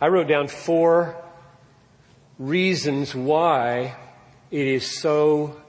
I 0.00 0.06
wrote 0.06 0.28
down 0.28 0.46
four 0.46 1.16
reasons 2.38 3.16
why 3.16 3.96
it 4.48 4.66
is 4.68 5.00
so 5.00 5.60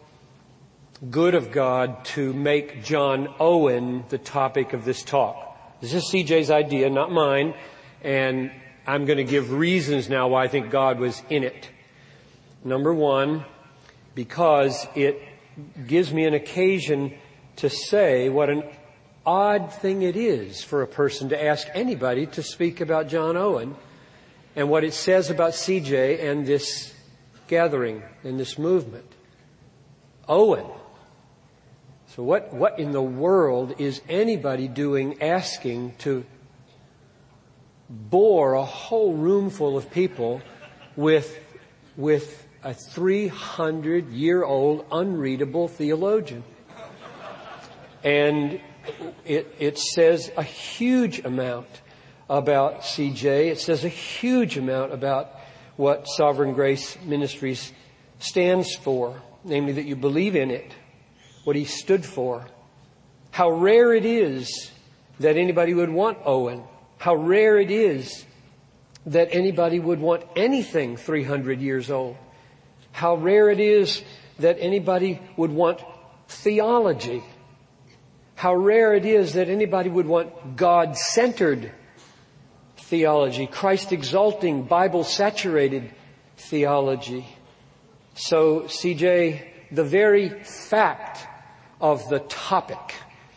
good 1.09 1.33
of 1.33 1.51
God 1.51 2.05
to 2.13 2.31
make 2.33 2.83
John 2.83 3.33
Owen 3.39 4.03
the 4.09 4.19
topic 4.19 4.73
of 4.73 4.85
this 4.85 5.01
talk. 5.01 5.81
This 5.81 5.95
is 5.95 6.03
CJ's 6.13 6.51
idea, 6.51 6.91
not 6.91 7.11
mine, 7.11 7.55
and 8.03 8.51
I'm 8.85 9.05
going 9.05 9.17
to 9.17 9.23
give 9.23 9.51
reasons 9.51 10.09
now 10.09 10.27
why 10.27 10.43
I 10.43 10.47
think 10.47 10.69
God 10.69 10.99
was 10.99 11.23
in 11.31 11.43
it. 11.43 11.67
Number 12.63 12.93
one, 12.93 13.45
because 14.13 14.85
it 14.93 15.19
gives 15.87 16.13
me 16.13 16.25
an 16.25 16.35
occasion 16.35 17.15
to 17.55 17.69
say 17.71 18.29
what 18.29 18.51
an 18.51 18.61
odd 19.25 19.73
thing 19.73 20.03
it 20.03 20.15
is 20.15 20.63
for 20.63 20.83
a 20.83 20.87
person 20.87 21.29
to 21.29 21.43
ask 21.43 21.67
anybody 21.73 22.27
to 22.27 22.43
speak 22.43 22.79
about 22.79 23.07
John 23.07 23.35
Owen 23.35 23.75
and 24.55 24.69
what 24.69 24.83
it 24.83 24.93
says 24.93 25.29
about 25.29 25.53
CJ 25.53 26.23
and 26.23 26.45
this 26.45 26.93
gathering 27.47 28.03
and 28.23 28.39
this 28.39 28.57
movement. 28.57 29.05
Owen. 30.27 30.65
So 32.15 32.23
what, 32.23 32.53
what 32.53 32.79
in 32.79 32.91
the 32.91 33.01
world 33.01 33.75
is 33.79 34.01
anybody 34.09 34.67
doing 34.67 35.21
asking 35.21 35.95
to 35.99 36.25
bore 37.89 38.53
a 38.53 38.65
whole 38.65 39.13
room 39.13 39.49
full 39.49 39.77
of 39.77 39.91
people 39.91 40.41
with, 40.95 41.39
with 41.97 42.47
a 42.63 42.73
300 42.73 44.09
year 44.09 44.43
old 44.43 44.85
unreadable 44.91 45.67
theologian. 45.67 46.43
And 48.03 48.61
it, 49.25 49.55
it 49.59 49.77
says 49.77 50.31
a 50.37 50.43
huge 50.43 51.19
amount 51.25 51.67
about 52.29 52.81
CJ. 52.81 53.47
It 53.47 53.59
says 53.59 53.83
a 53.83 53.89
huge 53.89 54.57
amount 54.57 54.93
about 54.93 55.31
what 55.75 56.07
Sovereign 56.07 56.53
Grace 56.53 56.97
Ministries 57.03 57.73
stands 58.19 58.75
for, 58.75 59.21
namely 59.43 59.73
that 59.73 59.85
you 59.85 59.95
believe 59.95 60.35
in 60.35 60.51
it, 60.51 60.71
what 61.43 61.55
he 61.55 61.65
stood 61.65 62.05
for. 62.05 62.45
How 63.31 63.49
rare 63.49 63.93
it 63.93 64.05
is 64.05 64.71
that 65.19 65.37
anybody 65.37 65.73
would 65.73 65.89
want 65.89 66.19
Owen. 66.25 66.63
How 66.97 67.15
rare 67.15 67.57
it 67.57 67.71
is 67.71 68.25
that 69.05 69.29
anybody 69.31 69.79
would 69.79 69.99
want 69.99 70.23
anything 70.35 70.97
300 70.97 71.61
years 71.61 71.89
old. 71.89 72.17
How 72.91 73.15
rare 73.15 73.49
it 73.49 73.59
is 73.59 74.03
that 74.39 74.57
anybody 74.59 75.21
would 75.37 75.51
want 75.51 75.81
theology. 76.27 77.23
How 78.35 78.53
rare 78.55 78.93
it 78.93 79.05
is 79.05 79.33
that 79.33 79.49
anybody 79.49 79.89
would 79.89 80.05
want 80.05 80.55
God-centered 80.55 81.71
theology, 82.89 83.47
Christ 83.47 83.91
exalting, 83.91 84.63
Bible 84.63 85.03
saturated 85.03 85.91
theology. 86.37 87.25
So 88.15 88.61
CJ, 88.61 89.45
the 89.71 89.83
very 89.83 90.29
fact 90.43 91.27
of 91.79 92.09
the 92.09 92.19
topic 92.19 92.95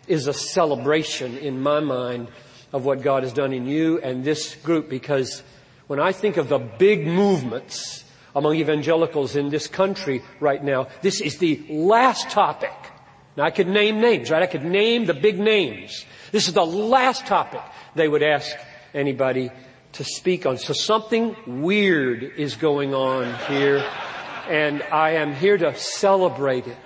is 0.08 0.26
a 0.26 0.32
celebration 0.32 1.36
in 1.36 1.60
my 1.60 1.80
mind 1.80 2.28
of 2.72 2.84
what 2.84 3.02
God 3.02 3.22
has 3.22 3.32
done 3.32 3.52
in 3.52 3.66
you 3.66 4.00
and 4.00 4.24
this 4.24 4.54
group 4.56 4.88
because 4.88 5.42
when 5.86 6.00
I 6.00 6.12
think 6.12 6.38
of 6.38 6.48
the 6.48 6.58
big 6.58 7.06
movements 7.06 8.02
among 8.34 8.56
evangelicals 8.56 9.36
in 9.36 9.50
this 9.50 9.66
country 9.66 10.22
right 10.40 10.62
now. 10.62 10.88
This 11.02 11.20
is 11.20 11.38
the 11.38 11.62
last 11.68 12.30
topic. 12.30 12.72
Now 13.36 13.44
I 13.44 13.50
could 13.50 13.68
name 13.68 14.00
names, 14.00 14.30
right? 14.30 14.42
I 14.42 14.46
could 14.46 14.64
name 14.64 15.06
the 15.06 15.14
big 15.14 15.38
names. 15.38 16.04
This 16.30 16.48
is 16.48 16.54
the 16.54 16.64
last 16.64 17.26
topic 17.26 17.60
they 17.94 18.08
would 18.08 18.22
ask 18.22 18.56
anybody 18.94 19.50
to 19.92 20.04
speak 20.04 20.46
on. 20.46 20.58
So 20.58 20.72
something 20.72 21.36
weird 21.46 22.22
is 22.22 22.56
going 22.56 22.94
on 22.94 23.34
here 23.46 23.84
and 24.48 24.82
I 24.82 25.12
am 25.12 25.34
here 25.34 25.56
to 25.56 25.74
celebrate 25.76 26.66
it. 26.66 26.76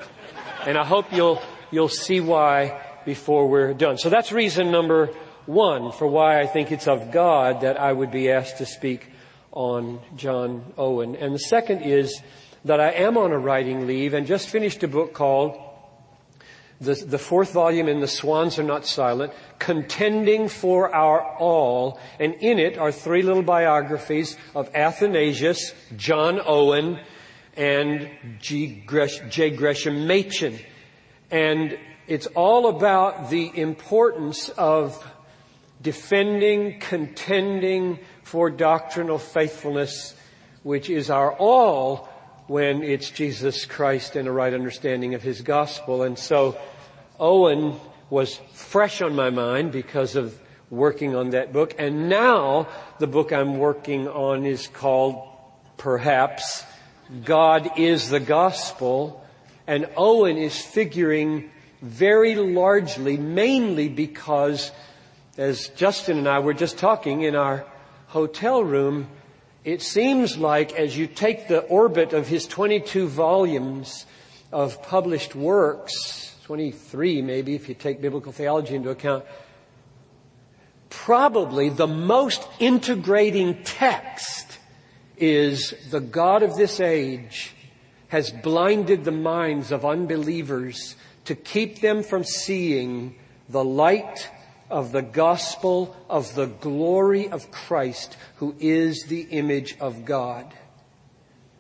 And 0.67 0.77
I 0.77 0.84
hope 0.84 1.12
you'll, 1.12 1.41
you'll 1.71 1.89
see 1.89 2.21
why 2.21 2.83
before 3.05 3.49
we're 3.49 3.72
done. 3.72 3.99
So 3.99 4.11
that's 4.11 4.33
reason 4.33 4.71
number 4.71 5.11
one 5.47 5.93
for 5.93 6.06
why 6.06 6.41
I 6.41 6.47
think 6.47 6.72
it's 6.72 6.89
of 6.89 7.12
God 7.12 7.61
that 7.61 7.81
I 7.81 7.93
would 7.93 8.11
be 8.11 8.31
asked 8.31 8.59
to 8.59 8.67
speak 8.67 9.09
on 9.53 10.00
John 10.17 10.73
Owen. 10.77 11.17
And 11.17 11.34
the 11.34 11.38
second 11.38 11.83
is 11.83 12.21
that 12.65 12.81
I 12.81 12.91
am 12.91 13.17
on 13.17 13.33
a 13.33 13.38
writing 13.38 13.87
leave 13.87 14.12
and 14.12 14.27
just 14.27 14.49
finished 14.49 14.83
a 14.83 14.88
book 14.88 15.15
called 15.15 15.56
the, 16.81 16.94
the 16.94 17.19
fourth 17.19 17.53
volume 17.53 17.88
in 17.88 18.00
The 18.00 18.09
Swans 18.09 18.59
Are 18.59 18.62
Not 18.62 18.87
Silent, 18.87 19.32
Contending 19.59 20.48
for 20.48 20.94
Our 20.94 21.22
All. 21.38 21.98
And 22.20 22.34
in 22.34 22.59
it 22.59 22.76
are 22.78 22.92
three 22.92 23.22
little 23.22 23.42
biographies 23.42 24.37
of 24.54 24.70
Athanasius, 24.75 25.72
John 25.97 26.41
Owen, 26.44 27.00
and 27.56 28.10
G. 28.41 28.82
Gresh, 28.87 29.20
J. 29.31 29.50
Gresham 29.50 30.06
Machen. 30.06 30.59
And 31.31 31.78
it's 32.06 32.26
all 32.28 32.69
about 32.69 33.31
the 33.31 33.50
importance 33.58 34.50
of 34.50 35.03
defending, 35.81 36.78
contending 36.78 37.98
for 38.22 38.50
doctrinal 38.50 39.19
faithfulness, 39.19 40.14
which 40.62 40.91
is 40.91 41.10
our 41.10 41.32
all 41.32 42.08
when 42.47 42.83
it's 42.83 43.11
Jesus 43.11 43.65
Christ 43.65 44.17
and 44.17 44.29
a 44.29 44.33
right 44.33 44.55
understanding 44.55 45.15
of 45.15 45.23
His 45.23 45.43
gospel. 45.43 46.03
And 46.03 46.19
so 46.19 46.59
Owen 47.19 47.75
was 48.11 48.37
fresh 48.53 49.03
on 49.03 49.15
my 49.15 49.31
mind 49.31 49.73
because 49.73 50.17
of 50.17 50.39
working 50.71 51.15
on 51.15 51.31
that 51.31 51.53
book. 51.53 51.75
And 51.79 52.09
now 52.09 52.69
the 52.99 53.06
book 53.06 53.33
I'm 53.33 53.59
working 53.59 54.09
on 54.09 54.45
is 54.45 54.67
called 54.69 55.29
perhaps 55.77 56.65
God 57.25 57.79
is 57.79 58.11
the 58.11 58.21
gospel. 58.21 59.25
And 59.67 59.89
Owen 59.97 60.37
is 60.37 60.61
figuring 60.61 61.51
very 61.83 62.35
largely, 62.37 63.17
mainly 63.17 63.89
because 63.89 64.71
as 65.37 65.69
Justin 65.69 66.19
and 66.19 66.29
I 66.29 66.39
were 66.39 66.55
just 66.55 66.79
talking 66.79 67.23
in 67.23 67.37
our 67.37 67.67
hotel 68.09 68.62
room, 68.62 69.09
it 69.66 69.82
seems 69.82 70.38
like 70.38 70.72
as 70.75 70.97
you 70.97 71.09
take 71.09 71.49
the 71.49 71.59
orbit 71.62 72.12
of 72.12 72.28
his 72.28 72.47
22 72.47 73.09
volumes 73.09 74.06
of 74.53 74.81
published 74.84 75.34
works, 75.34 76.37
23 76.44 77.21
maybe 77.21 77.56
if 77.56 77.69
you 77.69 77.75
take 77.75 78.00
biblical 78.00 78.31
theology 78.31 78.76
into 78.76 78.91
account, 78.91 79.25
probably 80.88 81.69
the 81.69 81.88
most 81.88 82.47
integrating 82.60 83.60
text 83.65 84.60
is 85.16 85.75
the 85.91 86.00
God 86.00 86.44
of 86.44 86.55
this 86.55 86.78
age 86.78 87.53
has 88.06 88.31
blinded 88.31 89.03
the 89.03 89.10
minds 89.10 89.72
of 89.72 89.84
unbelievers 89.84 90.94
to 91.25 91.34
keep 91.34 91.81
them 91.81 92.05
from 92.05 92.22
seeing 92.22 93.16
the 93.49 93.65
light 93.65 94.31
of 94.71 94.93
the 94.93 95.03
gospel 95.03 95.97
of 96.09 96.34
the 96.34 96.47
glory 96.47 97.28
of 97.28 97.50
Christ 97.50 98.16
who 98.37 98.54
is 98.59 99.04
the 99.04 99.22
image 99.22 99.77
of 99.78 100.04
God. 100.04 100.53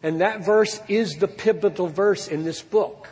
And 0.02 0.20
that 0.20 0.44
verse 0.44 0.80
is 0.88 1.16
the 1.16 1.28
pivotal 1.28 1.88
verse 1.88 2.28
in 2.28 2.44
this 2.44 2.62
book. 2.62 3.08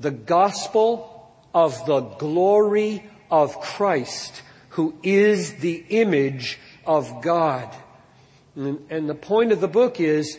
The 0.00 0.10
gospel 0.10 1.30
of 1.54 1.86
the 1.86 2.00
glory 2.00 3.04
of 3.30 3.60
Christ 3.60 4.42
who 4.70 4.94
is 5.02 5.54
the 5.56 5.84
image 5.88 6.58
of 6.86 7.22
God. 7.22 7.74
And 8.56 9.08
the 9.08 9.14
point 9.14 9.52
of 9.52 9.60
the 9.60 9.68
book 9.68 10.00
is, 10.00 10.38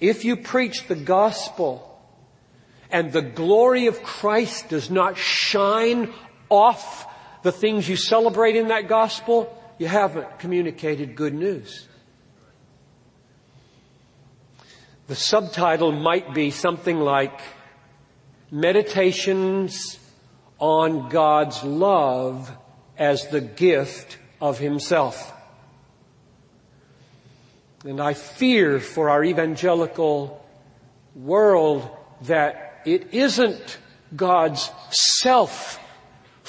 if 0.00 0.24
you 0.24 0.36
preach 0.36 0.86
the 0.86 0.94
gospel 0.94 1.90
and 2.90 3.12
the 3.12 3.22
glory 3.22 3.86
of 3.86 4.02
Christ 4.02 4.68
does 4.68 4.90
not 4.90 5.16
shine 5.16 6.12
off 6.48 7.06
the 7.44 7.52
things 7.52 7.86
you 7.86 7.94
celebrate 7.94 8.56
in 8.56 8.68
that 8.68 8.88
gospel, 8.88 9.54
you 9.78 9.86
haven't 9.86 10.38
communicated 10.38 11.14
good 11.14 11.34
news. 11.34 11.86
The 15.08 15.14
subtitle 15.14 15.92
might 15.92 16.32
be 16.32 16.50
something 16.50 16.98
like 16.98 17.38
Meditations 18.50 19.98
on 20.58 21.10
God's 21.10 21.62
Love 21.62 22.50
as 22.96 23.28
the 23.28 23.42
Gift 23.42 24.16
of 24.40 24.58
Himself. 24.58 25.30
And 27.84 28.00
I 28.00 28.14
fear 28.14 28.80
for 28.80 29.10
our 29.10 29.22
evangelical 29.22 30.42
world 31.14 31.86
that 32.22 32.80
it 32.86 33.12
isn't 33.12 33.76
God's 34.16 34.70
self 34.90 35.78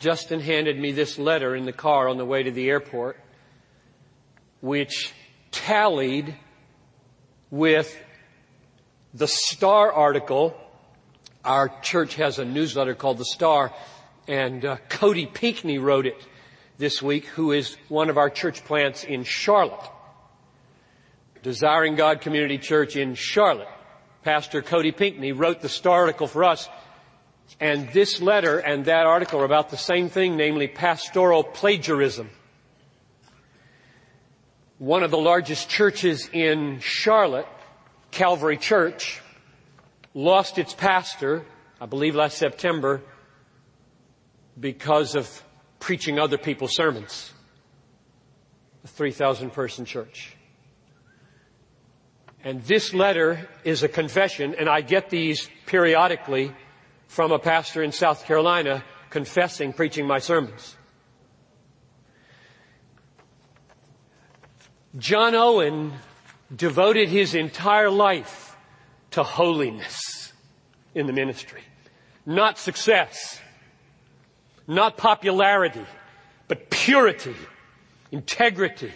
Justin 0.00 0.40
handed 0.40 0.76
me 0.78 0.90
this 0.90 1.20
letter 1.20 1.54
in 1.54 1.64
the 1.64 1.72
car 1.72 2.08
on 2.08 2.18
the 2.18 2.24
way 2.24 2.42
to 2.42 2.50
the 2.50 2.68
airport, 2.68 3.16
which 4.60 5.12
tallied 5.52 6.34
with 7.52 7.96
the 9.14 9.28
Star 9.28 9.92
article. 9.92 10.56
Our 11.44 11.68
church 11.82 12.16
has 12.16 12.40
a 12.40 12.44
newsletter 12.44 12.96
called 12.96 13.18
The 13.18 13.24
Star, 13.24 13.72
and 14.26 14.64
uh, 14.64 14.76
Cody 14.88 15.26
Pinkney 15.26 15.78
wrote 15.78 16.06
it 16.06 16.16
this 16.76 17.00
week, 17.00 17.26
who 17.26 17.52
is 17.52 17.76
one 17.88 18.10
of 18.10 18.18
our 18.18 18.30
church 18.30 18.64
plants 18.64 19.04
in 19.04 19.22
Charlotte. 19.22 19.88
Desiring 21.44 21.94
God 21.94 22.20
Community 22.20 22.58
Church 22.58 22.96
in 22.96 23.14
Charlotte. 23.14 23.68
Pastor 24.28 24.60
Cody 24.60 24.92
Pinkney 24.92 25.32
wrote 25.32 25.62
the 25.62 25.70
Star 25.70 26.00
article 26.00 26.26
for 26.26 26.44
us. 26.44 26.68
And 27.60 27.90
this 27.94 28.20
letter 28.20 28.58
and 28.58 28.84
that 28.84 29.06
article 29.06 29.40
are 29.40 29.46
about 29.46 29.70
the 29.70 29.78
same 29.78 30.10
thing, 30.10 30.36
namely 30.36 30.68
pastoral 30.68 31.42
plagiarism. 31.42 32.28
One 34.76 35.02
of 35.02 35.10
the 35.10 35.16
largest 35.16 35.70
churches 35.70 36.28
in 36.30 36.80
Charlotte, 36.80 37.46
Calvary 38.10 38.58
Church, 38.58 39.22
lost 40.12 40.58
its 40.58 40.74
pastor, 40.74 41.46
I 41.80 41.86
believe 41.86 42.14
last 42.14 42.36
September, 42.36 43.00
because 44.60 45.14
of 45.14 45.42
preaching 45.80 46.18
other 46.18 46.36
people's 46.36 46.76
sermons. 46.76 47.32
A 48.84 48.88
3,000 48.88 49.54
person 49.54 49.86
church. 49.86 50.36
And 52.48 52.62
this 52.62 52.94
letter 52.94 53.46
is 53.62 53.82
a 53.82 53.88
confession, 53.88 54.54
and 54.58 54.70
I 54.70 54.80
get 54.80 55.10
these 55.10 55.50
periodically 55.66 56.50
from 57.06 57.30
a 57.30 57.38
pastor 57.38 57.82
in 57.82 57.92
South 57.92 58.24
Carolina 58.24 58.82
confessing 59.10 59.74
preaching 59.74 60.06
my 60.06 60.18
sermons. 60.18 60.74
John 64.96 65.34
Owen 65.34 65.92
devoted 66.56 67.10
his 67.10 67.34
entire 67.34 67.90
life 67.90 68.56
to 69.10 69.22
holiness 69.22 70.32
in 70.94 71.06
the 71.06 71.12
ministry. 71.12 71.60
Not 72.24 72.56
success. 72.56 73.38
Not 74.66 74.96
popularity. 74.96 75.84
But 76.48 76.70
purity, 76.70 77.36
integrity, 78.10 78.92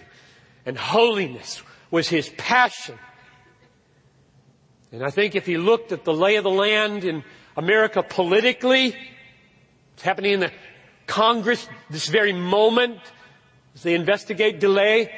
and 0.64 0.78
holiness 0.78 1.62
was 1.90 2.08
his 2.08 2.31
passion. 2.31 2.99
And 4.92 5.02
I 5.02 5.10
think 5.10 5.34
if 5.34 5.46
he 5.46 5.56
looked 5.56 5.90
at 5.90 6.04
the 6.04 6.12
lay 6.12 6.36
of 6.36 6.44
the 6.44 6.50
land 6.50 7.04
in 7.04 7.24
America 7.56 8.02
politically, 8.02 8.94
it's 9.94 10.02
happening 10.02 10.32
in 10.34 10.40
the 10.40 10.52
Congress 11.06 11.66
this 11.90 12.08
very 12.08 12.32
moment 12.32 13.00
as 13.74 13.82
they 13.82 13.94
investigate 13.94 14.60
DeLay, 14.60 15.10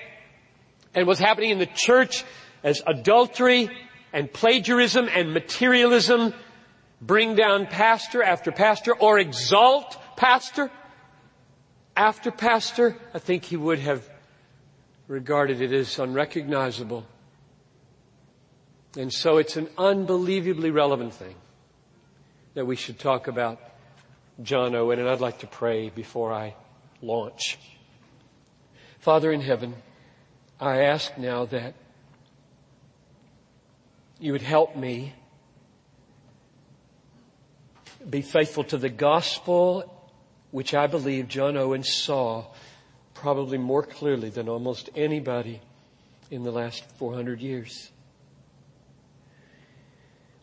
and 0.95 1.07
what's 1.09 1.21
happening 1.21 1.51
in 1.51 1.59
the 1.59 1.67
church 1.67 2.25
as 2.63 2.81
adultery 2.87 3.69
and 4.13 4.33
plagiarism 4.33 5.09
and 5.13 5.33
materialism 5.33 6.33
bring 7.03 7.35
down 7.35 7.67
pastor 7.67 8.23
after 8.23 8.53
pastor 8.53 8.95
or 8.95 9.19
exalt 9.19 9.99
pastor 10.17 10.71
after 11.97 12.31
pastor, 12.31 12.97
I 13.13 13.19
think 13.19 13.45
he 13.45 13.57
would 13.57 13.79
have 13.79 14.09
regarded 15.07 15.61
it 15.61 15.73
as 15.73 15.99
unrecognizable. 15.99 17.07
And 18.97 19.13
so 19.13 19.39
it's 19.39 19.57
an 19.57 19.69
unbelievably 19.77 20.71
relevant 20.71 21.15
thing 21.15 21.35
that 22.55 22.67
we 22.67 22.77
should 22.77 22.99
talk 22.99 23.27
about 23.27 23.61
John 24.43 24.75
Owen, 24.75 24.99
and 24.99 25.09
I'd 25.09 25.21
like 25.21 25.41
to 25.41 25.47
pray 25.47 25.91
before 25.91 26.33
I 26.33 26.55
launch. 27.03 27.59
Father 29.01 29.33
in 29.33 29.41
heaven, 29.41 29.75
I 30.61 30.83
ask 30.83 31.17
now 31.19 31.45
that 31.47 31.75
you 34.19 34.33
would 34.33 34.43
help 34.43 34.77
me 34.77 35.13
be 38.09 38.23
faithful 38.23 38.65
to 38.65 38.79
the 38.79 38.89
gospel, 38.89 39.91
which 40.53 40.73
I 40.75 40.87
believe 40.87 41.29
John 41.29 41.57
Owen 41.57 41.83
saw 41.83 42.47
probably 43.15 43.59
more 43.59 43.83
clearly 43.83 44.31
than 44.31 44.49
almost 44.49 44.91
anybody 44.95 45.61
in 46.31 46.43
the 46.45 46.53
last 46.53 46.85
400 46.99 47.41
years. 47.41 47.91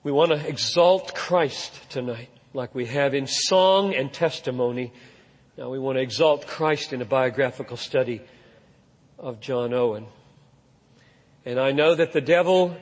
We 0.03 0.11
want 0.11 0.31
to 0.31 0.47
exalt 0.47 1.13
Christ 1.13 1.91
tonight, 1.91 2.29
like 2.55 2.73
we 2.73 2.87
have 2.87 3.13
in 3.13 3.27
song 3.27 3.93
and 3.93 4.11
testimony. 4.11 4.91
Now 5.59 5.69
we 5.69 5.77
want 5.77 5.99
to 5.99 6.01
exalt 6.01 6.47
Christ 6.47 6.91
in 6.91 7.03
a 7.03 7.05
biographical 7.05 7.77
study 7.77 8.21
of 9.19 9.39
John 9.39 9.75
Owen. 9.75 10.07
And 11.45 11.59
I 11.59 11.71
know 11.71 11.93
that 11.93 12.13
the 12.13 12.21
devil 12.21 12.75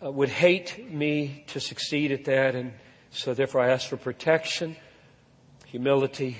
uh, 0.00 0.12
would 0.12 0.28
hate 0.28 0.92
me 0.92 1.42
to 1.48 1.58
succeed 1.58 2.12
at 2.12 2.26
that, 2.26 2.54
and 2.54 2.72
so 3.10 3.34
therefore 3.34 3.62
I 3.62 3.70
ask 3.70 3.88
for 3.88 3.96
protection, 3.96 4.76
humility, 5.66 6.36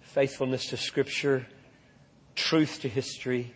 faithfulness 0.00 0.70
to 0.70 0.76
Scripture, 0.76 1.46
truth 2.34 2.80
to 2.80 2.88
history, 2.88 3.54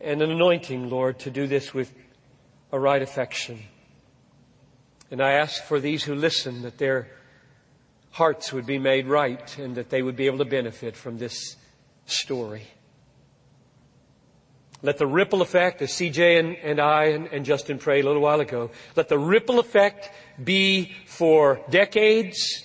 and 0.00 0.20
an 0.20 0.32
anointing, 0.32 0.90
Lord, 0.90 1.20
to 1.20 1.30
do 1.30 1.46
this 1.46 1.72
with 1.72 1.94
a 2.72 2.80
right 2.80 3.00
affection. 3.00 3.60
And 5.10 5.20
I 5.20 5.32
ask 5.32 5.62
for 5.64 5.80
these 5.80 6.04
who 6.04 6.14
listen 6.14 6.62
that 6.62 6.78
their 6.78 7.08
hearts 8.12 8.52
would 8.52 8.66
be 8.66 8.78
made 8.78 9.06
right 9.06 9.58
and 9.58 9.74
that 9.76 9.90
they 9.90 10.02
would 10.02 10.16
be 10.16 10.26
able 10.26 10.38
to 10.38 10.44
benefit 10.44 10.96
from 10.96 11.18
this 11.18 11.56
story. 12.06 12.66
Let 14.82 14.98
the 14.98 15.06
ripple 15.06 15.42
effect, 15.42 15.82
as 15.82 15.90
CJ 15.90 16.38
and, 16.38 16.56
and 16.56 16.80
I 16.80 17.06
and, 17.06 17.26
and 17.26 17.44
Justin 17.44 17.78
prayed 17.78 18.04
a 18.04 18.06
little 18.06 18.22
while 18.22 18.40
ago, 18.40 18.70
let 18.96 19.08
the 19.08 19.18
ripple 19.18 19.58
effect 19.58 20.10
be 20.42 20.92
for 21.06 21.60
decades, 21.68 22.64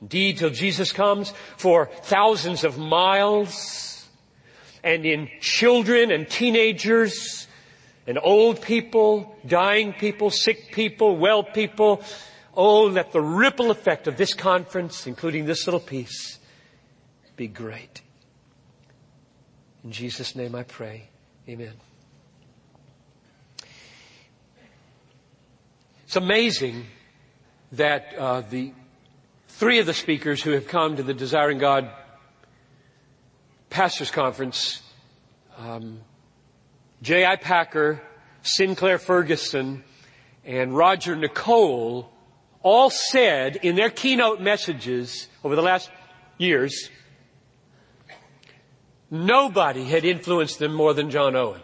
indeed 0.00 0.38
till 0.38 0.50
Jesus 0.50 0.92
comes, 0.92 1.32
for 1.56 1.90
thousands 2.02 2.62
of 2.62 2.78
miles, 2.78 4.06
and 4.84 5.04
in 5.04 5.28
children 5.40 6.12
and 6.12 6.28
teenagers, 6.28 7.48
and 8.06 8.18
old 8.22 8.60
people, 8.60 9.36
dying 9.46 9.92
people, 9.92 10.30
sick 10.30 10.72
people, 10.72 11.16
well 11.16 11.42
people. 11.42 12.02
Oh, 12.54 12.84
let 12.84 13.12
the 13.12 13.20
ripple 13.20 13.70
effect 13.70 14.06
of 14.06 14.16
this 14.16 14.34
conference, 14.34 15.06
including 15.06 15.46
this 15.46 15.66
little 15.66 15.80
piece, 15.80 16.38
be 17.36 17.46
great. 17.46 18.02
In 19.84 19.92
Jesus' 19.92 20.36
name 20.36 20.54
I 20.54 20.64
pray. 20.64 21.08
Amen. 21.48 21.72
It's 26.04 26.16
amazing 26.16 26.86
that 27.72 28.14
uh, 28.18 28.42
the 28.42 28.72
three 29.48 29.78
of 29.78 29.86
the 29.86 29.94
speakers 29.94 30.42
who 30.42 30.50
have 30.50 30.68
come 30.68 30.96
to 30.96 31.02
the 31.02 31.14
Desiring 31.14 31.58
God 31.58 31.90
Pastors 33.70 34.10
Conference 34.10 34.82
um, 35.56 36.02
J.I. 37.02 37.36
Packer, 37.36 38.00
Sinclair 38.42 38.98
Ferguson, 38.98 39.82
and 40.44 40.76
Roger 40.76 41.16
Nicole 41.16 42.10
all 42.62 42.90
said 42.90 43.56
in 43.56 43.74
their 43.74 43.90
keynote 43.90 44.40
messages 44.40 45.28
over 45.42 45.56
the 45.56 45.62
last 45.62 45.90
years, 46.38 46.90
nobody 49.10 49.84
had 49.84 50.04
influenced 50.04 50.60
them 50.60 50.72
more 50.72 50.94
than 50.94 51.10
John 51.10 51.34
Owen. 51.34 51.60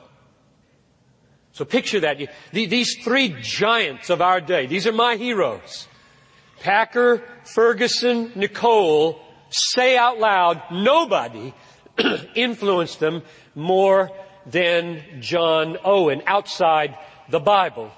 So 1.52 1.64
picture 1.64 2.00
that. 2.00 2.18
These 2.52 2.98
three 3.02 3.34
giants 3.40 4.10
of 4.10 4.20
our 4.20 4.40
day, 4.40 4.66
these 4.66 4.86
are 4.86 4.92
my 4.92 5.16
heroes. 5.16 5.88
Packer, 6.60 7.22
Ferguson, 7.44 8.32
Nicole, 8.34 9.20
say 9.50 9.96
out 9.96 10.18
loud, 10.18 10.62
nobody 10.72 11.54
influenced 12.34 13.00
them 13.00 13.22
more 13.54 14.10
than 14.50 15.02
John 15.20 15.76
Owen 15.84 16.22
outside 16.26 16.96
the 17.28 17.40
Bible, 17.40 17.90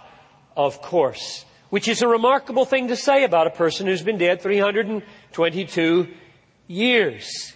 of 0.57 0.83
course. 0.83 1.45
Which 1.71 1.87
is 1.87 2.03
a 2.03 2.09
remarkable 2.09 2.65
thing 2.65 2.89
to 2.89 2.97
say 2.97 3.23
about 3.23 3.47
a 3.47 3.51
person 3.51 3.87
who's 3.87 4.03
been 4.03 4.19
dead 4.19 4.43
322 4.43 6.09
years. 6.67 7.53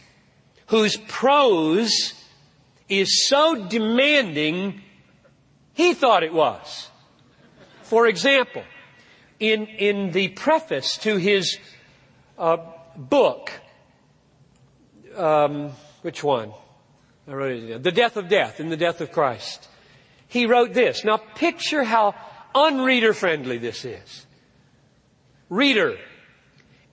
Whose 0.69 0.97
prose 0.97 2.15
is 2.89 3.29
so 3.29 3.67
demanding, 3.67 4.83
he 5.73 5.95
thought 5.95 6.23
it 6.23 6.33
was. 6.33 6.91
For 7.83 8.07
example, 8.07 8.63
in, 9.41 9.67
in 9.67 10.13
the 10.13 10.29
preface 10.29 10.97
to 10.99 11.17
his 11.17 11.59
uh, 12.39 12.59
book, 12.97 13.51
um, 15.17 15.73
which 16.03 16.23
one? 16.23 16.53
I 17.26 17.33
wrote 17.33 17.52
it 17.52 17.66
down. 17.69 17.83
The 17.83 17.93
Death 17.93 18.16
of 18.16 18.28
Death 18.28 18.61
in 18.61 18.69
the 18.69 18.76
Death 18.76 19.00
of 19.00 19.12
Christ. 19.12 19.69
He 20.28 20.47
wrote 20.47 20.75
this. 20.75 21.04
Now 21.04 21.16
picture 21.16 21.85
how 21.85 22.14
unreader 22.54 23.14
friendly 23.14 23.59
this 23.59 23.85
is. 23.85 24.26
Reader, 25.49 25.97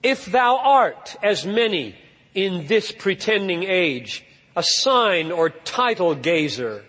if 0.02 0.26
thou 0.26 0.58
art, 0.58 1.16
as 1.22 1.46
many 1.46 1.96
in 2.34 2.66
this 2.66 2.92
pretending 2.92 3.64
age, 3.64 4.24
a 4.56 4.62
sign 4.62 5.32
or 5.32 5.50
title 5.50 6.14
gazer, 6.14 6.84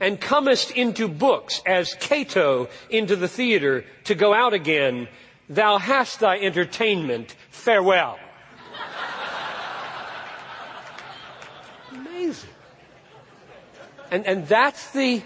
and 0.00 0.20
comest 0.20 0.70
into 0.72 1.08
books 1.08 1.62
as 1.66 1.94
Cato 1.94 2.68
into 2.90 3.16
the 3.16 3.28
theater 3.28 3.84
to 4.04 4.14
go 4.14 4.34
out 4.34 4.52
again, 4.52 5.08
thou 5.48 5.78
hast 5.78 6.20
thy 6.20 6.38
entertainment. 6.38 7.34
Farewell. 7.50 8.18
Amazing. 11.92 12.50
And, 14.10 14.26
and 14.26 14.46
that's 14.46 14.90
the, 14.90 15.22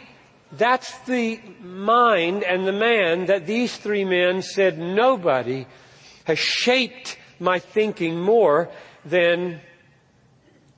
that's 0.53 0.99
the 1.01 1.41
mind 1.63 2.43
and 2.43 2.67
the 2.67 2.73
man 2.73 3.27
that 3.27 3.47
these 3.47 3.77
three 3.77 4.05
men 4.05 4.43
said 4.43 4.79
nobody 4.79 5.67
has 6.25 6.39
shaped 6.39 7.19
my 7.39 7.59
thinking 7.59 8.21
more 8.21 8.71
than 9.05 9.61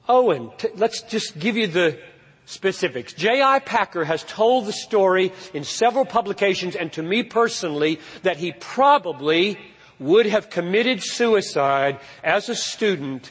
Owen. 0.09 0.51
Let's 0.75 1.03
just 1.03 1.39
give 1.39 1.57
you 1.57 1.67
the 1.67 1.99
specifics. 2.45 3.13
J.I. 3.15 3.61
Packer 3.61 4.05
has 4.05 4.25
told 4.25 4.67
the 4.67 4.73
story 4.73 5.33
in 5.55 5.65
several 5.65 6.05
publications 6.05 6.77
and 6.77 6.93
to 6.93 7.03
me 7.03 7.23
personally 7.23 8.01
that 8.23 8.37
he 8.37 8.53
probably 8.53 9.59
would 9.99 10.27
have 10.27 10.51
committed 10.51 11.03
suicide 11.03 12.01
as 12.25 12.49
a 12.49 12.55
student 12.55 13.31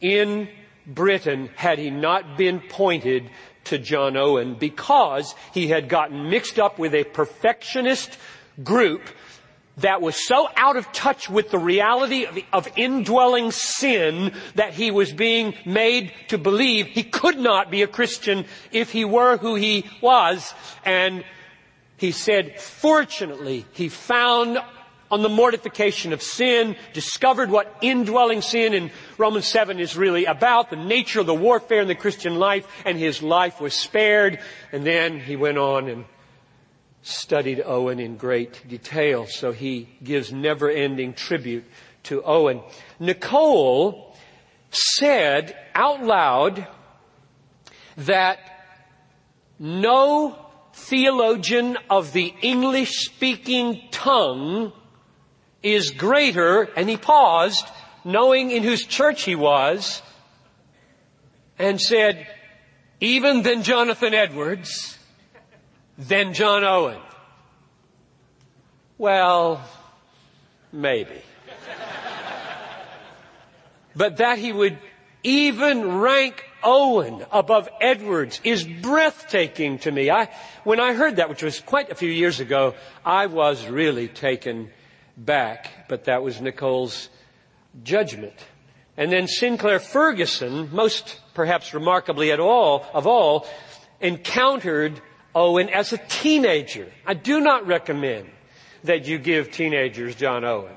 in 0.00 0.48
Britain 0.86 1.50
had 1.56 1.78
he 1.78 1.90
not 1.90 2.38
been 2.38 2.60
pointed 2.60 3.28
to 3.66 3.78
John 3.78 4.16
Owen 4.16 4.54
because 4.54 5.34
he 5.52 5.68
had 5.68 5.88
gotten 5.88 6.30
mixed 6.30 6.58
up 6.58 6.78
with 6.78 6.94
a 6.94 7.04
perfectionist 7.04 8.18
group 8.62 9.02
that 9.78 10.00
was 10.00 10.26
so 10.26 10.48
out 10.56 10.76
of 10.76 10.90
touch 10.92 11.28
with 11.28 11.50
the 11.50 11.58
reality 11.58 12.24
of, 12.24 12.38
of, 12.52 12.68
indwelling 12.76 13.50
sin 13.50 14.32
that 14.54 14.72
he 14.72 14.90
was 14.90 15.12
being 15.12 15.54
made 15.66 16.12
to 16.28 16.38
believe 16.38 16.86
he 16.86 17.02
could 17.02 17.38
not 17.38 17.70
be 17.70 17.82
a 17.82 17.86
Christian 17.86 18.46
if 18.72 18.90
he 18.90 19.04
were 19.04 19.36
who 19.36 19.54
he 19.54 19.84
was. 20.00 20.54
And 20.84 21.24
he 21.98 22.10
said, 22.10 22.58
fortunately, 22.58 23.66
he 23.72 23.88
found 23.88 24.58
on 25.10 25.22
the 25.22 25.28
mortification 25.28 26.12
of 26.12 26.22
sin, 26.22 26.76
discovered 26.92 27.50
what 27.50 27.76
indwelling 27.80 28.42
sin 28.42 28.74
in 28.74 28.90
Romans 29.18 29.46
7 29.46 29.78
is 29.78 29.96
really 29.96 30.24
about, 30.24 30.70
the 30.70 30.76
nature 30.76 31.20
of 31.20 31.26
the 31.26 31.34
warfare 31.34 31.80
in 31.80 31.88
the 31.88 31.94
Christian 31.94 32.36
life, 32.36 32.66
and 32.84 32.98
his 32.98 33.22
life 33.22 33.60
was 33.60 33.74
spared. 33.74 34.40
And 34.72 34.84
then 34.84 35.20
he 35.20 35.36
went 35.36 35.58
on 35.58 35.88
and 35.88 36.04
studied 37.02 37.62
Owen 37.64 38.00
in 38.00 38.16
great 38.16 38.66
detail, 38.68 39.26
so 39.26 39.52
he 39.52 39.88
gives 40.02 40.32
never 40.32 40.68
ending 40.68 41.14
tribute 41.14 41.64
to 42.04 42.22
Owen. 42.22 42.62
Nicole 42.98 44.16
said 44.70 45.56
out 45.74 46.02
loud 46.02 46.66
that 47.96 48.38
no 49.58 50.36
theologian 50.74 51.78
of 51.88 52.12
the 52.12 52.34
English 52.42 53.06
speaking 53.06 53.80
tongue 53.90 54.72
is 55.62 55.90
greater, 55.90 56.62
and 56.76 56.88
he 56.88 56.96
paused, 56.96 57.66
knowing 58.04 58.50
in 58.50 58.62
whose 58.62 58.84
church 58.84 59.22
he 59.22 59.34
was, 59.34 60.02
and 61.58 61.80
said, 61.80 62.26
even 63.00 63.42
than 63.42 63.62
Jonathan 63.62 64.14
Edwards, 64.14 64.98
than 65.98 66.34
John 66.34 66.64
Owen? 66.64 67.00
Well, 68.98 69.62
maybe. 70.72 71.20
but 73.94 74.18
that 74.18 74.38
he 74.38 74.52
would 74.52 74.78
even 75.22 75.98
rank 75.98 76.44
Owen 76.62 77.24
above 77.30 77.68
Edwards 77.80 78.40
is 78.42 78.64
breathtaking 78.64 79.78
to 79.80 79.92
me. 79.92 80.10
I, 80.10 80.28
when 80.64 80.80
I 80.80 80.94
heard 80.94 81.16
that, 81.16 81.28
which 81.28 81.42
was 81.42 81.60
quite 81.60 81.90
a 81.90 81.94
few 81.94 82.10
years 82.10 82.40
ago, 82.40 82.74
I 83.04 83.26
was 83.26 83.66
really 83.66 84.08
taken 84.08 84.70
back, 85.16 85.88
but 85.88 86.04
that 86.04 86.22
was 86.22 86.40
Nicole's 86.40 87.08
judgment. 87.82 88.34
And 88.96 89.12
then 89.12 89.26
Sinclair 89.26 89.78
Ferguson, 89.78 90.70
most 90.72 91.20
perhaps 91.34 91.74
remarkably 91.74 92.32
at 92.32 92.40
all, 92.40 92.86
of 92.94 93.06
all, 93.06 93.46
encountered 94.00 95.00
Owen 95.34 95.68
as 95.68 95.92
a 95.92 95.98
teenager. 95.98 96.90
I 97.06 97.14
do 97.14 97.40
not 97.40 97.66
recommend 97.66 98.30
that 98.84 99.06
you 99.06 99.18
give 99.18 99.50
teenagers 99.50 100.14
John 100.14 100.44
Owen 100.44 100.74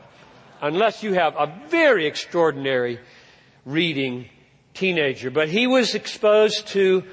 unless 0.62 1.04
you 1.04 1.14
have 1.14 1.36
a 1.36 1.54
very 1.70 2.06
extraordinary 2.06 3.00
reading 3.66 4.30
teenager. 4.74 5.32
But 5.32 5.50
he 5.50 5.68
was 5.68 5.96
exposed 5.96 6.68
to 6.70 7.04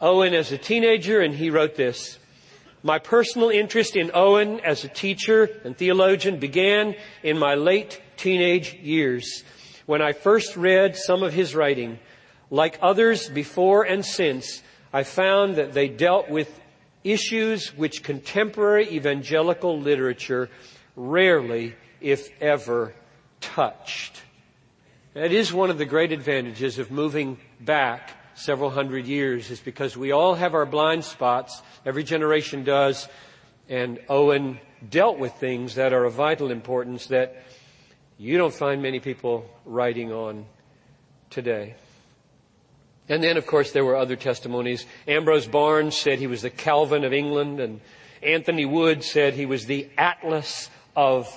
Owen 0.00 0.34
as 0.34 0.52
a 0.52 0.58
teenager 0.58 1.20
and 1.20 1.34
he 1.34 1.50
wrote 1.50 1.76
this. 1.76 2.18
My 2.86 2.98
personal 2.98 3.48
interest 3.48 3.96
in 3.96 4.10
Owen 4.12 4.60
as 4.60 4.84
a 4.84 4.88
teacher 4.88 5.48
and 5.64 5.74
theologian 5.74 6.38
began 6.38 6.94
in 7.22 7.38
my 7.38 7.54
late 7.54 7.98
teenage 8.18 8.74
years 8.74 9.42
when 9.86 10.02
I 10.02 10.12
first 10.12 10.54
read 10.54 10.94
some 10.94 11.22
of 11.22 11.32
his 11.32 11.54
writing. 11.54 11.98
Like 12.50 12.78
others 12.82 13.30
before 13.30 13.84
and 13.84 14.04
since, 14.04 14.62
I 14.92 15.02
found 15.02 15.56
that 15.56 15.72
they 15.72 15.88
dealt 15.88 16.28
with 16.28 16.60
issues 17.04 17.74
which 17.74 18.02
contemporary 18.02 18.90
evangelical 18.90 19.80
literature 19.80 20.50
rarely, 20.94 21.76
if 22.02 22.28
ever, 22.38 22.94
touched. 23.40 24.20
That 25.14 25.32
is 25.32 25.54
one 25.54 25.70
of 25.70 25.78
the 25.78 25.86
great 25.86 26.12
advantages 26.12 26.78
of 26.78 26.90
moving 26.90 27.38
back 27.58 28.10
several 28.34 28.70
hundred 28.70 29.06
years 29.06 29.50
is 29.50 29.60
because 29.60 29.96
we 29.96 30.12
all 30.12 30.34
have 30.34 30.54
our 30.54 30.66
blind 30.66 31.04
spots. 31.04 31.62
Every 31.84 32.04
generation 32.04 32.64
does. 32.64 33.08
And 33.68 33.98
Owen 34.08 34.60
dealt 34.88 35.18
with 35.18 35.34
things 35.34 35.76
that 35.76 35.92
are 35.92 36.04
of 36.04 36.14
vital 36.14 36.50
importance 36.50 37.06
that 37.06 37.42
you 38.18 38.36
don't 38.36 38.54
find 38.54 38.82
many 38.82 39.00
people 39.00 39.48
writing 39.64 40.12
on 40.12 40.46
today. 41.30 41.74
And 43.08 43.22
then, 43.22 43.36
of 43.36 43.46
course, 43.46 43.72
there 43.72 43.84
were 43.84 43.96
other 43.96 44.16
testimonies. 44.16 44.86
Ambrose 45.06 45.46
Barnes 45.46 45.96
said 45.96 46.18
he 46.18 46.26
was 46.26 46.42
the 46.42 46.50
Calvin 46.50 47.04
of 47.04 47.12
England, 47.12 47.60
and 47.60 47.80
Anthony 48.22 48.64
Wood 48.64 49.04
said 49.04 49.34
he 49.34 49.46
was 49.46 49.66
the 49.66 49.88
Atlas 49.98 50.70
of 50.96 51.28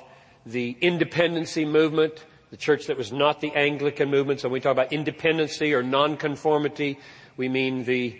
the 0.46 0.78
independency 0.80 1.66
movement, 1.66 2.24
the 2.50 2.58
church 2.58 2.88
that 2.88 2.98
was 2.98 3.12
not 3.12 3.42
the 3.42 3.54
Anglican 3.54 4.10
movement. 4.10 4.40
So 4.40 4.48
when 4.48 4.54
we 4.54 4.60
talk 4.60 4.72
about 4.72 4.94
independency 4.94 5.74
or 5.74 5.84
nonconformity, 5.84 7.00
we 7.36 7.50
mean 7.50 7.84
the 7.84 8.18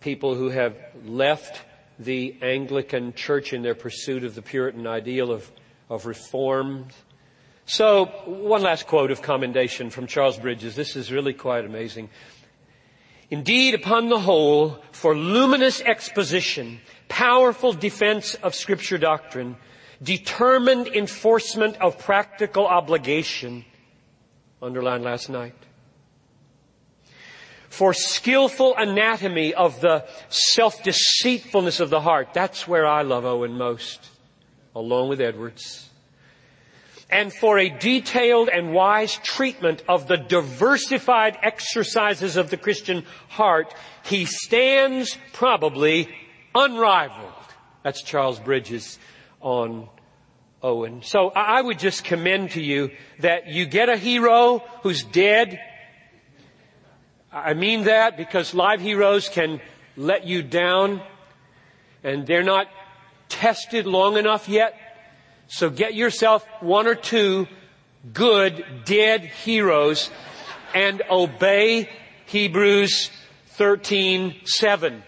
people 0.00 0.34
who 0.34 0.50
have 0.50 0.76
left 1.04 1.62
the 1.98 2.36
Anglican 2.42 3.12
church 3.14 3.52
in 3.52 3.62
their 3.62 3.74
pursuit 3.74 4.24
of 4.24 4.34
the 4.34 4.42
Puritan 4.42 4.86
ideal 4.86 5.30
of, 5.30 5.50
of 5.88 6.06
reform. 6.06 6.86
So, 7.64 8.06
one 8.26 8.62
last 8.62 8.86
quote 8.86 9.10
of 9.10 9.22
commendation 9.22 9.90
from 9.90 10.06
Charles 10.06 10.38
Bridges. 10.38 10.74
This 10.74 10.96
is 10.96 11.12
really 11.12 11.32
quite 11.32 11.64
amazing. 11.64 12.10
Indeed, 13.30 13.74
upon 13.74 14.08
the 14.08 14.18
whole, 14.18 14.82
for 14.90 15.16
luminous 15.16 15.80
exposition, 15.80 16.80
powerful 17.08 17.72
defense 17.72 18.34
of 18.34 18.54
scripture 18.54 18.98
doctrine, 18.98 19.56
determined 20.02 20.88
enforcement 20.88 21.76
of 21.80 21.98
practical 21.98 22.66
obligation, 22.66 23.64
underlined 24.60 25.04
last 25.04 25.28
night. 25.28 25.54
For 27.68 27.94
skillful 27.94 28.74
anatomy 28.76 29.54
of 29.54 29.80
the 29.80 30.04
self-deceitfulness 30.28 31.80
of 31.80 31.88
the 31.88 32.00
heart, 32.00 32.34
that's 32.34 32.68
where 32.68 32.86
I 32.86 33.02
love 33.02 33.24
Owen 33.24 33.56
most, 33.56 34.10
along 34.74 35.08
with 35.08 35.20
Edwards 35.20 35.88
and 37.12 37.30
for 37.30 37.58
a 37.58 37.68
detailed 37.68 38.48
and 38.48 38.72
wise 38.72 39.16
treatment 39.18 39.82
of 39.86 40.08
the 40.08 40.16
diversified 40.16 41.36
exercises 41.42 42.38
of 42.38 42.48
the 42.48 42.56
Christian 42.56 43.04
heart, 43.28 43.72
he 44.02 44.24
stands 44.24 45.18
probably 45.34 46.08
unrivaled. 46.54 47.30
That's 47.82 48.02
Charles 48.02 48.40
Bridges 48.40 48.98
on 49.42 49.88
Owen. 50.62 51.02
So 51.02 51.30
I 51.34 51.60
would 51.60 51.78
just 51.78 52.04
commend 52.04 52.52
to 52.52 52.62
you 52.62 52.90
that 53.20 53.48
you 53.48 53.66
get 53.66 53.88
a 53.88 53.96
hero 53.96 54.62
who's 54.82 55.02
dead. 55.02 55.60
I 57.32 57.54
mean 57.54 57.84
that 57.84 58.16
because 58.16 58.54
live 58.54 58.80
heroes 58.80 59.28
can 59.28 59.60
let 59.96 60.24
you 60.26 60.42
down 60.42 61.02
and 62.04 62.26
they're 62.26 62.42
not 62.42 62.68
tested 63.28 63.86
long 63.86 64.16
enough 64.16 64.48
yet. 64.48 64.74
So 65.48 65.68
get 65.68 65.94
yourself 65.94 66.46
one 66.60 66.86
or 66.86 66.94
two 66.94 67.46
good 68.12 68.64
dead 68.84 69.22
heroes 69.24 70.10
and 70.74 71.02
obey 71.10 71.88
Hebrews 72.26 73.10
13:7. 73.58 75.02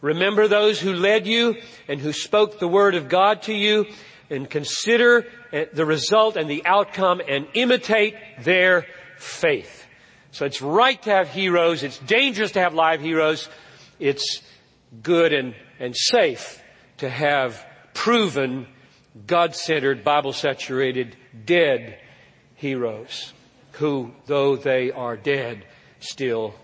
Remember 0.00 0.46
those 0.46 0.78
who 0.78 0.92
led 0.92 1.26
you 1.26 1.56
and 1.88 2.00
who 2.00 2.12
spoke 2.12 2.58
the 2.58 2.68
word 2.68 2.94
of 2.94 3.08
God 3.08 3.42
to 3.42 3.54
you 3.54 3.86
and 4.30 4.48
consider 4.48 5.26
eh, 5.52 5.66
the 5.72 5.84
result 5.84 6.36
and 6.36 6.48
the 6.48 6.64
outcome 6.64 7.20
and 7.26 7.48
imitate 7.54 8.14
their 8.42 8.86
faith. 9.16 9.86
So 10.30 10.44
it's 10.44 10.62
right 10.62 11.00
to 11.02 11.10
have 11.10 11.28
heroes. 11.30 11.82
It's 11.82 11.98
dangerous 11.98 12.52
to 12.52 12.60
have 12.60 12.74
live 12.74 13.00
heroes. 13.00 13.48
It's 13.98 14.42
good 15.02 15.32
and, 15.32 15.54
and 15.80 15.96
safe 15.96 16.62
to 16.98 17.08
have 17.08 17.64
proven, 17.94 18.66
God-centered, 19.26 20.04
Bible-saturated, 20.04 21.16
dead 21.44 21.98
heroes 22.54 23.32
who, 23.72 24.12
though 24.26 24.56
they 24.56 24.90
are 24.90 25.16
dead, 25.16 25.64
still 26.00 26.54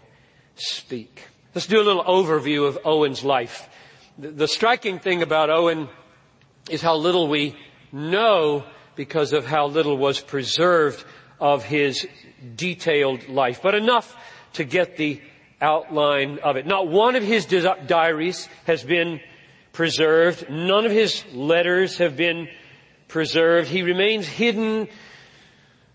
speak. 0.56 1.22
Let's 1.54 1.68
do 1.68 1.80
a 1.80 1.84
little 1.86 2.02
overview 2.02 2.66
of 2.66 2.80
Owen's 2.84 3.22
life. 3.22 3.68
The, 4.18 4.48
striking 4.48 4.98
thing 4.98 5.22
about 5.22 5.50
Owen 5.50 5.88
is 6.68 6.82
how 6.82 6.96
little 6.96 7.28
we 7.28 7.54
know 7.92 8.64
because 8.96 9.32
of 9.32 9.46
how 9.46 9.66
little 9.66 9.96
was 9.96 10.18
preserved 10.18 11.04
of 11.38 11.62
his 11.62 12.08
detailed 12.56 13.28
life, 13.28 13.60
but 13.62 13.76
enough 13.76 14.16
to 14.54 14.64
get 14.64 14.96
the 14.96 15.22
outline 15.60 16.40
of 16.40 16.56
it. 16.56 16.66
Not 16.66 16.88
one 16.88 17.14
of 17.14 17.22
his 17.22 17.46
diaries 17.46 18.48
has 18.66 18.82
been 18.82 19.20
preserved. 19.72 20.50
None 20.50 20.84
of 20.84 20.90
his 20.90 21.24
letters 21.32 21.98
have 21.98 22.16
been 22.16 22.48
preserved. 23.06 23.68
He 23.68 23.82
remains 23.82 24.26
hidden, 24.26 24.88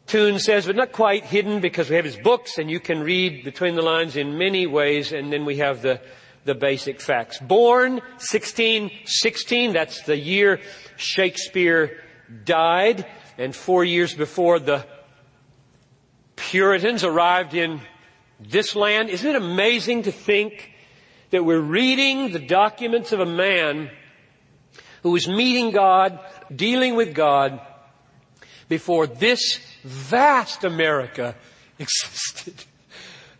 Toon 0.09 0.39
says, 0.39 0.65
but 0.65 0.75
not 0.75 0.91
quite 0.91 1.23
hidden 1.23 1.61
because 1.61 1.89
we 1.89 1.95
have 1.95 2.03
his 2.03 2.17
books 2.17 2.57
and 2.57 2.69
you 2.69 2.79
can 2.79 3.01
read 3.01 3.43
between 3.43 3.75
the 3.75 3.81
lines 3.81 4.15
in 4.15 4.37
many 4.37 4.67
ways 4.67 5.13
and 5.13 5.31
then 5.31 5.45
we 5.45 5.57
have 5.57 5.81
the 5.81 6.01
the 6.45 6.55
basic 6.55 6.99
facts. 6.99 7.37
Born 7.39 7.93
1616, 7.93 9.73
that's 9.73 10.01
the 10.03 10.17
year 10.17 10.59
Shakespeare 10.97 12.01
died, 12.43 13.05
and 13.37 13.55
four 13.55 13.83
years 13.83 14.13
before 14.15 14.59
the 14.59 14.85
Puritans 16.35 17.03
arrived 17.03 17.53
in 17.53 17.81
this 18.39 18.75
land. 18.75 19.09
Isn't 19.09 19.29
it 19.29 19.35
amazing 19.35 20.03
to 20.03 20.11
think 20.11 20.71
that 21.29 21.45
we're 21.45 21.59
reading 21.59 22.31
the 22.31 22.39
documents 22.39 23.11
of 23.11 23.19
a 23.19 23.25
man 23.25 23.91
who 25.03 25.11
was 25.11 25.27
meeting 25.27 25.71
God, 25.71 26.19
dealing 26.53 26.95
with 26.95 27.13
God, 27.13 27.61
before 28.67 29.07
this 29.07 29.59
vast 29.83 30.63
America 30.63 31.35
existed. 31.77 32.65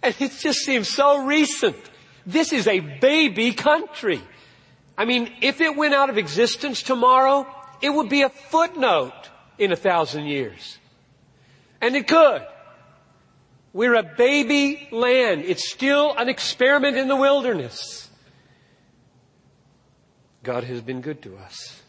And 0.02 0.16
it 0.22 0.32
just 0.40 0.60
seems 0.60 0.88
so 0.88 1.26
recent. 1.26 1.76
This 2.26 2.54
is 2.54 2.68
a 2.68 2.80
baby 2.80 3.52
country. 3.52 4.22
I 4.98 5.04
mean, 5.04 5.30
if 5.42 5.60
it 5.60 5.76
went 5.76 5.94
out 5.94 6.10
of 6.10 6.18
existence 6.18 6.82
tomorrow, 6.84 7.46
it 7.82 7.90
would 7.90 8.08
be 8.08 8.22
a 8.22 8.30
footnote 8.30 9.30
in 9.58 9.74
a 9.74 9.76
thousand 9.76 10.28
years. 10.28 10.78
And 11.82 11.98
it 11.98 12.08
could. 12.08 12.46
We're 13.74 13.96
a 13.96 14.04
baby 14.04 14.88
land. 14.92 15.44
It's 15.46 15.70
still 15.70 16.16
an 16.16 16.30
experiment 16.30 16.98
in 16.98 17.08
the 17.08 17.16
wilderness. 17.16 18.10
God 20.44 20.64
has 20.64 20.82
been 20.82 21.02
good 21.02 21.22
to 21.24 21.38
us. 21.38 21.82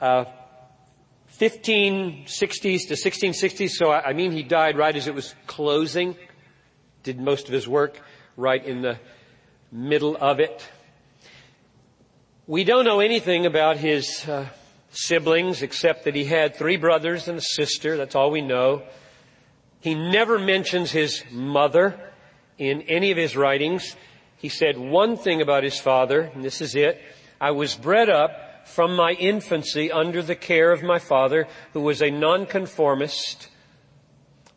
uh, 0.00 0.26
1560s 1.38 2.88
to 2.88 2.94
1660s. 2.94 3.70
So 3.70 3.90
I, 3.90 4.12
mean, 4.12 4.32
he 4.32 4.42
died 4.42 4.78
right 4.78 4.94
as 4.94 5.06
it 5.06 5.14
was 5.14 5.34
closing. 5.46 6.16
Did 7.02 7.20
most 7.20 7.46
of 7.46 7.52
his 7.52 7.68
work 7.68 8.00
right 8.36 8.64
in 8.64 8.82
the 8.82 8.98
middle 9.70 10.16
of 10.16 10.40
it. 10.40 10.66
We 12.46 12.64
don't 12.64 12.84
know 12.84 13.00
anything 13.00 13.44
about 13.44 13.76
his 13.76 14.26
uh, 14.28 14.48
siblings 14.90 15.62
except 15.62 16.04
that 16.04 16.14
he 16.14 16.24
had 16.24 16.56
three 16.56 16.76
brothers 16.76 17.28
and 17.28 17.38
a 17.38 17.42
sister. 17.42 17.96
That's 17.96 18.14
all 18.14 18.30
we 18.30 18.40
know. 18.40 18.82
He 19.80 19.94
never 19.94 20.38
mentions 20.38 20.90
his 20.90 21.22
mother 21.30 22.00
in 22.58 22.82
any 22.82 23.10
of 23.10 23.16
his 23.16 23.36
writings. 23.36 23.94
He 24.36 24.48
said 24.48 24.78
one 24.78 25.16
thing 25.16 25.42
about 25.42 25.64
his 25.64 25.78
father, 25.78 26.20
and 26.20 26.42
this 26.42 26.60
is 26.60 26.74
it. 26.74 27.00
I 27.40 27.50
was 27.50 27.74
bred 27.74 28.08
up 28.08 28.45
from 28.66 28.94
my 28.94 29.12
infancy 29.12 29.90
under 29.90 30.20
the 30.22 30.34
care 30.34 30.72
of 30.72 30.82
my 30.82 30.98
father, 30.98 31.46
who 31.72 31.80
was 31.80 32.02
a 32.02 32.10
nonconformist 32.10 33.48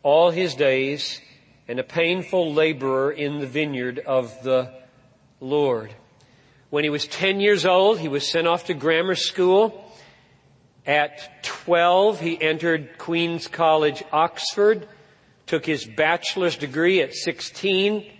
all 0.02 0.30
his 0.30 0.54
days 0.54 1.20
and 1.68 1.78
a 1.78 1.84
painful 1.84 2.52
laborer 2.52 3.12
in 3.12 3.38
the 3.38 3.46
vineyard 3.46 4.00
of 4.00 4.42
the 4.42 4.74
Lord. 5.40 5.94
When 6.70 6.84
he 6.84 6.90
was 6.90 7.06
10 7.06 7.40
years 7.40 7.64
old, 7.64 8.00
he 8.00 8.08
was 8.08 8.30
sent 8.30 8.46
off 8.46 8.66
to 8.66 8.74
grammar 8.74 9.14
school. 9.14 9.92
At 10.84 11.44
12, 11.44 12.20
he 12.20 12.42
entered 12.42 12.98
Queen's 12.98 13.46
College, 13.46 14.02
Oxford, 14.12 14.88
took 15.46 15.64
his 15.64 15.84
bachelor's 15.84 16.56
degree 16.56 17.00
at 17.00 17.14
16, 17.14 18.10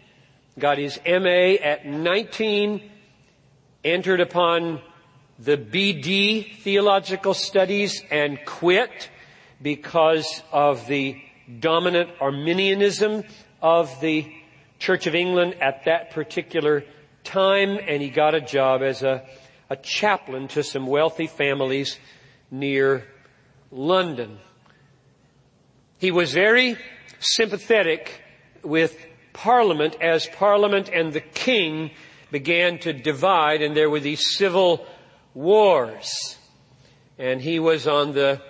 got 0.58 0.78
his 0.78 1.00
MA 1.06 1.56
at 1.62 1.86
19, 1.86 2.90
entered 3.84 4.20
upon 4.20 4.80
the 5.42 5.56
BD 5.56 6.54
theological 6.58 7.32
studies 7.32 8.02
and 8.10 8.38
quit 8.44 9.08
because 9.62 10.42
of 10.52 10.86
the 10.86 11.20
dominant 11.60 12.10
Arminianism 12.20 13.24
of 13.62 14.00
the 14.00 14.30
Church 14.78 15.06
of 15.06 15.14
England 15.14 15.54
at 15.62 15.86
that 15.86 16.10
particular 16.10 16.84
time 17.24 17.78
and 17.88 18.02
he 18.02 18.10
got 18.10 18.34
a 18.34 18.40
job 18.40 18.82
as 18.82 19.02
a, 19.02 19.26
a 19.70 19.76
chaplain 19.76 20.48
to 20.48 20.62
some 20.62 20.86
wealthy 20.86 21.26
families 21.26 21.98
near 22.50 23.06
London. 23.70 24.38
He 25.98 26.10
was 26.10 26.34
very 26.34 26.76
sympathetic 27.18 28.22
with 28.62 29.06
Parliament 29.32 29.96
as 30.02 30.26
Parliament 30.26 30.90
and 30.92 31.14
the 31.14 31.20
King 31.20 31.92
began 32.30 32.78
to 32.80 32.92
divide 32.92 33.62
and 33.62 33.74
there 33.74 33.88
were 33.88 34.00
these 34.00 34.36
civil 34.36 34.86
wars. 35.34 36.36
And 37.18 37.40
he 37.40 37.58
was 37.58 37.86
on 37.86 38.12
the 38.12 38.40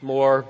more 0.00 0.46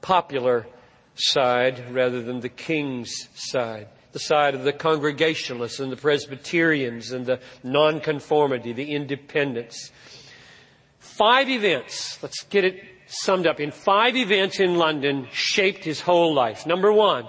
popular 0.00 0.66
side 1.14 1.90
rather 1.90 2.22
than 2.22 2.40
the 2.40 2.48
King's 2.48 3.28
side 3.34 3.88
the 4.16 4.20
side 4.20 4.54
of 4.54 4.64
the 4.64 4.72
Congregationalists 4.72 5.78
and 5.78 5.92
the 5.92 5.96
Presbyterians 5.96 7.12
and 7.12 7.26
the 7.26 7.38
nonconformity, 7.62 8.72
the 8.72 8.92
independents. 8.94 9.90
Five 10.98 11.50
events, 11.50 12.18
let's 12.22 12.42
get 12.44 12.64
it 12.64 12.82
summed 13.08 13.46
up, 13.46 13.60
in 13.60 13.70
five 13.70 14.16
events 14.16 14.58
in 14.58 14.76
London 14.76 15.28
shaped 15.32 15.84
his 15.84 16.00
whole 16.00 16.32
life. 16.32 16.66
Number 16.66 16.90
one, 16.90 17.26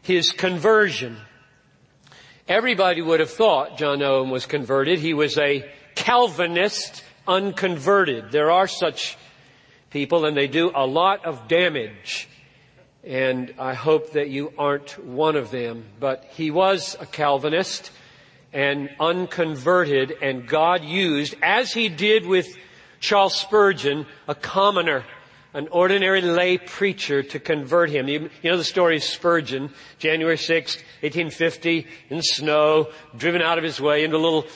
his 0.00 0.30
conversion. 0.32 1.18
Everybody 2.48 3.02
would 3.02 3.20
have 3.20 3.28
thought 3.28 3.76
John 3.76 4.02
Owen 4.02 4.30
was 4.30 4.46
converted. 4.46 5.00
He 5.00 5.12
was 5.12 5.36
a 5.36 5.70
Calvinist 5.94 7.04
unconverted. 7.28 8.32
There 8.32 8.50
are 8.50 8.66
such 8.66 9.16
people 9.90 10.24
and 10.24 10.36
they 10.36 10.48
do 10.48 10.72
a 10.74 10.86
lot 10.86 11.24
of 11.24 11.46
damage 11.46 12.28
and 13.04 13.54
I 13.58 13.74
hope 13.74 14.12
that 14.12 14.28
you 14.28 14.52
aren't 14.58 15.02
one 15.02 15.36
of 15.36 15.50
them. 15.50 15.84
But 15.98 16.24
he 16.30 16.50
was 16.50 16.96
a 17.00 17.06
Calvinist 17.06 17.90
and 18.52 18.90
unconverted, 18.98 20.14
and 20.22 20.46
God 20.46 20.84
used, 20.84 21.34
as 21.42 21.72
he 21.72 21.88
did 21.88 22.26
with 22.26 22.48
Charles 23.00 23.34
Spurgeon, 23.34 24.06
a 24.26 24.34
commoner, 24.34 25.04
an 25.54 25.68
ordinary 25.68 26.20
lay 26.20 26.58
preacher 26.58 27.22
to 27.22 27.38
convert 27.38 27.90
him. 27.90 28.08
You, 28.08 28.30
you, 28.42 28.50
know 28.50 28.56
the 28.56 28.64
story 28.64 28.96
of 28.96 29.02
Spurgeon, 29.02 29.70
January 29.98 30.36
6, 30.36 30.76
1850, 30.76 31.86
in 32.10 32.22
snow, 32.22 32.90
driven 33.16 33.42
out 33.42 33.58
of 33.58 33.64
his 33.64 33.80
way 33.80 34.04
into 34.04 34.16
a 34.16 34.18
little 34.18 34.46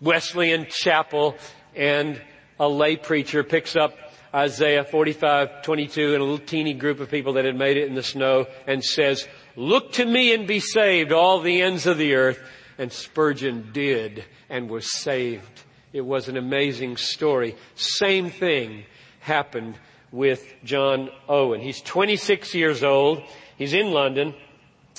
Wesleyan 0.00 0.66
chapel, 0.68 1.36
and 1.74 2.20
a 2.58 2.68
lay 2.68 2.96
preacher 2.96 3.42
picks 3.42 3.76
up 3.76 3.94
Isaiah 4.34 4.84
45, 4.84 5.62
22 5.62 6.14
and 6.14 6.22
a 6.22 6.24
little 6.24 6.38
teeny 6.38 6.72
group 6.72 7.00
of 7.00 7.10
people 7.10 7.34
that 7.34 7.44
had 7.44 7.56
made 7.56 7.76
it 7.76 7.88
in 7.88 7.94
the 7.94 8.02
snow 8.02 8.46
and 8.66 8.82
says, 8.82 9.28
look 9.56 9.92
to 9.92 10.04
me 10.04 10.32
and 10.32 10.46
be 10.46 10.60
saved, 10.60 11.12
all 11.12 11.40
the 11.40 11.60
ends 11.60 11.86
of 11.86 11.98
the 11.98 12.14
earth. 12.14 12.40
And 12.78 12.90
Spurgeon 12.90 13.70
did 13.72 14.24
and 14.48 14.70
was 14.70 15.00
saved. 15.02 15.62
It 15.92 16.00
was 16.00 16.28
an 16.28 16.38
amazing 16.38 16.96
story. 16.96 17.56
Same 17.74 18.30
thing 18.30 18.84
happened 19.20 19.78
with 20.10 20.42
John 20.64 21.10
Owen. 21.28 21.60
He's 21.60 21.82
26 21.82 22.54
years 22.54 22.82
old. 22.82 23.22
He's 23.58 23.74
in 23.74 23.90
London. 23.92 24.34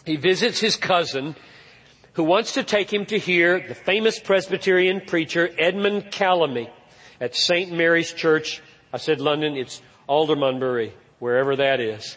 He 0.06 0.16
visits 0.16 0.60
his 0.60 0.76
cousin 0.76 1.36
who 2.14 2.24
wants 2.24 2.54
to 2.54 2.64
take 2.64 2.92
him 2.92 3.06
to 3.08 3.18
hear 3.18 3.60
the 3.60 3.76
famous 3.76 4.20
Presbyterian 4.20 5.02
preacher 5.02 5.50
Edmund 5.58 6.12
Calamy 6.12 6.70
at 7.20 7.36
St. 7.36 7.72
Mary's 7.72 8.12
Church 8.12 8.62
I 8.94 8.98
said 8.98 9.20
London, 9.20 9.58
it's 9.58 9.82
Aldermanbury, 10.08 10.94
wherever 11.18 11.56
that 11.56 11.80
is. 11.80 12.16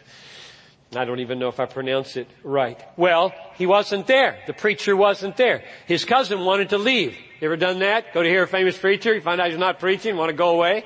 I 0.94 1.06
don't 1.06 1.20
even 1.20 1.38
know 1.38 1.48
if 1.48 1.58
I 1.58 1.64
pronounced 1.64 2.18
it 2.18 2.28
right. 2.44 2.78
Well, 2.98 3.32
he 3.54 3.64
wasn't 3.64 4.06
there. 4.06 4.38
The 4.46 4.52
preacher 4.52 4.94
wasn't 4.94 5.38
there. 5.38 5.64
His 5.86 6.04
cousin 6.04 6.44
wanted 6.44 6.68
to 6.70 6.78
leave. 6.78 7.16
You 7.40 7.48
ever 7.48 7.56
done 7.56 7.78
that? 7.78 8.12
Go 8.12 8.22
to 8.22 8.28
hear 8.28 8.42
a 8.42 8.46
famous 8.46 8.76
preacher, 8.76 9.14
you 9.14 9.22
find 9.22 9.40
out 9.40 9.48
he's 9.48 9.58
not 9.58 9.80
preaching, 9.80 10.16
want 10.16 10.28
to 10.28 10.36
go 10.36 10.50
away? 10.50 10.84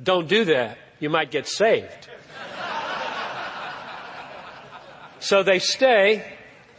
Don't 0.00 0.28
do 0.28 0.44
that. 0.44 0.78
You 1.00 1.10
might 1.10 1.32
get 1.32 1.48
saved. 1.48 1.88
so 5.18 5.42
they 5.42 5.58
stay. 5.58 6.24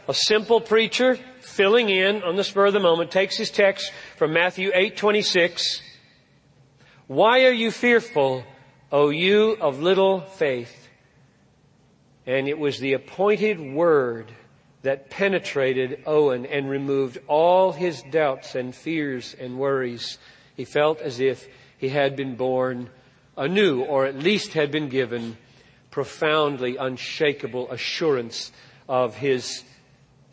A 0.08 0.14
simple 0.14 0.60
preacher 0.60 1.18
filling 1.40 1.88
in 1.88 2.22
on 2.22 2.36
the 2.36 2.44
spur 2.44 2.66
of 2.66 2.72
the 2.72 2.80
moment 2.80 3.10
takes 3.10 3.36
his 3.36 3.50
text 3.50 3.92
from 4.16 4.32
Matthew 4.32 4.70
8:26 4.70 5.82
why 7.08 7.44
are 7.44 7.52
you 7.52 7.70
fearful, 7.70 8.42
O 8.90 9.10
you 9.10 9.56
of 9.60 9.80
little 9.80 10.22
faith? 10.22 10.88
And 12.26 12.48
it 12.48 12.58
was 12.58 12.80
the 12.80 12.94
appointed 12.94 13.60
word 13.60 14.32
that 14.82 15.08
penetrated 15.08 16.02
Owen 16.04 16.46
and 16.46 16.68
removed 16.68 17.18
all 17.28 17.70
his 17.70 18.02
doubts 18.10 18.56
and 18.56 18.74
fears 18.74 19.36
and 19.38 19.56
worries. 19.56 20.18
He 20.56 20.64
felt 20.64 21.00
as 21.00 21.20
if 21.20 21.48
he 21.78 21.90
had 21.90 22.16
been 22.16 22.34
born 22.34 22.90
anew, 23.36 23.82
or 23.82 24.04
at 24.04 24.18
least 24.18 24.54
had 24.54 24.72
been 24.72 24.88
given 24.88 25.36
profoundly 25.92 26.76
unshakable 26.76 27.70
assurance 27.70 28.50
of 28.88 29.14
his 29.14 29.62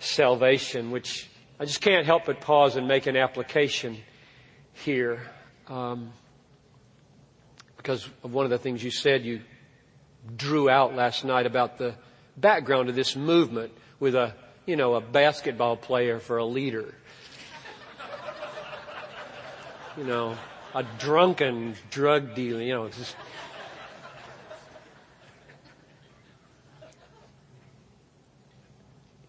salvation, 0.04 0.92
which 0.92 1.30
I 1.60 1.66
just 1.66 1.82
can't 1.82 2.06
help 2.06 2.26
but 2.26 2.42
pause 2.42 2.76
and 2.76 2.88
make 2.88 3.08
an 3.08 3.16
application 3.16 3.98
here. 4.74 5.22
Um, 5.68 6.12
because 7.78 8.08
of 8.24 8.34
one 8.34 8.46
of 8.46 8.50
the 8.50 8.58
things 8.58 8.82
you 8.82 8.92
said 8.92 9.26
you 9.26 9.42
drew 10.38 10.70
out 10.70 10.96
last 10.96 11.26
night 11.26 11.46
about 11.46 11.78
the 11.78 11.96
background 12.38 12.88
of 12.88 12.96
this 12.96 13.16
movement 13.16 13.74
with 14.00 14.16
a, 14.16 14.34
you 14.66 14.78
know, 14.78 14.96
a 14.96 15.02
basketball 15.02 15.76
player 15.76 16.20
for 16.20 16.38
a 16.38 16.46
leader. 16.46 16.96
you 19.98 20.06
know, 20.06 20.38
a 20.74 20.84
drunken 20.98 21.76
drug 21.92 22.36
dealer, 22.36 22.62
you 22.62 22.74
know, 22.74 22.88
just, 22.88 23.16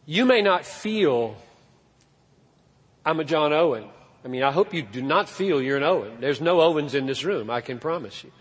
you 0.06 0.24
may 0.24 0.42
not 0.42 0.64
feel 0.64 1.36
I'm 3.04 3.20
a 3.20 3.24
John 3.24 3.52
Owen. 3.52 3.84
I 4.24 4.28
mean, 4.28 4.42
I 4.42 4.50
hope 4.50 4.72
you 4.72 4.82
do 4.82 5.02
not 5.02 5.28
feel 5.28 5.60
you're 5.60 5.76
an 5.76 5.82
Owen. 5.82 6.16
There's 6.20 6.40
no 6.40 6.60
Owens 6.60 6.94
in 6.94 7.06
this 7.06 7.24
room, 7.24 7.50
I 7.50 7.60
can 7.60 7.78
promise 7.78 8.24
you. 8.24 8.32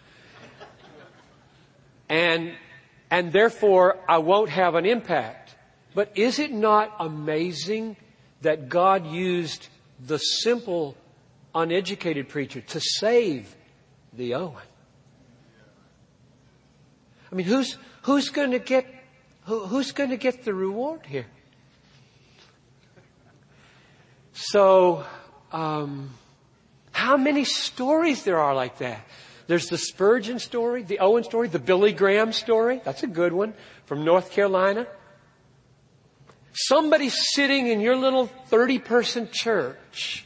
And, 2.08 2.54
and 3.10 3.34
therefore 3.34 3.98
I 4.08 4.20
won't 4.20 4.50
have 4.50 4.76
an 4.76 4.86
impact. 4.86 5.56
But 5.94 6.18
is 6.18 6.40
it 6.40 6.52
not 6.52 6.96
amazing 7.00 7.98
that 8.42 8.70
God 8.70 9.08
used 9.08 9.68
the 10.00 10.18
simple, 10.18 10.96
uneducated 11.54 12.30
preacher 12.30 12.62
to 12.62 12.80
save 12.80 13.54
the 14.14 14.36
Owen? 14.36 14.64
I 17.32 17.36
mean, 17.36 17.48
who's, 17.48 17.78
who's 18.04 18.30
going 18.30 18.52
to 18.52 18.60
get, 18.60 18.86
who, 19.46 19.66
who's 19.66 19.92
going 19.92 20.12
to 20.12 20.18
get 20.18 20.46
the 20.46 20.54
reward 20.54 21.06
here? 21.06 21.26
So, 24.34 25.06
um, 25.52 26.10
how 26.92 27.18
many 27.18 27.46
stories 27.46 28.24
there 28.24 28.40
are 28.40 28.56
like 28.56 28.80
that? 28.80 29.06
There's 29.48 29.68
the 29.68 29.78
Spurgeon 29.78 30.40
story, 30.40 30.84
the 30.84 31.00
Owen 31.00 31.24
story, 31.24 31.48
the 31.48 31.60
Billy 31.60 31.92
Graham 31.92 32.34
story. 32.34 32.82
That's 32.84 33.04
a 33.04 33.08
good 33.08 33.34
one 33.34 33.54
from 33.86 34.04
North 34.04 34.32
Carolina. 34.32 34.88
Somebody 36.54 37.10
sitting 37.10 37.68
in 37.68 37.80
your 37.80 37.96
little 37.96 38.28
30 38.28 38.80
person 38.80 39.30
church 39.32 40.26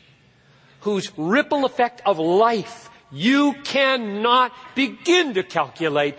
whose 0.82 1.12
ripple 1.18 1.66
effect 1.66 2.02
of 2.06 2.20
life 2.20 2.90
you 3.12 3.54
cannot 3.64 4.54
begin 4.76 5.34
to 5.34 5.44
calculate. 5.44 6.16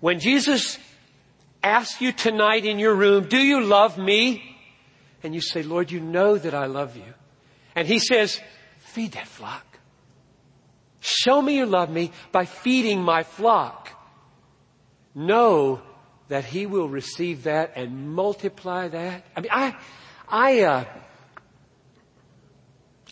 When 0.00 0.18
Jesus 0.18 0.78
asks 1.62 2.00
you 2.00 2.12
tonight 2.12 2.64
in 2.64 2.78
your 2.78 2.94
room, 2.94 3.28
do 3.28 3.38
you 3.38 3.62
love 3.62 3.98
me? 3.98 4.51
And 5.22 5.34
you 5.34 5.40
say, 5.40 5.62
Lord, 5.62 5.90
you 5.90 6.00
know 6.00 6.36
that 6.36 6.54
I 6.54 6.66
love 6.66 6.96
you. 6.96 7.14
And 7.74 7.86
he 7.86 7.98
says, 7.98 8.40
feed 8.78 9.12
that 9.12 9.28
flock. 9.28 9.66
Show 11.00 11.42
me 11.42 11.56
you 11.56 11.66
love 11.66 11.90
me 11.90 12.12
by 12.30 12.44
feeding 12.44 13.02
my 13.02 13.22
flock. 13.22 13.90
Know 15.14 15.82
that 16.28 16.44
he 16.44 16.66
will 16.66 16.88
receive 16.88 17.44
that 17.44 17.72
and 17.76 18.14
multiply 18.14 18.88
that. 18.88 19.24
I 19.36 19.40
mean, 19.40 19.50
I, 19.52 19.76
I, 20.28 20.60
uh, 20.62 20.84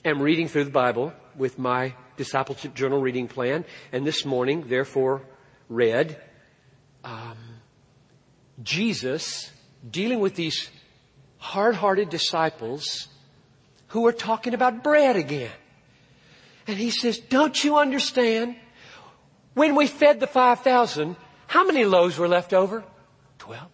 am 0.04 0.22
reading 0.22 0.48
through 0.48 0.64
the 0.64 0.70
Bible 0.70 1.12
with 1.36 1.58
my 1.58 1.94
discipleship 2.16 2.74
journal 2.74 3.00
reading 3.00 3.28
plan, 3.28 3.64
and 3.92 4.06
this 4.06 4.24
morning, 4.24 4.64
therefore, 4.68 5.22
read 5.68 6.20
um, 7.04 7.36
Jesus 8.62 9.50
dealing 9.88 10.20
with 10.20 10.34
these 10.34 10.70
hard-hearted 11.40 12.08
disciples 12.10 13.08
who 13.88 14.06
are 14.06 14.12
talking 14.12 14.54
about 14.54 14.84
bread 14.84 15.16
again. 15.16 15.50
And 16.66 16.78
he 16.78 16.90
says, 16.90 17.18
don't 17.18 17.64
you 17.64 17.78
understand? 17.78 18.54
When 19.54 19.74
we 19.74 19.88
fed 19.88 20.20
the 20.20 20.28
5,000, 20.28 21.16
how 21.48 21.66
many 21.66 21.84
loaves 21.84 22.16
were 22.16 22.28
left 22.28 22.52
over? 22.52 22.84
Twelve. 23.38 23.68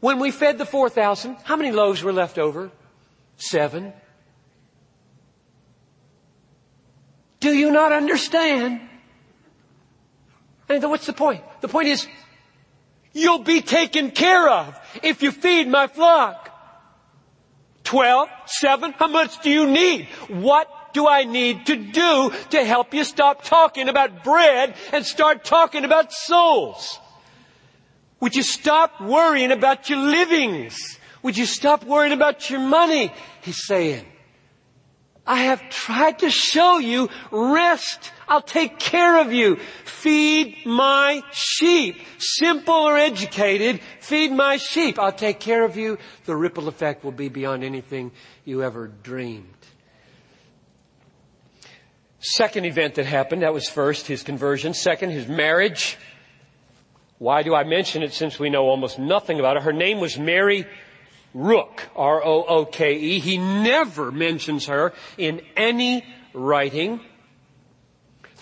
When 0.00 0.18
we 0.18 0.30
fed 0.30 0.56
the 0.56 0.64
4,000, 0.64 1.36
how 1.44 1.56
many 1.56 1.72
loaves 1.72 2.02
were 2.02 2.12
left 2.12 2.38
over? 2.38 2.70
Seven. 3.36 3.92
Do 7.40 7.52
you 7.52 7.70
not 7.70 7.92
understand? 7.92 8.80
And 10.68 10.84
what's 10.84 11.06
the 11.06 11.12
point? 11.12 11.42
The 11.60 11.68
point 11.68 11.88
is, 11.88 12.06
you'll 13.12 13.42
be 13.42 13.60
taken 13.60 14.10
care 14.12 14.48
of 14.48 14.78
if 15.02 15.22
you 15.22 15.32
feed 15.32 15.68
my 15.68 15.86
flock. 15.86 16.49
Twelve, 17.90 18.28
seven, 18.46 18.92
how 18.92 19.08
much 19.08 19.40
do 19.40 19.50
you 19.50 19.66
need? 19.66 20.06
What 20.28 20.92
do 20.92 21.08
I 21.08 21.24
need 21.24 21.66
to 21.66 21.74
do 21.74 22.32
to 22.50 22.64
help 22.64 22.94
you 22.94 23.02
stop 23.02 23.42
talking 23.42 23.88
about 23.88 24.22
bread 24.22 24.76
and 24.92 25.04
start 25.04 25.42
talking 25.42 25.84
about 25.84 26.12
souls? 26.12 27.00
Would 28.20 28.36
you 28.36 28.44
stop 28.44 29.00
worrying 29.00 29.50
about 29.50 29.90
your 29.90 29.98
livings? 29.98 30.78
Would 31.24 31.36
you 31.36 31.46
stop 31.46 31.82
worrying 31.82 32.12
about 32.12 32.48
your 32.48 32.60
money? 32.60 33.12
He's 33.42 33.66
saying, 33.66 34.04
I 35.26 35.42
have 35.50 35.68
tried 35.68 36.20
to 36.20 36.30
show 36.30 36.78
you 36.78 37.08
rest. 37.32 38.12
I'll 38.30 38.40
take 38.40 38.78
care 38.78 39.20
of 39.20 39.32
you. 39.32 39.56
Feed 39.84 40.64
my 40.64 41.20
sheep. 41.32 42.00
Simple 42.18 42.74
or 42.74 42.96
educated, 42.96 43.80
feed 43.98 44.30
my 44.30 44.56
sheep. 44.56 45.00
I'll 45.00 45.12
take 45.12 45.40
care 45.40 45.64
of 45.64 45.76
you. 45.76 45.98
The 46.26 46.36
ripple 46.36 46.68
effect 46.68 47.02
will 47.02 47.12
be 47.12 47.28
beyond 47.28 47.64
anything 47.64 48.12
you 48.44 48.62
ever 48.62 48.86
dreamed. 48.86 49.52
Second 52.20 52.66
event 52.66 52.94
that 52.94 53.06
happened, 53.06 53.42
that 53.42 53.52
was 53.52 53.68
first, 53.68 54.06
his 54.06 54.22
conversion. 54.22 54.74
Second, 54.74 55.10
his 55.10 55.26
marriage. 55.26 55.98
Why 57.18 57.42
do 57.42 57.54
I 57.54 57.64
mention 57.64 58.02
it 58.02 58.12
since 58.12 58.38
we 58.38 58.48
know 58.48 58.64
almost 58.64 58.98
nothing 58.98 59.40
about 59.40 59.56
her? 59.56 59.62
Her 59.62 59.72
name 59.72 59.98
was 59.98 60.18
Mary 60.18 60.66
Rooke, 61.34 61.88
R-O-O-K-E. 61.96 63.18
He 63.18 63.38
never 63.38 64.12
mentions 64.12 64.66
her 64.66 64.92
in 65.18 65.40
any 65.56 66.04
writing. 66.32 67.00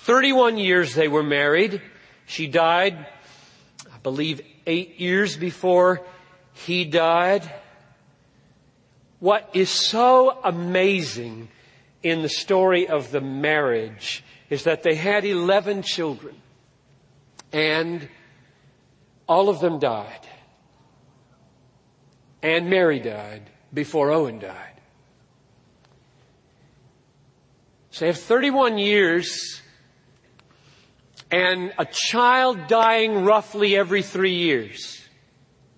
31 0.09 0.57
years 0.57 0.95
they 0.95 1.07
were 1.07 1.23
married. 1.23 1.83
She 2.25 2.47
died, 2.47 2.97
I 3.93 3.99
believe, 4.03 4.41
eight 4.67 4.99
years 4.99 5.37
before 5.37 6.01
he 6.55 6.87
died. 6.87 7.43
What 9.21 9.51
is 9.53 9.69
so 9.69 10.39
amazing 10.43 11.51
in 12.03 12.23
the 12.23 12.31
story 12.31 12.89
of 12.89 13.11
the 13.11 13.21
marriage 13.21 14.25
is 14.49 14.65
that 14.65 14.83
they 14.83 14.95
had 14.95 15.27
11 15.27 15.83
children 15.83 16.37
and 17.53 18.09
all 19.29 19.51
of 19.51 19.61
them 19.61 19.79
died. 19.79 20.27
And 22.43 22.71
Mary 22.71 22.99
died 22.99 23.51
before 23.75 24.11
Owen 24.11 24.39
died. 24.39 24.81
So 27.91 28.01
they 28.01 28.07
have 28.07 28.19
31 28.19 28.79
years 28.79 29.61
and 31.31 31.73
a 31.79 31.85
child 31.85 32.67
dying 32.69 33.25
roughly 33.25 33.77
every 33.77 34.03
three 34.03 34.35
years. 34.35 35.03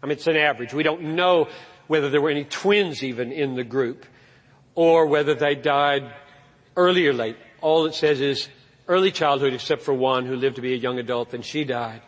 I 0.03 0.07
mean, 0.07 0.13
it's 0.13 0.27
an 0.27 0.37
average. 0.37 0.73
We 0.73 0.83
don't 0.83 1.15
know 1.17 1.49
whether 1.87 2.09
there 2.09 2.21
were 2.21 2.31
any 2.31 2.45
twins 2.45 3.03
even 3.03 3.33
in 3.33 3.55
the 3.55 3.65
group 3.65 4.07
or 4.75 5.07
whether 5.07 5.35
they 5.35 5.55
died 5.55 6.13
early 6.77 7.07
or 7.07 7.13
late. 7.13 7.37
All 7.61 7.87
it 7.87 7.95
says 7.95 8.21
is 8.21 8.49
early 8.89 9.11
childhood 9.11 9.53
except 9.53 9.83
for 9.83 9.93
one 9.93 10.25
who 10.25 10.37
lived 10.37 10.57
to 10.57 10.63
be 10.63 10.73
a 10.73 10.77
young 10.77 10.99
adult 10.99 11.35
and 11.35 11.45
she 11.45 11.65
died. 11.65 12.03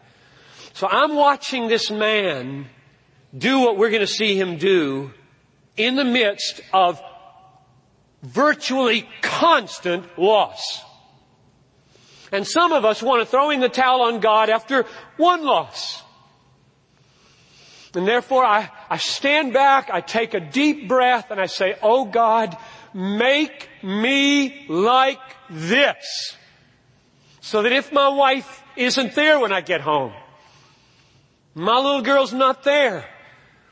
So 0.75 0.89
I'm 0.89 1.15
watching 1.15 1.69
this 1.69 1.91
man 1.91 2.67
do 3.37 3.61
what 3.61 3.77
we're 3.77 3.91
going 3.91 4.01
to 4.01 4.07
see 4.07 4.39
him 4.39 4.57
do 4.57 5.13
in 5.77 5.97
the 5.97 6.05
midst 6.05 6.61
of 6.73 7.03
virtually 8.23 9.09
constant 9.21 10.19
loss. 10.19 10.83
And 12.33 12.47
some 12.47 12.73
of 12.73 12.87
us 12.87 13.03
want 13.03 13.21
to 13.21 13.27
throw 13.27 13.51
in 13.51 13.61
the 13.61 13.69
towel 13.69 14.01
on 14.01 14.21
God 14.21 14.49
after 14.49 14.87
one 15.19 15.45
loss. 15.45 16.03
And 17.95 18.09
therefore 18.09 18.43
I, 18.43 18.71
I 18.89 18.97
stand 18.97 19.53
back, 19.53 19.91
I 19.93 20.01
take 20.01 20.33
a 20.33 20.41
deep 20.41 20.89
breath 20.89 21.31
and 21.31 21.39
I 21.39 21.45
say, 21.45 21.77
Oh 21.83 22.07
God, 22.07 22.57
make 22.95 23.69
me 23.83 24.65
like 24.67 25.21
this. 25.51 26.37
So 27.43 27.63
that 27.63 27.73
if 27.73 27.93
my 27.93 28.09
wife 28.09 28.63
isn't 28.77 29.15
there 29.15 29.39
when 29.39 29.53
I 29.53 29.61
get 29.61 29.83
home, 29.83 30.15
my 31.55 31.77
little 31.77 32.01
girl's 32.01 32.33
not 32.33 32.65
there, 32.65 33.05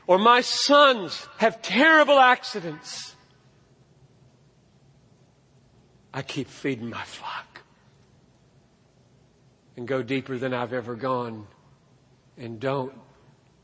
or 0.05 0.19
my 0.19 0.41
sons 0.41 1.27
have 1.37 1.63
terrible 1.63 2.19
accidents, 2.19 3.15
I 6.13 6.21
keep 6.21 6.47
feeding 6.47 6.91
my 6.91 7.03
flock 7.03 7.50
and 9.81 9.87
go 9.87 10.03
deeper 10.03 10.37
than 10.37 10.53
I've 10.53 10.73
ever 10.73 10.93
gone 10.93 11.47
and 12.37 12.59
don't 12.59 12.93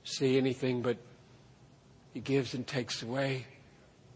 see 0.03 0.35
anything 0.35 0.81
but 0.81 0.97
He 2.11 2.21
gives 2.21 2.55
and 2.55 2.65
takes 2.65 3.03
away. 3.03 3.45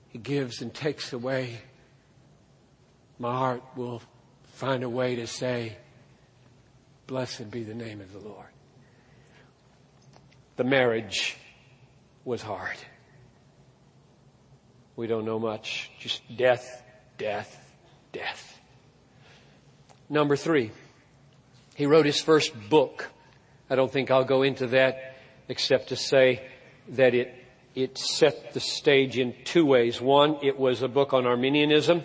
He 0.09 0.17
gives 0.17 0.63
and 0.63 0.73
takes 0.73 1.13
away. 1.13 1.59
My 3.19 3.37
heart 3.37 3.61
will 3.75 4.01
find 4.53 4.81
a 4.81 4.89
way 4.89 5.17
to 5.17 5.27
say, 5.27 5.77
blessed 7.05 7.51
be 7.51 7.61
the 7.61 7.75
name 7.75 8.01
of 8.01 8.11
the 8.11 8.19
Lord. 8.27 8.49
The 10.55 10.63
marriage 10.63 11.37
was 12.25 12.41
hard. 12.41 12.77
We 14.95 15.05
don't 15.05 15.25
know 15.25 15.37
much. 15.37 15.91
Just 15.99 16.23
death, 16.35 16.81
death, 17.19 17.63
death. 18.11 18.59
Number 20.09 20.35
three, 20.35 20.71
he 21.75 21.85
wrote 21.85 22.05
his 22.05 22.21
first 22.21 22.53
book. 22.69 23.09
I 23.69 23.75
don't 23.75 23.91
think 23.91 24.11
I'll 24.11 24.25
go 24.25 24.43
into 24.43 24.67
that 24.67 25.15
except 25.47 25.89
to 25.89 25.95
say 25.95 26.47
that 26.89 27.13
it, 27.13 27.33
it 27.75 27.97
set 27.97 28.53
the 28.53 28.59
stage 28.59 29.17
in 29.17 29.33
two 29.43 29.65
ways. 29.65 30.01
One, 30.01 30.37
it 30.41 30.57
was 30.57 30.81
a 30.81 30.87
book 30.87 31.13
on 31.13 31.25
Arminianism, 31.25 32.03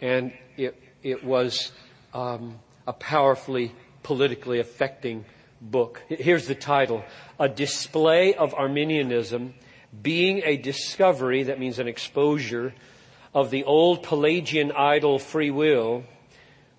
and 0.00 0.32
it, 0.56 0.80
it 1.02 1.24
was 1.24 1.72
um, 2.12 2.58
a 2.86 2.92
powerfully 2.92 3.72
politically 4.02 4.58
affecting 4.58 5.24
book. 5.60 6.02
Here's 6.08 6.46
the 6.46 6.54
title. 6.54 7.04
A 7.38 7.48
display 7.48 8.34
of 8.34 8.54
Arminianism 8.54 9.54
being 10.00 10.42
a 10.44 10.56
discovery, 10.56 11.44
that 11.44 11.58
means 11.58 11.78
an 11.78 11.88
exposure, 11.88 12.74
of 13.34 13.50
the 13.50 13.64
old 13.64 14.02
Pelagian 14.02 14.72
idol 14.72 15.18
free 15.18 15.50
will 15.50 16.04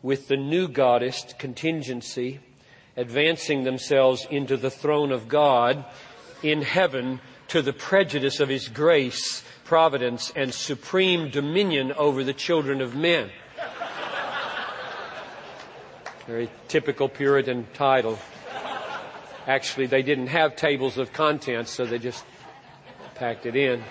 with 0.04 0.28
the 0.28 0.38
new 0.38 0.68
goddess 0.68 1.34
contingency 1.40 2.40
advancing 2.96 3.64
themselves 3.64 4.28
into 4.30 4.58
the 4.58 4.70
throne 4.70 5.12
of 5.12 5.28
God 5.28 5.84
in 6.44 6.62
heaven 6.62 7.20
to 7.48 7.62
the 7.62 7.74
prejudice 7.74 8.40
of 8.40 8.50
His 8.50 8.68
grace, 8.68 9.44
providence, 9.64 10.32
and 10.36 10.54
supreme 10.54 11.30
dominion 11.30 11.92
over 11.94 12.24
the 12.24 12.34
children 12.34 12.82
of 12.82 12.96
men. 12.96 13.32
Very 16.28 16.50
typical 16.68 17.10
Puritan 17.10 17.68
title. 17.74 18.20
Actually, 19.46 19.88
they 19.88 20.02
didn't 20.02 20.28
have 20.28 20.56
tables 20.56 20.98
of 20.98 21.12
contents, 21.12 21.72
so 21.72 21.86
they 21.86 22.00
just 22.00 22.24
packed 23.16 23.46
it 23.46 23.56
in. 23.56 23.84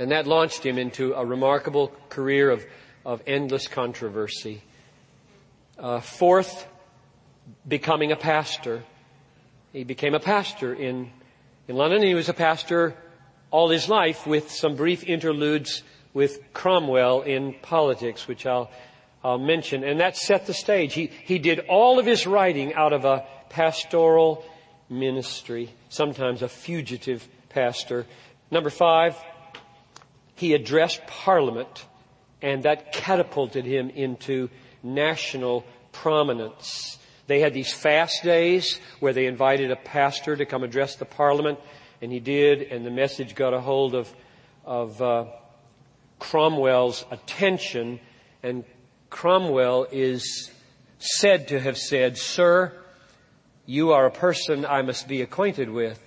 And 0.00 0.12
that 0.12 0.26
launched 0.26 0.64
him 0.64 0.78
into 0.78 1.12
a 1.12 1.26
remarkable 1.26 1.92
career 2.08 2.50
of, 2.50 2.64
of 3.04 3.22
endless 3.26 3.68
controversy. 3.68 4.62
Uh, 5.78 6.00
fourth, 6.00 6.66
becoming 7.68 8.10
a 8.10 8.16
pastor. 8.16 8.82
He 9.74 9.84
became 9.84 10.14
a 10.14 10.20
pastor 10.20 10.72
in, 10.72 11.10
in 11.68 11.76
London. 11.76 12.02
He 12.02 12.14
was 12.14 12.30
a 12.30 12.34
pastor 12.34 12.96
all 13.50 13.68
his 13.68 13.90
life 13.90 14.26
with 14.26 14.50
some 14.50 14.74
brief 14.74 15.04
interludes 15.04 15.82
with 16.14 16.40
Cromwell 16.54 17.20
in 17.20 17.54
politics, 17.60 18.26
which 18.26 18.46
I'll, 18.46 18.70
I'll 19.22 19.38
mention. 19.38 19.84
And 19.84 20.00
that 20.00 20.16
set 20.16 20.46
the 20.46 20.54
stage. 20.54 20.94
He, 20.94 21.10
he 21.24 21.38
did 21.38 21.60
all 21.68 21.98
of 21.98 22.06
his 22.06 22.26
writing 22.26 22.72
out 22.72 22.94
of 22.94 23.04
a 23.04 23.26
pastoral 23.50 24.46
ministry, 24.88 25.68
sometimes 25.90 26.40
a 26.40 26.48
fugitive 26.48 27.28
pastor. 27.50 28.06
Number 28.50 28.70
five, 28.70 29.14
he 30.40 30.54
addressed 30.54 31.06
Parliament, 31.06 31.84
and 32.40 32.62
that 32.62 32.92
catapulted 32.94 33.66
him 33.66 33.90
into 33.90 34.48
national 34.82 35.66
prominence. 35.92 36.98
They 37.26 37.40
had 37.40 37.52
these 37.52 37.74
fast 37.74 38.22
days 38.22 38.80
where 39.00 39.12
they 39.12 39.26
invited 39.26 39.70
a 39.70 39.76
pastor 39.76 40.34
to 40.36 40.46
come 40.46 40.62
address 40.62 40.96
the 40.96 41.04
parliament, 41.04 41.58
and 42.00 42.10
he 42.10 42.20
did, 42.20 42.62
and 42.62 42.86
the 42.86 42.90
message 42.90 43.34
got 43.34 43.52
a 43.52 43.60
hold 43.60 43.94
of, 43.94 44.10
of 44.64 45.02
uh, 45.02 45.26
Cromwell's 46.18 47.04
attention, 47.10 48.00
and 48.42 48.64
Cromwell 49.10 49.88
is 49.92 50.50
said 50.98 51.48
to 51.48 51.60
have 51.60 51.76
said, 51.76 52.16
Sir, 52.16 52.72
you 53.66 53.92
are 53.92 54.06
a 54.06 54.10
person 54.10 54.64
I 54.64 54.80
must 54.80 55.06
be 55.06 55.20
acquainted 55.20 55.68
with. 55.68 56.02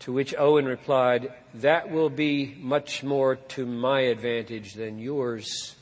To 0.00 0.12
which 0.12 0.34
Owen 0.38 0.64
replied, 0.64 1.32
That 1.54 1.90
will 1.90 2.10
be 2.10 2.56
much 2.60 3.02
more 3.02 3.36
to 3.36 3.66
my 3.66 4.00
advantage 4.02 4.74
than 4.74 4.98
yours. 4.98 5.74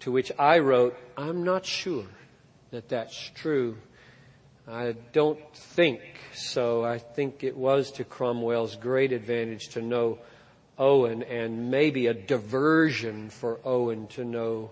To 0.00 0.12
which 0.12 0.32
I 0.38 0.58
wrote, 0.60 0.96
I'm 1.16 1.44
not 1.44 1.66
sure 1.66 2.06
that 2.70 2.88
that's 2.88 3.30
true. 3.34 3.76
I 4.68 4.94
don't 5.12 5.40
think 5.54 6.00
so. 6.32 6.84
I 6.84 6.98
think 6.98 7.42
it 7.42 7.56
was 7.56 7.90
to 7.92 8.04
Cromwell's 8.04 8.76
great 8.76 9.12
advantage 9.12 9.68
to 9.70 9.82
know 9.82 10.18
Owen 10.78 11.22
and 11.24 11.70
maybe 11.70 12.06
a 12.06 12.14
diversion 12.14 13.30
for 13.30 13.58
Owen 13.64 14.06
to 14.08 14.24
know 14.24 14.70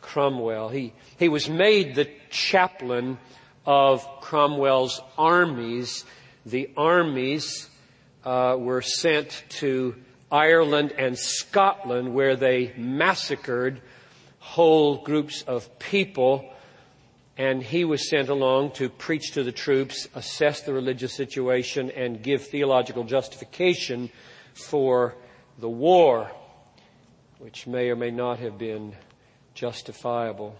Cromwell. 0.00 0.68
He, 0.68 0.92
he 1.18 1.28
was 1.28 1.48
made 1.48 1.94
the 1.94 2.08
chaplain 2.30 3.18
of 3.66 4.06
Cromwell's 4.20 5.00
armies. 5.16 6.04
The 6.46 6.70
armies 6.76 7.68
uh, 8.24 8.56
were 8.58 8.82
sent 8.82 9.44
to 9.60 9.96
Ireland 10.30 10.92
and 10.98 11.18
Scotland 11.18 12.14
where 12.14 12.36
they 12.36 12.72
massacred 12.76 13.80
whole 14.38 15.02
groups 15.02 15.42
of 15.42 15.78
people 15.78 16.50
and 17.36 17.62
he 17.62 17.84
was 17.84 18.08
sent 18.08 18.28
along 18.28 18.72
to 18.72 18.88
preach 18.88 19.32
to 19.32 19.42
the 19.42 19.52
troops, 19.52 20.06
assess 20.14 20.60
the 20.60 20.72
religious 20.72 21.12
situation, 21.12 21.90
and 21.90 22.22
give 22.22 22.46
theological 22.46 23.04
justification 23.04 24.10
for 24.52 25.16
the 25.58 25.68
war, 25.68 26.30
which 27.38 27.66
may 27.66 27.88
or 27.90 27.96
may 27.96 28.10
not 28.10 28.38
have 28.38 28.56
been 28.56 28.94
justifiable. 29.54 30.54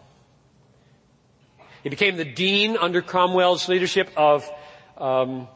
He 1.85 1.91
became 1.91 2.17
the 2.17 2.25
dean 2.25 2.77
under 2.77 3.03
Cromwell's 3.03 3.69
leadership 3.69 4.11
of 4.17 4.51
um, 4.97 5.47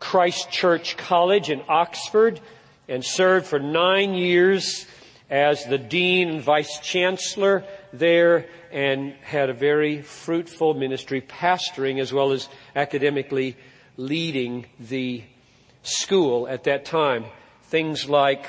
Christ 0.00 0.50
Church 0.50 0.96
College 0.96 1.50
in 1.50 1.62
Oxford 1.68 2.40
and 2.88 3.04
served 3.04 3.46
for 3.46 3.60
nine 3.60 4.14
years 4.14 4.86
as 5.30 5.64
the 5.66 5.78
dean 5.78 6.28
and 6.28 6.40
vice 6.40 6.80
chancellor 6.80 7.64
there 7.92 8.46
and 8.72 9.12
had 9.22 9.48
a 9.48 9.54
very 9.54 10.02
fruitful 10.02 10.74
ministry 10.74 11.20
pastoring 11.20 12.00
as 12.00 12.12
well 12.12 12.32
as 12.32 12.48
academically 12.74 13.56
leading 13.96 14.66
the 14.80 15.22
school 15.82 16.48
at 16.48 16.64
that 16.64 16.84
time. 16.84 17.24
Things 17.64 18.08
like 18.08 18.46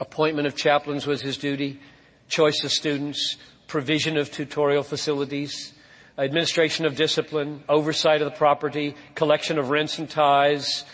appointment 0.00 0.46
of 0.46 0.56
chaplains 0.56 1.06
was 1.06 1.20
his 1.20 1.36
duty, 1.36 1.80
choice 2.28 2.64
of 2.64 2.72
students, 2.72 3.36
provision 3.66 4.16
of 4.16 4.30
tutorial 4.30 4.82
facilities, 4.82 5.71
administration 6.18 6.84
of 6.84 6.96
discipline, 6.96 7.64
oversight 7.68 8.22
of 8.22 8.30
the 8.30 8.36
property, 8.36 8.94
collection 9.14 9.58
of 9.58 9.70
rents 9.70 9.98
and 9.98 10.08
tithes, 10.08 10.84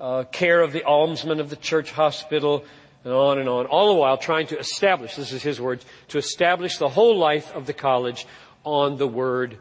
uh, 0.00 0.24
care 0.24 0.60
of 0.60 0.72
the 0.72 0.84
almsmen 0.84 1.40
of 1.40 1.50
the 1.50 1.56
church 1.56 1.90
hospital, 1.90 2.64
and 3.04 3.12
on 3.12 3.38
and 3.38 3.48
on. 3.48 3.66
All 3.66 3.94
the 3.94 4.00
while 4.00 4.18
trying 4.18 4.48
to 4.48 4.58
establish, 4.58 5.14
this 5.14 5.32
is 5.32 5.42
his 5.42 5.60
words, 5.60 5.86
to 6.08 6.18
establish 6.18 6.78
the 6.78 6.88
whole 6.88 7.16
life 7.16 7.54
of 7.54 7.66
the 7.66 7.72
college 7.72 8.26
on 8.64 8.96
the 8.96 9.06
Word 9.06 9.58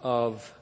of 0.00 0.54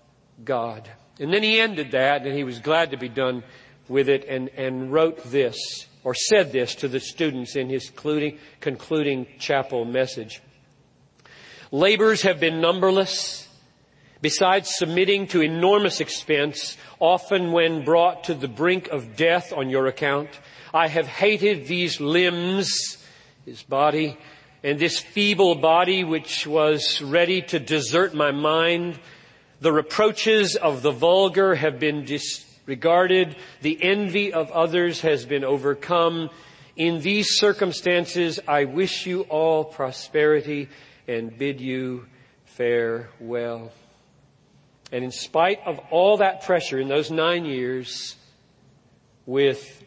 God. 0.44 0.88
And 1.18 1.32
then 1.32 1.42
he 1.42 1.60
ended 1.60 1.90
that, 1.90 2.24
and 2.24 2.34
he 2.34 2.44
was 2.44 2.60
glad 2.60 2.92
to 2.92 2.96
be 2.96 3.08
done 3.08 3.42
with 3.88 4.08
it, 4.08 4.24
and, 4.26 4.48
and 4.50 4.92
wrote 4.92 5.22
this, 5.24 5.56
or 6.04 6.14
said 6.14 6.52
this 6.52 6.76
to 6.76 6.88
the 6.88 7.00
students 7.00 7.56
in 7.56 7.68
his 7.68 7.88
concluding, 7.90 8.38
concluding 8.60 9.26
chapel 9.38 9.84
message. 9.84 10.40
Labors 11.70 12.22
have 12.22 12.38
been 12.38 12.60
numberless. 12.60 13.41
Besides 14.22 14.76
submitting 14.76 15.26
to 15.28 15.40
enormous 15.40 16.00
expense, 16.00 16.76
often 17.00 17.50
when 17.50 17.84
brought 17.84 18.24
to 18.24 18.34
the 18.34 18.46
brink 18.46 18.86
of 18.86 19.16
death 19.16 19.52
on 19.52 19.68
your 19.68 19.88
account, 19.88 20.30
I 20.72 20.86
have 20.86 21.08
hated 21.08 21.66
these 21.66 22.00
limbs, 22.00 23.04
his 23.44 23.64
body, 23.64 24.16
and 24.62 24.78
this 24.78 25.00
feeble 25.00 25.56
body 25.56 26.04
which 26.04 26.46
was 26.46 27.02
ready 27.02 27.42
to 27.42 27.58
desert 27.58 28.14
my 28.14 28.30
mind. 28.30 29.00
The 29.60 29.72
reproaches 29.72 30.54
of 30.54 30.82
the 30.82 30.92
vulgar 30.92 31.56
have 31.56 31.80
been 31.80 32.04
disregarded. 32.04 33.34
The 33.60 33.76
envy 33.82 34.32
of 34.32 34.52
others 34.52 35.00
has 35.00 35.26
been 35.26 35.42
overcome. 35.42 36.30
In 36.76 37.00
these 37.00 37.38
circumstances, 37.38 38.38
I 38.46 38.66
wish 38.66 39.04
you 39.04 39.22
all 39.22 39.64
prosperity 39.64 40.68
and 41.08 41.36
bid 41.36 41.60
you 41.60 42.06
farewell. 42.44 43.72
And 44.92 45.02
in 45.02 45.10
spite 45.10 45.60
of 45.64 45.80
all 45.90 46.18
that 46.18 46.42
pressure 46.42 46.78
in 46.78 46.86
those 46.86 47.10
nine 47.10 47.46
years, 47.46 48.14
with 49.24 49.82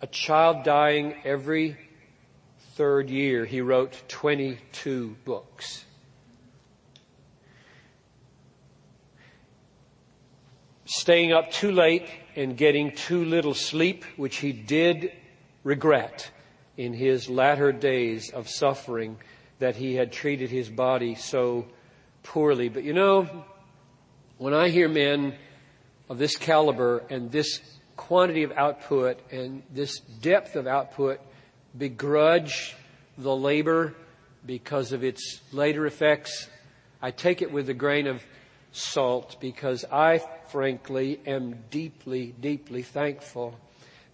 a 0.00 0.06
child 0.06 0.62
dying 0.62 1.16
every 1.24 1.76
third 2.74 3.10
year, 3.10 3.44
he 3.44 3.60
wrote 3.60 4.04
22 4.06 5.16
books. 5.24 5.84
Staying 10.84 11.32
up 11.32 11.50
too 11.50 11.72
late 11.72 12.08
and 12.36 12.56
getting 12.56 12.92
too 12.92 13.24
little 13.24 13.54
sleep, 13.54 14.04
which 14.16 14.36
he 14.36 14.52
did 14.52 15.10
regret 15.64 16.30
in 16.76 16.92
his 16.92 17.28
latter 17.28 17.72
days 17.72 18.30
of 18.30 18.48
suffering 18.48 19.16
that 19.58 19.74
he 19.74 19.96
had 19.96 20.12
treated 20.12 20.50
his 20.50 20.68
body 20.68 21.16
so 21.16 21.66
poorly. 22.22 22.68
But 22.68 22.84
you 22.84 22.92
know, 22.92 23.28
when 24.38 24.52
I 24.52 24.68
hear 24.68 24.88
men 24.88 25.34
of 26.10 26.18
this 26.18 26.36
caliber 26.36 27.02
and 27.08 27.30
this 27.32 27.60
quantity 27.96 28.42
of 28.42 28.52
output 28.52 29.18
and 29.32 29.62
this 29.72 29.98
depth 29.98 30.56
of 30.56 30.66
output 30.66 31.20
begrudge 31.76 32.76
the 33.16 33.34
labor 33.34 33.94
because 34.44 34.92
of 34.92 35.02
its 35.02 35.40
later 35.52 35.86
effects, 35.86 36.48
I 37.00 37.10
take 37.12 37.40
it 37.40 37.50
with 37.50 37.70
a 37.70 37.74
grain 37.74 38.06
of 38.06 38.22
salt 38.72 39.36
because 39.40 39.86
I 39.90 40.20
frankly 40.50 41.18
am 41.26 41.64
deeply, 41.70 42.34
deeply 42.38 42.82
thankful 42.82 43.58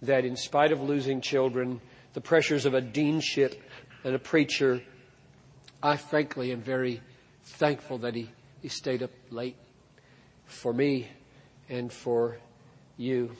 that 0.03 0.23
in 0.23 0.37
spite 0.37 0.71
of 0.71 0.81
losing 0.81 1.19
children, 1.19 1.81
the 2.13 2.21
pressures 2.21 2.65
of 2.65 2.73
a 2.73 2.81
deanship 2.81 3.59
and 4.05 4.15
a 4.15 4.19
preacher, 4.19 4.81
I 5.81 5.97
frankly 5.97 6.53
am 6.53 6.61
very 6.61 7.01
thankful 7.43 7.97
that 7.99 8.15
he, 8.15 8.29
he 8.61 8.69
stayed 8.69 9.03
up 9.03 9.11
late 9.29 9.57
for 10.53 10.73
me 10.73 11.07
and 11.69 11.91
for 11.91 12.37
you. 12.97 13.31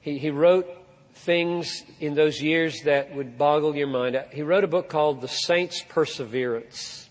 He, 0.00 0.18
he 0.18 0.30
wrote 0.30 0.66
things 1.14 1.84
in 2.00 2.14
those 2.14 2.40
years 2.40 2.82
that 2.82 3.14
would 3.14 3.36
boggle 3.36 3.76
your 3.76 3.88
mind. 3.88 4.16
Uh, 4.16 4.24
he 4.32 4.42
wrote 4.42 4.64
a 4.64 4.68
book 4.68 4.88
called 4.88 5.20
The 5.20 5.28
Saints' 5.28 5.82
Perseverance, 5.88 7.08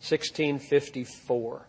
1654. 0.00 1.66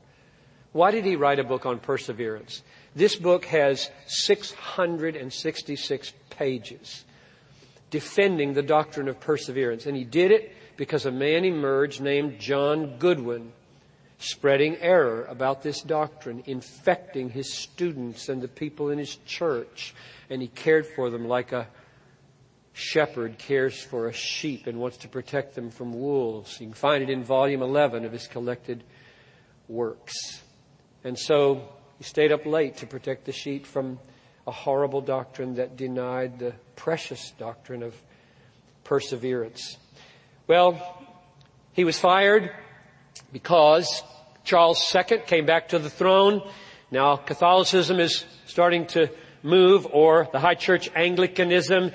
Why 0.74 0.92
did 0.92 1.06
he 1.06 1.16
write 1.16 1.40
a 1.40 1.44
book 1.44 1.66
on 1.66 1.80
perseverance? 1.80 2.64
This 2.96 3.16
book 3.16 3.46
has 3.46 3.90
666 4.08 6.14
pages 6.30 7.06
defending 7.90 8.54
the 8.54 8.64
doctrine 8.64 9.08
of 9.08 9.20
perseverance. 9.20 9.86
And 9.86 9.96
he 9.96 10.04
did 10.04 10.32
it 10.32 10.56
because 10.78 11.06
a 11.06 11.12
man 11.12 11.46
emerged 11.46 12.02
named 12.02 12.40
John 12.40 12.98
Goodwin 12.98 13.52
spreading 14.22 14.78
error 14.78 15.26
about 15.26 15.64
this 15.64 15.82
doctrine, 15.82 16.44
infecting 16.46 17.30
his 17.30 17.54
students 17.54 18.30
and 18.30 18.42
the 18.42 18.48
people 18.48 18.90
in 18.90 19.00
his 19.00 19.16
church. 19.26 19.94
And 20.30 20.42
he 20.42 20.48
cared 20.48 20.86
for 20.86 21.10
them 21.10 21.28
like 21.28 21.52
a 21.52 21.68
shepherd 22.74 23.38
cares 23.38 23.82
for 23.82 24.08
a 24.08 24.14
sheep 24.14 24.68
and 24.68 24.80
wants 24.80 24.98
to 24.98 25.08
protect 25.08 25.56
them 25.56 25.72
from 25.72 25.94
wolves. 25.94 26.60
You 26.60 26.68
can 26.68 26.74
find 26.74 27.04
it 27.04 27.10
in 27.10 27.24
volume 27.24 27.62
11 27.62 28.06
of 28.06 28.12
his 28.12 28.28
collected 28.28 28.84
works. 29.68 30.14
And 31.04 31.18
so 31.18 31.68
he 31.98 32.04
stayed 32.04 32.32
up 32.32 32.46
late 32.46 32.78
to 32.78 32.88
protect 32.88 33.26
the 33.26 33.32
sheep 33.32 33.66
from 33.66 34.00
a 34.48 34.52
horrible 34.52 35.02
doctrine 35.02 35.56
that 35.56 35.78
denied 35.78 36.40
the 36.40 36.54
precious 36.76 37.32
doctrine 37.38 37.84
of 37.84 37.96
perseverance. 38.84 39.78
Well, 40.48 40.80
he 41.74 41.84
was 41.84 42.00
fired 42.00 42.52
because 43.32 44.04
Charles 44.44 44.84
II 44.96 45.20
came 45.26 45.46
back 45.46 45.70
to 45.70 45.80
the 45.80 45.89
throne. 45.89 46.41
Now 46.89 47.15
Catholicism 47.15 48.00
is 48.00 48.26
starting 48.46 48.86
to 48.88 49.10
move, 49.44 49.88
or 49.91 50.28
the 50.32 50.39
High 50.39 50.56
Church 50.56 50.89
Anglicanism. 50.96 51.91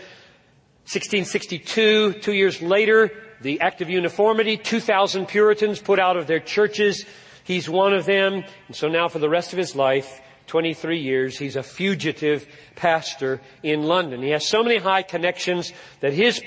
1662, 0.87 2.15
two 2.15 2.33
years 2.33 2.63
later, 2.63 3.11
the 3.41 3.61
Act 3.61 3.83
of 3.83 3.91
Uniformity, 3.91 4.57
2,000 4.57 5.27
Puritans 5.27 5.81
put 5.81 5.99
out 5.99 6.17
of 6.17 6.27
their 6.27 6.41
churches. 6.41 7.05
He's 7.45 7.69
one 7.69 7.93
of 7.93 8.07
them. 8.07 8.45
And 8.67 8.77
so 8.77 8.89
now 8.89 9.09
for 9.09 9.19
the 9.19 9.29
rest 9.29 9.53
of 9.53 9.59
his 9.59 9.75
life, 9.75 10.21
23 10.47 11.01
years, 11.01 11.39
he's 11.39 11.57
a 11.57 11.63
fugitive 11.63 12.47
pastor 12.77 13.41
in 13.63 13.83
London. 13.83 14.23
He 14.23 14.31
has 14.31 14.47
so 14.47 14.63
many 14.63 14.79
high 14.79 15.03
connections 15.03 15.73
that 16.01 16.13
his, 16.13 16.41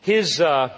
his, 0.00 0.40
uh, 0.40 0.76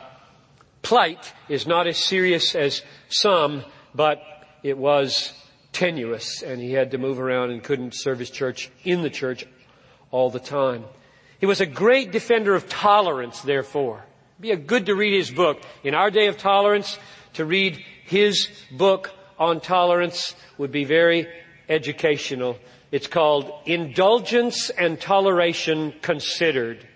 plight 0.83 1.33
is 1.49 1.67
not 1.67 1.87
as 1.87 1.99
serious 1.99 2.55
as 2.55 2.83
some, 3.09 3.65
but 3.95 4.23
it 4.63 4.77
was 4.77 5.33
tenuous 5.73 6.43
and 6.43 6.61
he 6.61 6.73
had 6.73 6.91
to 6.91 6.99
move 6.99 7.21
around 7.21 7.51
and 7.51 7.63
couldn't 7.63 7.95
serve 7.95 8.19
his 8.19 8.31
church 8.31 8.71
in 8.85 9.03
the 9.03 9.11
church 9.11 9.47
all 10.11 10.31
the 10.31 10.41
time. 10.41 10.85
He 11.39 11.47
was 11.47 11.61
a 11.61 11.67
great 11.67 12.11
defender 12.11 12.55
of 12.55 12.69
tolerance, 12.69 13.41
therefore. 13.43 14.05
It'd 14.35 14.43
be 14.43 14.51
a 14.51 14.57
good 14.57 14.87
to 14.87 14.97
read 14.97 15.17
his 15.17 15.31
book. 15.31 15.63
In 15.85 15.95
our 15.95 16.11
day 16.11 16.27
of 16.27 16.37
tolerance, 16.37 16.99
to 17.35 17.45
read 17.45 17.79
his 18.05 18.49
book 18.73 19.13
on 19.39 19.61
tolerance 19.61 20.35
would 20.57 20.73
be 20.73 20.85
very 20.85 21.29
educational. 21.69 22.59
It's 22.91 23.07
called 23.07 23.53
Indulgence 23.67 24.71
and 24.71 25.01
Toleration 25.01 25.95
Considered. 26.03 26.87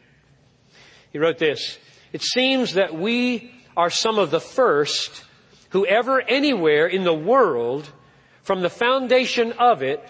He 1.13 1.19
wrote 1.19 1.39
this, 1.39 1.79
It 2.13 2.23
seems 2.23 2.75
that 2.75 2.95
we 2.95 3.53
are 3.77 3.91
some 3.91 4.19
of 4.19 4.31
the 4.31 4.41
first 4.41 5.25
whoever 5.71 6.21
anywhere 6.23 6.87
in 6.87 7.05
the 7.05 7.15
world, 7.15 7.91
from 8.43 8.61
the 8.61 8.71
foundation 8.71 9.53
of 9.53 9.83
it, 9.83 10.07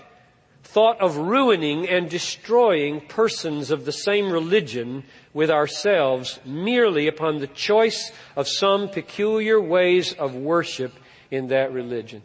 thought 0.65 1.01
of 1.01 1.17
ruining 1.17 1.89
and 1.89 2.09
destroying 2.09 3.01
persons 3.01 3.71
of 3.71 3.85
the 3.85 3.93
same 3.93 4.33
religion 4.33 5.05
with 5.33 5.51
ourselves 5.51 6.41
merely 6.45 7.07
upon 7.07 7.39
the 7.39 7.47
choice 7.47 8.11
of 8.37 8.49
some 8.49 8.89
peculiar 8.89 9.61
ways 9.61 10.13
of 10.15 10.35
worship 10.35 10.93
in 11.31 11.49
that 11.49 11.73
religion. 11.73 12.23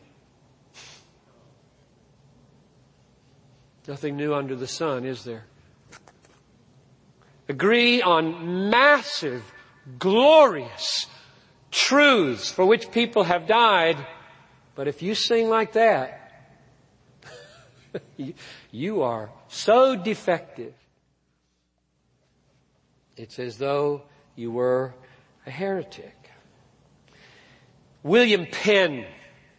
Nothing 3.87 4.17
new 4.17 4.33
under 4.33 4.55
the 4.55 4.67
sun, 4.67 5.05
is 5.05 5.23
there? 5.23 5.45
Agree 7.47 8.01
on 8.01 8.69
massive, 8.69 9.43
glorious, 9.97 11.07
truths 11.77 12.51
for 12.51 12.65
which 12.65 12.91
people 12.91 13.23
have 13.23 13.47
died. 13.47 13.97
But 14.75 14.87
if 14.87 15.01
you 15.01 15.15
sing 15.15 15.49
like 15.49 15.73
that, 15.73 16.49
you 18.71 19.01
are 19.03 19.29
so 19.47 19.95
defective. 19.95 20.73
It's 23.15 23.39
as 23.39 23.57
though 23.57 24.03
you 24.35 24.51
were 24.51 24.93
a 25.45 25.51
heretic. 25.51 26.13
William 28.03 28.45
Penn, 28.45 29.05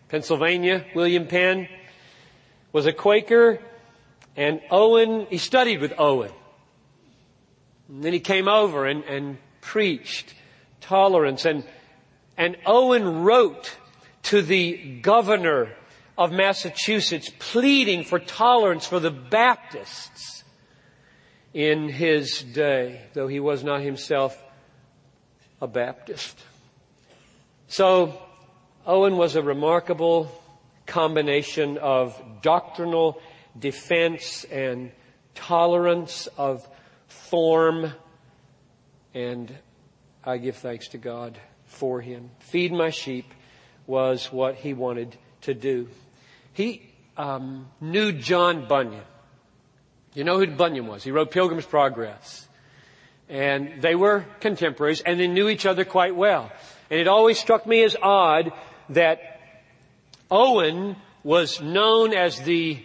Pennsylvania, 0.08 0.84
William 0.94 1.26
Penn 1.26 1.68
was 2.72 2.86
a 2.86 2.92
Quaker 2.92 3.60
and 4.36 4.60
Owen, 4.70 5.26
he 5.28 5.38
studied 5.38 5.80
with 5.80 5.92
Owen. 5.98 6.30
And 7.88 8.04
then 8.04 8.12
he 8.12 8.20
came 8.20 8.46
over 8.46 8.86
and, 8.86 9.02
and 9.04 9.38
preached 9.60 10.34
tolerance 10.80 11.44
and, 11.44 11.64
and 12.38 12.56
Owen 12.64 13.24
wrote 13.24 13.76
to 14.22 14.40
the 14.40 15.00
governor 15.02 15.74
of 16.16 16.30
Massachusetts 16.30 17.30
pleading 17.38 18.04
for 18.04 18.20
tolerance 18.20 18.86
for 18.86 19.00
the 19.00 19.10
Baptists 19.10 20.44
in 21.52 21.88
his 21.88 22.42
day, 22.42 23.02
though 23.12 23.26
he 23.26 23.40
was 23.40 23.64
not 23.64 23.80
himself 23.80 24.40
a 25.60 25.66
Baptist. 25.66 26.40
So 27.66 28.22
Owen 28.86 29.16
was 29.16 29.34
a 29.34 29.42
remarkable 29.42 30.30
combination 30.86 31.76
of 31.78 32.20
doctrinal 32.40 33.20
defense 33.58 34.44
and 34.44 34.92
tolerance 35.34 36.28
of 36.38 36.66
form 37.08 37.92
and 39.14 39.52
I 40.24 40.36
give 40.36 40.56
thanks 40.56 40.88
to 40.88 40.98
God 40.98 41.38
for 41.68 42.00
him. 42.00 42.30
Feed 42.40 42.72
my 42.72 42.90
sheep 42.90 43.32
was 43.86 44.26
what 44.26 44.56
he 44.56 44.74
wanted 44.74 45.16
to 45.42 45.54
do. 45.54 45.88
He 46.52 46.82
um, 47.16 47.68
knew 47.80 48.12
John 48.12 48.66
Bunyan. 48.68 49.04
You 50.14 50.24
know 50.24 50.38
who 50.38 50.46
Bunyan 50.46 50.86
was? 50.86 51.04
He 51.04 51.10
wrote 51.10 51.30
Pilgrim's 51.30 51.66
Progress. 51.66 52.48
And 53.28 53.82
they 53.82 53.94
were 53.94 54.24
contemporaries 54.40 55.00
and 55.02 55.20
they 55.20 55.28
knew 55.28 55.48
each 55.48 55.66
other 55.66 55.84
quite 55.84 56.16
well. 56.16 56.50
And 56.90 56.98
it 56.98 57.08
always 57.08 57.38
struck 57.38 57.66
me 57.66 57.84
as 57.84 57.96
odd 58.00 58.52
that 58.90 59.40
Owen 60.30 60.96
was 61.22 61.60
known 61.60 62.14
as 62.14 62.40
the, 62.40 62.82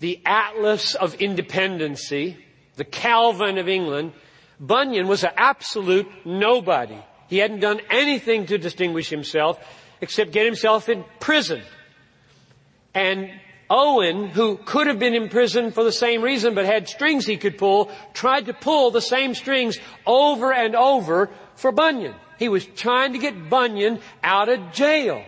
the 0.00 0.20
Atlas 0.24 0.94
of 0.94 1.14
Independency, 1.16 2.38
the 2.76 2.84
Calvin 2.84 3.58
of 3.58 3.68
England. 3.68 4.12
Bunyan 4.58 5.06
was 5.06 5.22
an 5.22 5.30
absolute 5.36 6.08
nobody. 6.24 6.98
He 7.28 7.38
hadn't 7.38 7.60
done 7.60 7.80
anything 7.90 8.46
to 8.46 8.58
distinguish 8.58 9.08
himself 9.08 9.58
except 10.00 10.32
get 10.32 10.46
himself 10.46 10.88
in 10.88 11.04
prison. 11.20 11.62
And 12.94 13.30
Owen, 13.70 14.28
who 14.28 14.56
could 14.56 14.86
have 14.86 14.98
been 14.98 15.14
in 15.14 15.28
prison 15.28 15.72
for 15.72 15.84
the 15.84 15.92
same 15.92 16.22
reason 16.22 16.54
but 16.54 16.64
had 16.64 16.88
strings 16.88 17.26
he 17.26 17.36
could 17.36 17.58
pull, 17.58 17.90
tried 18.14 18.46
to 18.46 18.54
pull 18.54 18.90
the 18.90 19.02
same 19.02 19.34
strings 19.34 19.78
over 20.06 20.52
and 20.52 20.74
over 20.74 21.30
for 21.54 21.70
Bunyan. 21.70 22.14
He 22.38 22.48
was 22.48 22.64
trying 22.64 23.12
to 23.12 23.18
get 23.18 23.50
Bunyan 23.50 24.00
out 24.22 24.48
of 24.48 24.72
jail 24.72 25.22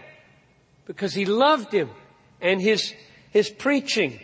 because 0.87 1.13
he 1.13 1.27
loved 1.27 1.73
him 1.73 1.91
and 2.41 2.61
his, 2.61 2.95
his 3.31 3.51
preaching. 3.51 4.21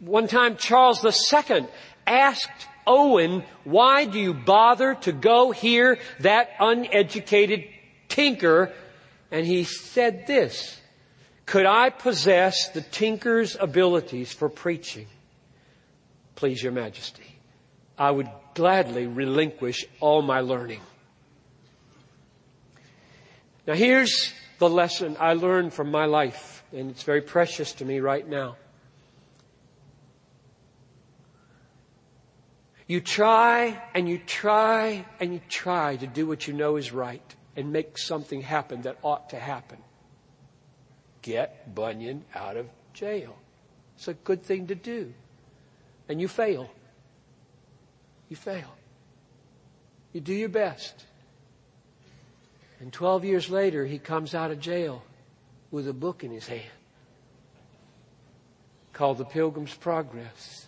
One 0.00 0.28
time 0.28 0.56
Charles 0.56 1.04
II 1.04 1.66
asked 2.06 2.68
Owen, 2.88 3.44
why 3.64 4.06
do 4.06 4.18
you 4.18 4.32
bother 4.32 4.94
to 5.02 5.12
go 5.12 5.52
hear 5.52 5.98
that 6.20 6.50
uneducated 6.58 7.64
tinker? 8.08 8.72
And 9.30 9.46
he 9.46 9.64
said 9.64 10.26
this, 10.26 10.80
could 11.44 11.66
I 11.66 11.90
possess 11.90 12.68
the 12.70 12.80
tinker's 12.80 13.56
abilities 13.60 14.32
for 14.32 14.48
preaching? 14.48 15.06
Please, 16.34 16.62
Your 16.62 16.72
Majesty, 16.72 17.36
I 17.98 18.10
would 18.10 18.28
gladly 18.54 19.06
relinquish 19.06 19.84
all 20.00 20.22
my 20.22 20.40
learning. 20.40 20.80
Now 23.66 23.74
here's 23.74 24.32
the 24.58 24.68
lesson 24.68 25.16
I 25.20 25.34
learned 25.34 25.74
from 25.74 25.90
my 25.90 26.06
life, 26.06 26.64
and 26.72 26.90
it's 26.90 27.02
very 27.02 27.20
precious 27.20 27.72
to 27.74 27.84
me 27.84 28.00
right 28.00 28.26
now. 28.26 28.56
You 32.88 33.00
try 33.02 33.80
and 33.94 34.08
you 34.08 34.18
try 34.18 35.04
and 35.20 35.34
you 35.34 35.40
try 35.48 35.96
to 35.96 36.06
do 36.06 36.26
what 36.26 36.48
you 36.48 36.54
know 36.54 36.76
is 36.76 36.90
right 36.90 37.36
and 37.54 37.70
make 37.70 37.98
something 37.98 38.40
happen 38.40 38.82
that 38.82 38.98
ought 39.02 39.30
to 39.30 39.38
happen 39.38 39.78
get 41.20 41.74
Bunyan 41.74 42.24
out 42.34 42.56
of 42.56 42.66
jail. 42.94 43.36
It's 43.96 44.08
a 44.08 44.14
good 44.14 44.42
thing 44.42 44.68
to 44.68 44.74
do. 44.74 45.12
And 46.08 46.20
you 46.20 46.28
fail. 46.28 46.70
You 48.30 48.36
fail. 48.36 48.74
You 50.14 50.22
do 50.22 50.32
your 50.32 50.48
best. 50.48 51.04
And 52.80 52.92
12 52.92 53.26
years 53.26 53.50
later, 53.50 53.84
he 53.84 53.98
comes 53.98 54.34
out 54.34 54.50
of 54.50 54.60
jail 54.60 55.02
with 55.70 55.86
a 55.86 55.92
book 55.92 56.24
in 56.24 56.30
his 56.30 56.46
hand 56.46 56.62
called 58.94 59.18
The 59.18 59.24
Pilgrim's 59.26 59.74
Progress 59.74 60.67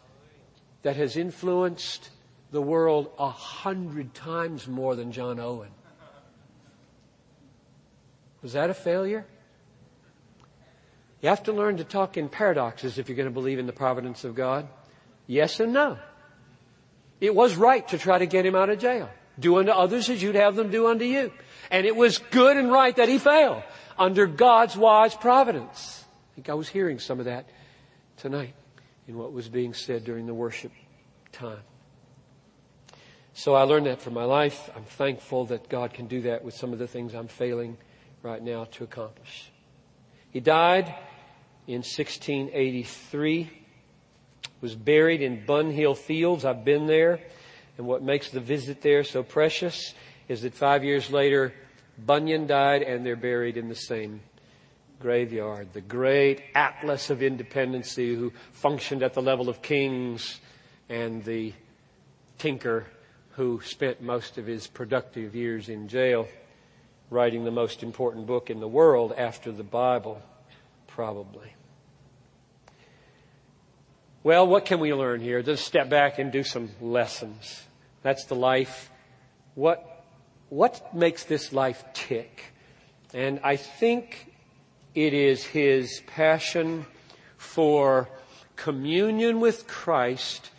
that 0.83 0.97
has 0.97 1.16
influenced 1.16 2.11
the 2.51 2.62
world 2.62 3.11
a 3.18 3.28
hundred 3.28 4.14
times 4.14 4.66
more 4.66 4.97
than 4.97 5.12
John 5.12 5.39
Owen. 5.39 5.70
Was 8.43 8.55
that 8.55 8.70
a 8.70 8.74
failure? 8.74 9.26
You 11.20 11.28
have 11.28 11.43
to 11.45 11.53
learn 11.53 11.76
to 11.76 11.85
talk 11.85 12.16
in 12.16 12.28
paradoxes 12.28 12.99
if 12.99 13.09
you're 13.09 13.16
going 13.16 13.28
to 13.28 13.35
believe 13.35 13.59
in 13.59 13.66
the 13.66 13.72
providence 13.72 14.24
of 14.24 14.35
God. 14.35 14.66
Yes 15.26 15.61
and 15.61 15.72
no. 15.72 15.99
It 17.20 17.35
was 17.35 17.57
right 17.57 17.87
to 17.89 17.99
try 17.99 18.18
to 18.18 18.26
get 18.26 18.47
him 18.47 18.55
out 18.55 18.70
of 18.70 18.78
jail. 18.78 19.11
Do 19.39 19.59
unto 19.59 19.70
others 19.70 20.09
as 20.09 20.22
you'd 20.22 20.35
have 20.35 20.57
them 20.57 20.70
do 20.70 20.87
unto 20.87 21.05
you. 21.05 21.31
And 21.70 21.87
it 21.87 21.95
was 21.95 22.18
good 22.18 22.57
and 22.57 22.72
right 22.72 22.97
that 22.97 23.09
he 23.09 23.18
failed 23.18 23.62
under 23.99 24.26
God's 24.26 24.76
wise 24.76 25.14
providence. 25.14 26.03
I 26.33 26.35
think 26.37 26.49
I 26.49 26.55
was 26.55 26.68
hearing 26.68 26.99
some 26.99 27.18
of 27.18 27.26
that 27.26 27.47
tonight 28.16 28.55
in 29.09 29.16
what 29.16 29.32
was 29.32 29.48
being 29.48 29.74
said 29.74 30.05
during 30.05 30.26
the 30.26 30.34
worship 30.34 30.72
time. 31.32 31.62
So 33.32 33.55
I 33.55 33.62
learned 33.62 33.86
that 33.86 34.01
from 34.01 34.14
my 34.14 34.24
life. 34.24 34.70
I'm 34.76 34.84
thankful 34.84 35.46
that 35.46 35.68
God 35.68 35.94
can 35.94 36.07
do 36.07 36.22
that 36.22 36.44
with 36.44 36.55
some 36.55 36.72
of 36.72 36.78
the 36.78 36.86
things 36.86 37.14
I'm 37.14 37.28
failing 37.28 37.76
right 38.22 38.42
now 38.42 38.64
to 38.72 38.84
accomplish. 38.84 39.51
He 40.30 40.40
died 40.40 40.94
in 41.66 41.78
1683, 41.78 43.51
was 44.61 44.74
buried 44.74 45.22
in 45.22 45.44
Bunhill 45.46 45.96
Fields. 45.96 46.44
I've 46.44 46.64
been 46.64 46.86
there. 46.86 47.20
And 47.78 47.86
what 47.86 48.03
makes 48.03 48.30
the 48.30 48.40
visit 48.40 48.82
there 48.82 49.05
so 49.05 49.22
precious 49.22 49.94
is 50.28 50.42
that 50.42 50.55
five 50.55 50.84
years 50.84 51.11
later, 51.11 51.55
Bunyan 51.98 52.46
died 52.46 52.82
and 52.82 53.05
they're 53.07 53.16
buried 53.16 53.57
in 53.57 53.68
the 53.68 53.74
same 53.74 54.20
graveyard. 55.01 55.72
The 55.72 55.80
great 55.80 56.42
atlas 56.55 57.11
of 57.11 57.22
independency 57.22 58.14
who 58.14 58.32
functioned 58.53 59.03
at 59.03 59.14
the 59.14 59.22
level 59.22 59.48
of 59.48 59.62
kings 59.62 60.38
and 60.88 61.24
the 61.24 61.53
tinker 62.38 62.86
who 63.32 63.61
spent 63.62 64.03
most 64.03 64.38
of 64.38 64.46
his 64.46 64.66
productive 64.66 65.34
years 65.34 65.68
in 65.68 65.88
jail 65.88 66.28
writing 67.11 67.44
the 67.44 67.51
most 67.51 67.82
important 67.82 68.26
book 68.26 68.51
in 68.51 68.61
the 68.61 68.68
world 68.68 69.12
after 69.16 69.51
the 69.51 69.64
Bible, 69.64 70.22
probably. 70.86 71.53
Well, 74.22 74.46
what 74.46 74.64
can 74.64 74.80
we 74.80 74.92
learn 74.94 75.20
here? 75.20 75.42
Just 75.42 75.64
step 75.64 75.88
back 75.88 76.18
and 76.18 76.30
do 76.30 76.42
some 76.42 76.68
lessons. 76.80 77.64
That's 78.03 78.26
the 78.26 78.36
life. 78.36 78.90
What, 79.55 80.05
what 80.51 80.94
makes 80.94 81.24
this 81.24 81.53
life 81.53 81.84
tick? 81.94 82.53
And 83.12 83.40
I 83.42 83.57
think 83.57 84.30
it 85.07 85.14
is 85.14 85.44
his 85.44 86.03
passion 86.07 86.84
for 87.38 88.07
communion 88.57 89.40
with 89.40 89.66
Christ 89.66 90.51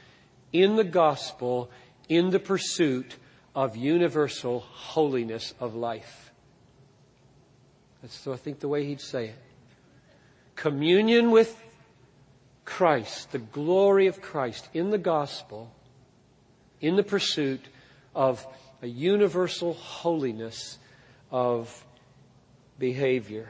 in 0.51 0.77
the 0.77 0.83
gospel 0.83 1.69
in 2.09 2.31
the 2.31 2.39
pursuit 2.39 3.17
of 3.53 3.77
universal 3.77 4.61
holiness 4.61 5.53
of 5.59 5.75
life. 5.75 6.31
That's, 8.01 8.15
so 8.15 8.33
I 8.33 8.37
think, 8.37 8.59
the 8.59 8.67
way 8.67 8.83
he'd 8.83 8.99
say 8.99 9.27
it. 9.27 9.39
Communion 10.55 11.29
with 11.29 11.55
Christ, 12.65 13.31
the 13.31 13.37
glory 13.37 14.07
of 14.07 14.21
Christ 14.21 14.69
in 14.73 14.89
the 14.89 14.97
gospel, 14.97 15.71
in 16.79 16.95
the 16.95 17.03
pursuit 17.03 17.63
of 18.15 18.45
a 18.81 18.87
universal 18.87 19.73
holiness 19.73 20.79
of 21.29 21.85
behavior. 22.79 23.49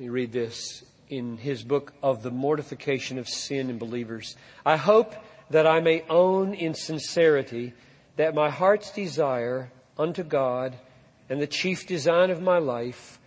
Let 0.00 0.04
me 0.04 0.10
read 0.12 0.32
this 0.32 0.82
in 1.10 1.36
his 1.36 1.62
book 1.62 1.92
of 2.02 2.22
the 2.22 2.30
mortification 2.30 3.18
of 3.18 3.28
sin 3.28 3.68
in 3.68 3.76
believers. 3.76 4.34
I 4.64 4.76
hope 4.76 5.14
that 5.50 5.66
I 5.66 5.80
may 5.80 6.04
own 6.08 6.54
in 6.54 6.72
sincerity 6.72 7.74
that 8.16 8.34
my 8.34 8.48
heart's 8.48 8.92
desire 8.92 9.70
unto 9.98 10.22
God 10.22 10.74
and 11.28 11.38
the 11.38 11.46
chief 11.46 11.86
design 11.86 12.30
of 12.30 12.40
my 12.40 12.56
life 12.56 13.18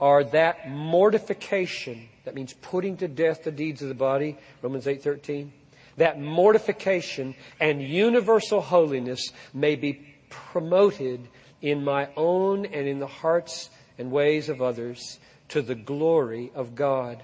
are 0.00 0.24
that 0.24 0.70
mortification, 0.70 2.08
that 2.24 2.34
means 2.34 2.54
putting 2.54 2.96
to 2.96 3.06
death 3.06 3.44
the 3.44 3.52
deeds 3.52 3.82
of 3.82 3.88
the 3.88 3.94
body, 3.94 4.38
Romans 4.62 4.86
eight 4.86 5.02
8:13, 5.02 5.50
that 5.98 6.18
mortification 6.18 7.34
and 7.60 7.82
universal 7.82 8.62
holiness 8.62 9.30
may 9.52 9.76
be 9.76 10.00
promoted 10.30 11.28
in 11.60 11.84
my 11.84 12.08
own 12.16 12.64
and 12.64 12.88
in 12.88 12.98
the 12.98 13.06
hearts 13.06 13.68
and 13.98 14.10
ways 14.10 14.48
of 14.48 14.62
others 14.62 15.18
to 15.48 15.62
the 15.62 15.74
glory 15.74 16.50
of 16.54 16.74
God. 16.74 17.22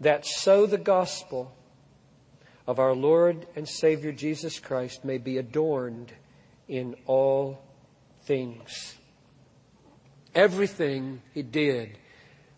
That 0.00 0.26
so 0.26 0.66
the 0.66 0.78
gospel 0.78 1.54
of 2.66 2.78
our 2.78 2.94
Lord 2.94 3.46
and 3.56 3.68
Savior 3.68 4.12
Jesus 4.12 4.58
Christ 4.58 5.04
may 5.04 5.18
be 5.18 5.38
adorned 5.38 6.12
in 6.68 6.96
all 7.06 7.62
things. 8.24 8.96
Everything 10.34 11.20
he 11.34 11.42
did 11.42 11.98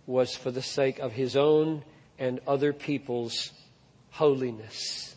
was 0.07 0.37
for 0.37 0.51
the 0.51 0.63
sake 0.63 0.99
of 0.99 1.13
his 1.13 1.37
own 1.37 1.85
and 2.19 2.41
other 2.47 2.73
people's 2.73 3.51
holiness. 4.11 5.17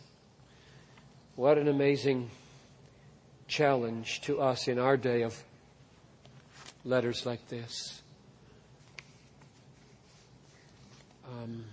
What 1.36 1.58
an 1.58 1.68
amazing 1.68 2.30
challenge 3.46 4.22
to 4.22 4.40
us 4.40 4.66
in 4.66 4.78
our 4.78 4.96
day 4.96 5.22
of 5.22 5.40
letters 6.84 7.24
like 7.24 7.46
this. 7.48 8.02
Um, 11.30 11.64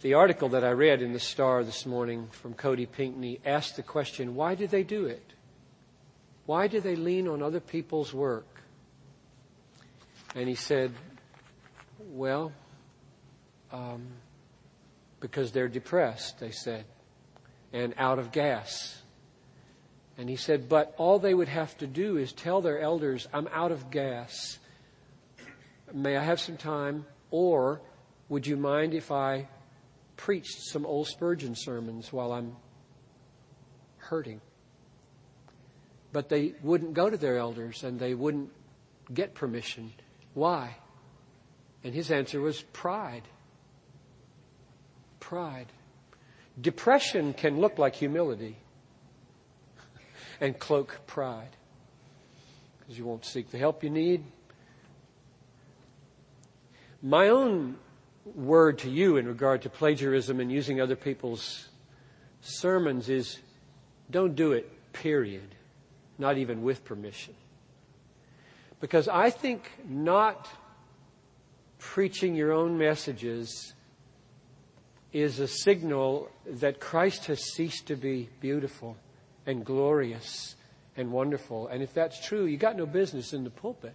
the 0.00 0.14
article 0.14 0.50
that 0.50 0.62
I 0.62 0.70
read 0.70 1.02
in 1.02 1.12
the 1.12 1.18
Star 1.18 1.64
this 1.64 1.84
morning 1.84 2.28
from 2.30 2.54
Cody 2.54 2.86
Pinkney 2.86 3.40
asked 3.44 3.74
the 3.74 3.82
question, 3.82 4.36
why 4.36 4.54
do 4.54 4.66
they 4.68 4.84
do 4.84 5.06
it? 5.06 5.32
Why 6.44 6.68
do 6.68 6.80
they 6.80 6.94
lean 6.94 7.26
on 7.26 7.42
other 7.42 7.58
people's 7.58 8.14
work? 8.14 8.46
And 10.36 10.48
he 10.48 10.54
said, 10.54 10.92
Well, 11.98 12.52
um, 13.72 14.06
because 15.18 15.50
they're 15.50 15.68
depressed, 15.68 16.38
they 16.38 16.52
said, 16.52 16.84
and 17.72 17.94
out 17.98 18.20
of 18.20 18.30
gas. 18.30 19.02
And 20.16 20.28
he 20.28 20.36
said, 20.36 20.68
But 20.68 20.94
all 20.98 21.18
they 21.18 21.34
would 21.34 21.48
have 21.48 21.76
to 21.78 21.86
do 21.88 22.16
is 22.16 22.32
tell 22.32 22.60
their 22.60 22.78
elders, 22.78 23.26
I'm 23.32 23.48
out 23.48 23.72
of 23.72 23.90
gas. 23.90 24.58
May 25.92 26.16
I 26.16 26.22
have 26.22 26.38
some 26.40 26.56
time? 26.56 27.06
Or 27.30 27.80
would 28.28 28.46
you 28.46 28.56
mind 28.56 28.94
if 28.94 29.10
I 29.10 29.48
preached 30.16 30.62
some 30.70 30.86
old 30.86 31.08
Spurgeon 31.08 31.54
sermons 31.54 32.12
while 32.12 32.32
I'm 32.32 32.56
hurting? 33.98 34.40
But 36.12 36.28
they 36.28 36.54
wouldn't 36.62 36.94
go 36.94 37.10
to 37.10 37.16
their 37.16 37.36
elders 37.36 37.84
and 37.84 37.98
they 37.98 38.14
wouldn't 38.14 38.50
get 39.12 39.34
permission. 39.34 39.92
Why? 40.34 40.76
And 41.84 41.94
his 41.94 42.10
answer 42.10 42.40
was 42.40 42.62
pride. 42.72 43.22
Pride. 45.20 45.66
Depression 46.60 47.34
can 47.34 47.60
look 47.60 47.78
like 47.78 47.94
humility 47.94 48.56
and 50.40 50.58
cloak 50.58 51.00
pride 51.06 51.56
because 52.78 52.98
you 52.98 53.04
won't 53.04 53.24
seek 53.24 53.50
the 53.50 53.58
help 53.58 53.82
you 53.82 53.90
need. 53.90 54.24
My 57.06 57.28
own 57.28 57.76
word 58.34 58.78
to 58.78 58.90
you 58.90 59.16
in 59.16 59.28
regard 59.28 59.62
to 59.62 59.70
plagiarism 59.70 60.40
and 60.40 60.50
using 60.50 60.80
other 60.80 60.96
people's 60.96 61.68
sermons 62.40 63.08
is 63.08 63.38
don't 64.10 64.34
do 64.34 64.50
it, 64.50 64.92
period 64.92 65.54
not 66.18 66.36
even 66.36 66.62
with 66.62 66.84
permission. 66.84 67.34
Because 68.80 69.06
I 69.06 69.30
think 69.30 69.70
not 69.88 70.48
preaching 71.78 72.34
your 72.34 72.50
own 72.50 72.76
messages 72.76 73.72
is 75.12 75.38
a 75.38 75.46
signal 75.46 76.28
that 76.46 76.80
Christ 76.80 77.26
has 77.26 77.40
ceased 77.54 77.86
to 77.86 77.94
be 77.94 78.28
beautiful 78.40 78.96
and 79.46 79.64
glorious 79.64 80.56
and 80.96 81.12
wonderful. 81.12 81.68
And 81.68 81.84
if 81.84 81.94
that's 81.94 82.26
true, 82.26 82.46
you 82.46 82.56
got 82.56 82.76
no 82.76 82.84
business 82.84 83.32
in 83.32 83.44
the 83.44 83.50
pulpit. 83.50 83.94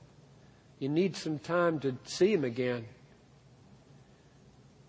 You 0.80 0.88
need 0.88 1.18
some 1.18 1.40
time 1.40 1.82
to 1.82 1.98
see 2.06 2.32
him 2.32 2.46
again. 2.46 2.86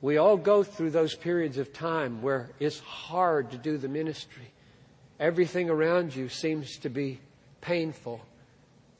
We 0.03 0.17
all 0.17 0.37
go 0.37 0.65
through 0.65 0.91
those 0.91 1.15
periods 1.15 1.59
of 1.59 1.73
time 1.73 2.23
where 2.23 2.51
it's 2.59 2.81
hard 2.81 3.53
to 3.53 3.57
do 3.57 3.79
the 3.79 3.89
ministry. 3.89 4.53
Everything 5.21 5.71
around 5.71 6.15
you 6.15 6.29
seems 6.29 6.77
to 6.79 6.91
be 6.91 7.21
painful 7.61 8.21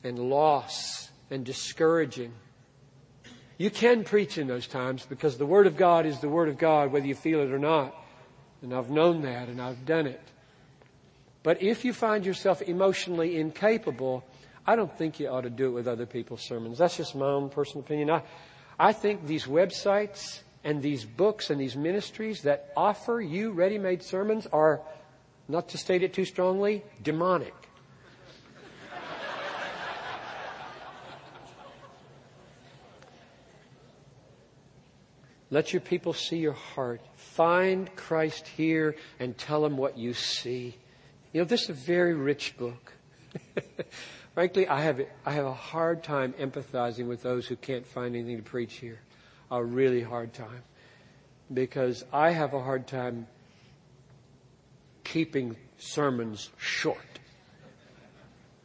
and 0.01 0.17
loss 0.17 1.09
and 1.29 1.45
discouraging. 1.45 2.31
You 3.57 3.69
can 3.69 4.05
preach 4.05 4.37
in 4.37 4.47
those 4.47 4.65
times 4.65 5.05
because 5.05 5.37
the 5.37 5.45
Word 5.45 5.67
of 5.67 5.75
God 5.75 6.05
is 6.05 6.21
the 6.21 6.29
Word 6.29 6.47
of 6.47 6.57
God, 6.57 6.93
whether 6.93 7.05
you 7.05 7.15
feel 7.15 7.41
it 7.41 7.51
or 7.51 7.59
not. 7.59 7.93
And 8.61 8.73
I've 8.73 8.89
known 8.89 9.23
that 9.23 9.49
and 9.49 9.61
I've 9.61 9.85
done 9.85 10.07
it. 10.07 10.21
But 11.43 11.61
if 11.61 11.83
you 11.83 11.91
find 11.91 12.25
yourself 12.25 12.61
emotionally 12.61 13.37
incapable, 13.37 14.23
I 14.65 14.77
don't 14.77 14.97
think 14.97 15.19
you 15.19 15.27
ought 15.27 15.41
to 15.41 15.49
do 15.49 15.67
it 15.67 15.71
with 15.71 15.89
other 15.89 16.05
people's 16.05 16.43
sermons. 16.43 16.77
That's 16.77 16.95
just 16.95 17.13
my 17.13 17.25
own 17.25 17.49
personal 17.49 17.81
opinion. 17.81 18.09
I, 18.09 18.23
I 18.79 18.93
think 18.93 19.27
these 19.27 19.43
websites 19.43 20.39
and 20.63 20.81
these 20.81 21.05
books 21.05 21.49
and 21.49 21.59
these 21.59 21.75
ministries 21.75 22.43
that 22.43 22.71
offer 22.75 23.21
you 23.21 23.51
ready-made 23.51 24.01
sermons 24.01 24.47
are 24.47 24.81
not 25.47 25.69
to 25.69 25.77
state 25.77 26.03
it 26.03 26.13
too 26.13 26.25
strongly, 26.25 26.83
demonic. 27.01 27.53
Let 35.53 35.71
your 35.71 35.81
people 35.81 36.13
see 36.13 36.37
your 36.37 36.53
heart. 36.53 36.99
Find 37.15 37.95
Christ 37.95 38.47
here 38.47 38.95
and 39.19 39.37
tell 39.37 39.61
them 39.61 39.77
what 39.77 39.99
you 39.99 40.15
see. 40.15 40.75
You 41.31 41.41
know, 41.41 41.45
this 41.45 41.63
is 41.63 41.69
a 41.69 41.73
very 41.73 42.15
rich 42.15 42.57
book. 42.57 42.93
Frankly, 44.33 44.67
I 44.67 44.81
have, 44.81 44.99
I 45.27 45.31
have 45.33 45.45
a 45.45 45.53
hard 45.53 46.03
time 46.03 46.33
empathizing 46.39 47.05
with 47.05 47.21
those 47.21 47.45
who 47.45 47.55
can't 47.55 47.85
find 47.85 48.15
anything 48.15 48.37
to 48.37 48.43
preach 48.43 48.77
here. 48.77 48.99
A 49.53 49.63
really 49.63 50.01
hard 50.01 50.33
time. 50.33 50.63
Because 51.53 52.03
I 52.11 52.31
have 52.31 52.55
a 52.55 52.59
hard 52.59 52.87
time 52.87 53.27
keeping 55.03 55.55
sermons 55.77 56.49
short. 56.57 56.97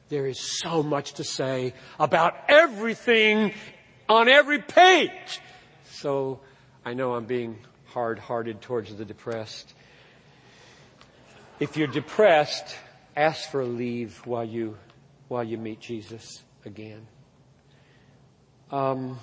There 0.08 0.26
is 0.26 0.40
so 0.40 0.82
much 0.82 1.12
to 1.14 1.24
say 1.24 1.74
about 2.00 2.34
everything 2.48 3.52
on 4.08 4.30
every 4.30 4.60
page. 4.62 5.40
So 5.90 6.40
I 6.86 6.94
know 6.94 7.12
I'm 7.12 7.26
being 7.26 7.58
hard 7.84 8.18
hearted 8.18 8.62
towards 8.62 8.94
the 8.94 9.04
depressed. 9.04 9.74
If 11.60 11.76
you're 11.76 11.86
depressed, 11.86 12.76
ask 13.14 13.50
for 13.50 13.62
leave 13.62 14.22
while 14.24 14.46
you, 14.46 14.78
while 15.28 15.44
you 15.44 15.58
meet 15.58 15.80
Jesus 15.80 16.42
again. 16.64 17.06
Um, 18.70 19.18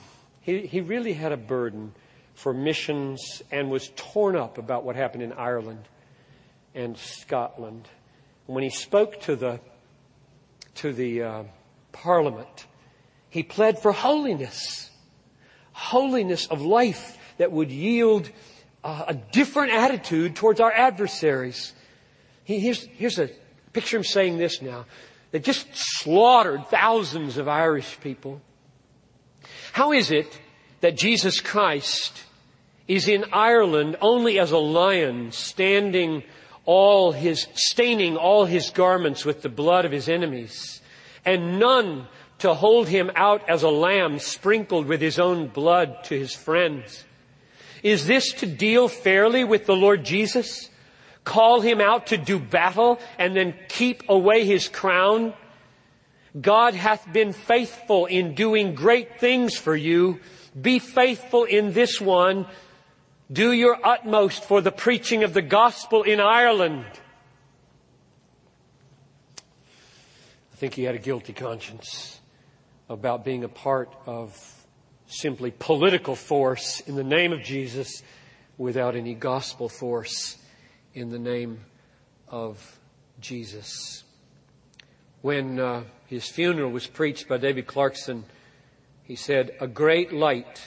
he, 0.46 0.68
he 0.68 0.80
really 0.80 1.14
had 1.14 1.32
a 1.32 1.38
burden 1.38 1.92
for 2.36 2.54
missions 2.54 3.42
and 3.52 3.72
was 3.72 3.92
torn 3.96 4.36
up 4.36 4.60
about 4.60 4.84
what 4.84 4.96
happened 4.96 5.24
in 5.24 5.34
Ireland 5.34 5.88
and 6.76 6.96
Scotland. 6.96 7.88
When 8.46 8.62
he 8.64 8.70
spoke 8.70 9.22
to 9.22 9.36
the, 9.36 9.60
to 10.76 10.94
the 10.94 11.24
uh, 11.24 11.44
parliament, 11.92 12.68
he 13.28 13.42
pled 13.42 13.80
for 13.80 13.92
holiness, 13.92 14.92
holiness 15.72 16.46
of 16.46 16.62
life 16.62 17.18
that 17.38 17.52
would 17.52 17.72
yield 17.72 18.30
uh, 18.84 19.06
a 19.08 19.14
different 19.16 19.74
attitude 19.74 20.36
towards 20.36 20.60
our 20.60 20.72
adversaries. 20.72 21.74
He, 22.44 22.60
here's, 22.60 22.86
here's 22.86 23.18
a 23.18 23.32
picture 23.74 23.98
him 23.98 24.04
saying 24.04 24.38
this 24.38 24.62
now. 24.62 24.86
They 25.32 25.40
just 25.40 25.66
slaughtered 25.74 26.68
thousands 26.68 27.38
of 27.38 27.48
Irish 27.48 28.00
people. 28.00 28.42
How 29.76 29.92
is 29.92 30.10
it 30.10 30.40
that 30.80 30.96
Jesus 30.96 31.42
Christ 31.42 32.24
is 32.88 33.10
in 33.10 33.26
Ireland 33.34 33.98
only 34.00 34.40
as 34.40 34.52
a 34.52 34.58
lion 34.58 35.34
standing 35.34 36.24
all 36.64 37.12
his, 37.12 37.48
staining 37.56 38.16
all 38.16 38.46
his 38.46 38.70
garments 38.70 39.26
with 39.26 39.42
the 39.42 39.50
blood 39.50 39.84
of 39.84 39.92
his 39.92 40.08
enemies, 40.08 40.80
and 41.26 41.60
none 41.60 42.08
to 42.40 42.54
hold 42.54 42.88
him 42.88 43.12
out 43.18 43.50
as 43.50 43.64
a 43.64 43.70
lamb 43.70 44.18
sprinkled 44.20 44.86
with 44.86 45.02
his 45.02 45.20
own 45.20 45.50
blood 45.50 46.06
to 46.06 46.18
his 46.18 46.34
friends. 46.34 47.04
Is 47.84 48.08
this 48.08 48.32
to 48.36 48.46
deal 48.46 48.88
fairly 48.88 49.44
with 49.44 49.66
the 49.66 49.76
Lord 49.76 50.06
Jesus? 50.06 50.70
Call 51.26 51.60
him 51.60 51.82
out 51.82 52.08
to 52.08 52.18
do 52.18 52.40
battle 52.40 52.98
and 53.20 53.36
then 53.36 53.54
keep 53.68 54.04
away 54.08 54.46
his 54.46 54.70
crown? 54.70 55.34
God 56.40 56.74
hath 56.74 57.12
been 57.12 57.34
faithful 57.34 58.06
in 58.06 58.36
doing 58.36 58.76
great 58.76 59.20
things 59.20 59.56
for 59.56 59.76
you. 59.76 60.20
Be 60.60 60.80
faithful 60.80 61.44
in 61.46 61.74
this 61.74 62.00
one 62.02 62.48
do 63.32 63.52
your 63.52 63.80
utmost 63.84 64.44
for 64.44 64.62
the 64.62 64.72
preaching 64.72 65.24
of 65.24 65.34
the 65.34 65.42
gospel 65.42 66.04
in 66.04 66.20
Ireland. 66.20 66.86
I 70.54 70.56
think 70.58 70.76
he 70.76 70.84
had 70.84 70.96
a 70.96 71.00
guilty 71.00 71.34
conscience. 71.34 72.20
about 72.88 73.26
being 73.26 73.44
a 73.44 73.50
part 73.50 73.92
of 74.06 74.32
simply 75.08 75.52
political 75.58 76.16
force 76.16 76.82
in 76.82 76.96
the 76.96 77.04
name 77.04 77.34
of 77.34 77.42
Jesus 77.42 78.04
without 78.60 78.96
any 78.96 79.16
gospel 79.16 79.68
force 79.68 80.38
in 80.94 81.10
the 81.10 81.18
name 81.18 81.60
of 82.28 82.80
Jesus. 83.20 84.05
When 85.26 85.60
uh, 85.60 85.86
his 86.06 86.30
funeral 86.30 86.70
was 86.70 86.86
preached 86.86 87.28
by 87.28 87.38
David 87.38 87.66
Clarkson, 87.66 88.26
he 89.06 89.16
said, 89.16 89.56
A 89.60 89.66
great 89.66 90.14
light 90.14 90.62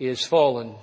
is 0.00 0.26
fallen, 0.26 0.74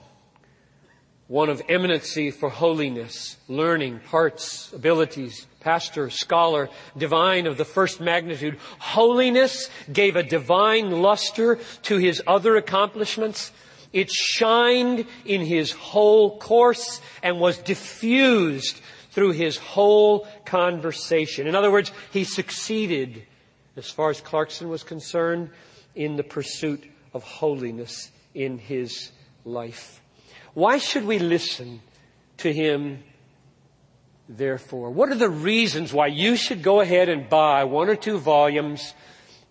one 1.27 1.49
of 1.49 1.61
eminency 1.67 2.31
for 2.31 2.47
holiness, 2.47 3.35
learning, 3.49 3.99
parts, 4.09 4.71
abilities, 4.71 5.45
pastor, 5.59 6.09
scholar, 6.09 6.69
divine 6.97 7.47
of 7.47 7.57
the 7.57 7.65
first 7.65 7.99
magnitude. 7.99 8.57
Holiness 8.79 9.69
gave 9.91 10.15
a 10.15 10.23
divine 10.23 10.89
luster 11.01 11.59
to 11.81 11.97
his 11.97 12.23
other 12.25 12.55
accomplishments. 12.55 13.51
It 13.91 14.09
shined 14.09 15.05
in 15.25 15.41
his 15.41 15.71
whole 15.71 16.37
course 16.39 17.01
and 17.21 17.41
was 17.41 17.57
diffused 17.57 18.79
through 19.13 19.31
his 19.31 19.57
whole 19.57 20.27
conversation. 20.43 21.45
In 21.47 21.55
other 21.55 21.71
words, 21.71 21.91
he 22.11 22.23
succeeded, 22.23 23.23
as 23.77 23.89
far 23.89 24.09
as 24.09 24.19
Clarkson 24.19 24.69
was 24.69 24.83
concerned, 24.83 25.49
in 25.95 26.15
the 26.15 26.23
pursuit 26.23 26.83
of 27.13 27.23
holiness 27.23 28.09
in 28.33 28.57
his 28.57 29.11
life. 29.45 30.01
Why 30.55 30.79
should 30.79 31.05
we 31.05 31.19
listen 31.19 31.81
to 32.37 32.51
him 32.51 33.03
therefore? 34.27 34.89
What 34.89 35.09
are 35.09 35.15
the 35.15 35.29
reasons 35.29 35.93
why 35.93 36.07
you 36.07 36.35
should 36.35 36.63
go 36.63 36.81
ahead 36.81 37.07
and 37.07 37.29
buy 37.29 37.65
one 37.65 37.89
or 37.89 37.95
two 37.95 38.17
volumes 38.17 38.93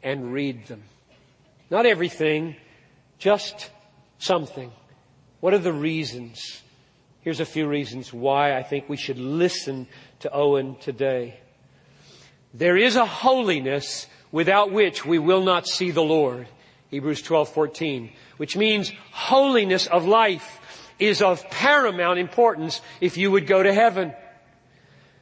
and 0.03 0.33
read 0.33 0.67
them? 0.67 0.83
Not 1.71 1.87
everything, 1.87 2.57
just 3.19 3.71
something. 4.19 4.73
What 5.39 5.55
are 5.55 5.59
the 5.59 5.73
reasons? 5.73 6.63
Here's 7.23 7.39
a 7.39 7.45
few 7.45 7.69
reasons 7.69 8.13
why 8.13 8.57
I 8.57 8.65
think 8.65 8.89
we 8.89 8.97
should 8.97 9.19
listen 9.19 9.87
to 10.21 10.33
Owen 10.33 10.75
today. 10.81 11.39
There 12.53 12.77
is 12.77 12.97
a 12.97 13.07
holiness 13.07 14.09
without 14.33 14.73
which 14.73 15.07
we 15.07 15.21
will 15.21 15.45
not 15.45 15.69
see 15.69 15.93
the 15.93 16.03
Lord. 16.03 16.49
Hebrews 16.91 17.23
12:14, 17.23 18.11
which 18.39 18.57
means 18.57 18.91
holiness 19.13 19.87
of 19.87 20.05
life 20.05 20.93
is 20.99 21.23
of 21.23 21.49
paramount 21.49 22.19
importance 22.19 22.81
if 23.01 23.17
you 23.17 23.31
would 23.31 23.47
go 23.47 23.63
to 23.63 23.73
heaven. 23.73 24.13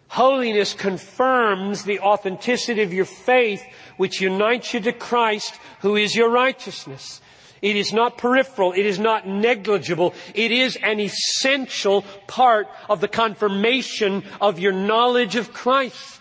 Holiness 0.08 0.72
confirms 0.72 1.84
the 1.84 2.00
authenticity 2.00 2.80
of 2.80 2.94
your 2.94 3.04
faith, 3.04 3.62
which 3.98 4.22
unites 4.22 4.72
you 4.72 4.80
to 4.80 4.92
Christ, 4.92 5.54
who 5.82 5.96
is 5.96 6.16
your 6.16 6.30
righteousness. 6.30 7.20
It 7.62 7.76
is 7.76 7.92
not 7.92 8.16
peripheral. 8.16 8.72
It 8.72 8.86
is 8.86 8.98
not 8.98 9.28
negligible. 9.28 10.14
It 10.34 10.50
is 10.50 10.76
an 10.76 10.98
essential 10.98 12.02
part 12.26 12.68
of 12.88 13.00
the 13.00 13.08
confirmation 13.08 14.24
of 14.40 14.58
your 14.58 14.72
knowledge 14.72 15.36
of 15.36 15.52
Christ. 15.52 16.20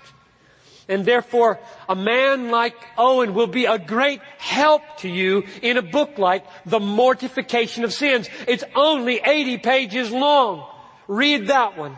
And 0.90 1.06
therefore, 1.06 1.60
a 1.88 1.96
man 1.96 2.50
like 2.50 2.76
Owen 2.98 3.36
will 3.36 3.48
be 3.48 3.66
a 3.66 3.78
great 3.78 4.22
help 4.40 4.82
to 4.98 5.08
you 5.08 5.44
in 5.62 5.78
a 5.78 5.84
book 5.84 6.18
like 6.18 6.46
The 6.66 6.80
Mortification 6.80 7.84
of 7.84 7.94
Sins. 7.94 8.28
It's 8.48 8.64
only 8.76 9.22
80 9.24 9.60
pages 9.60 10.12
long. 10.12 10.68
Read 11.08 11.48
that 11.48 11.78
one. 11.78 11.96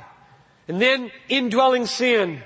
And 0.68 0.82
then 0.82 1.10
indwelling 1.30 1.86
sin. 1.86 2.44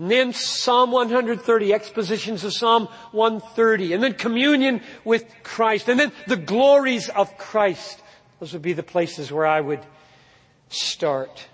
And 0.00 0.10
then 0.10 0.32
Psalm 0.32 0.92
130, 0.92 1.74
expositions 1.74 2.42
of 2.42 2.54
Psalm 2.54 2.88
130. 3.12 3.92
And 3.92 4.02
then 4.02 4.14
communion 4.14 4.80
with 5.04 5.26
Christ. 5.42 5.90
And 5.90 6.00
then 6.00 6.10
the 6.26 6.38
glories 6.38 7.10
of 7.10 7.36
Christ. 7.36 8.00
Those 8.38 8.54
would 8.54 8.62
be 8.62 8.72
the 8.72 8.82
places 8.82 9.30
where 9.30 9.46
I 9.46 9.60
would 9.60 9.80
start. 10.70 11.46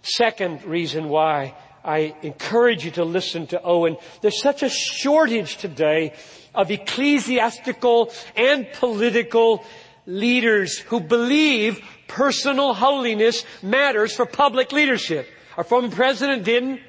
Second 0.00 0.64
reason 0.64 1.10
why 1.10 1.54
I 1.84 2.14
encourage 2.22 2.86
you 2.86 2.90
to 2.92 3.04
listen 3.04 3.46
to 3.48 3.62
Owen. 3.62 3.98
There's 4.22 4.40
such 4.40 4.62
a 4.62 4.70
shortage 4.70 5.58
today 5.58 6.14
of 6.54 6.70
ecclesiastical 6.70 8.12
and 8.34 8.66
political 8.72 9.62
leaders 10.06 10.78
who 10.78 11.00
believe 11.00 11.84
personal 12.08 12.72
holiness 12.72 13.44
matters 13.62 14.14
for 14.14 14.24
public 14.24 14.72
leadership. 14.72 15.28
Our 15.58 15.64
former 15.64 15.90
president 15.90 16.44
didn't. 16.44 16.80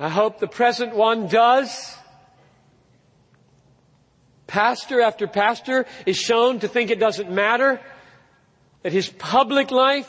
I 0.00 0.08
hope 0.08 0.38
the 0.38 0.48
present 0.48 0.96
one 0.96 1.28
does. 1.28 1.94
Pastor 4.46 5.02
after 5.02 5.26
pastor 5.28 5.84
is 6.06 6.16
shown 6.16 6.60
to 6.60 6.68
think 6.68 6.90
it 6.90 6.98
doesn't 6.98 7.30
matter, 7.30 7.78
that 8.82 8.94
his 8.94 9.10
public 9.10 9.70
life 9.70 10.08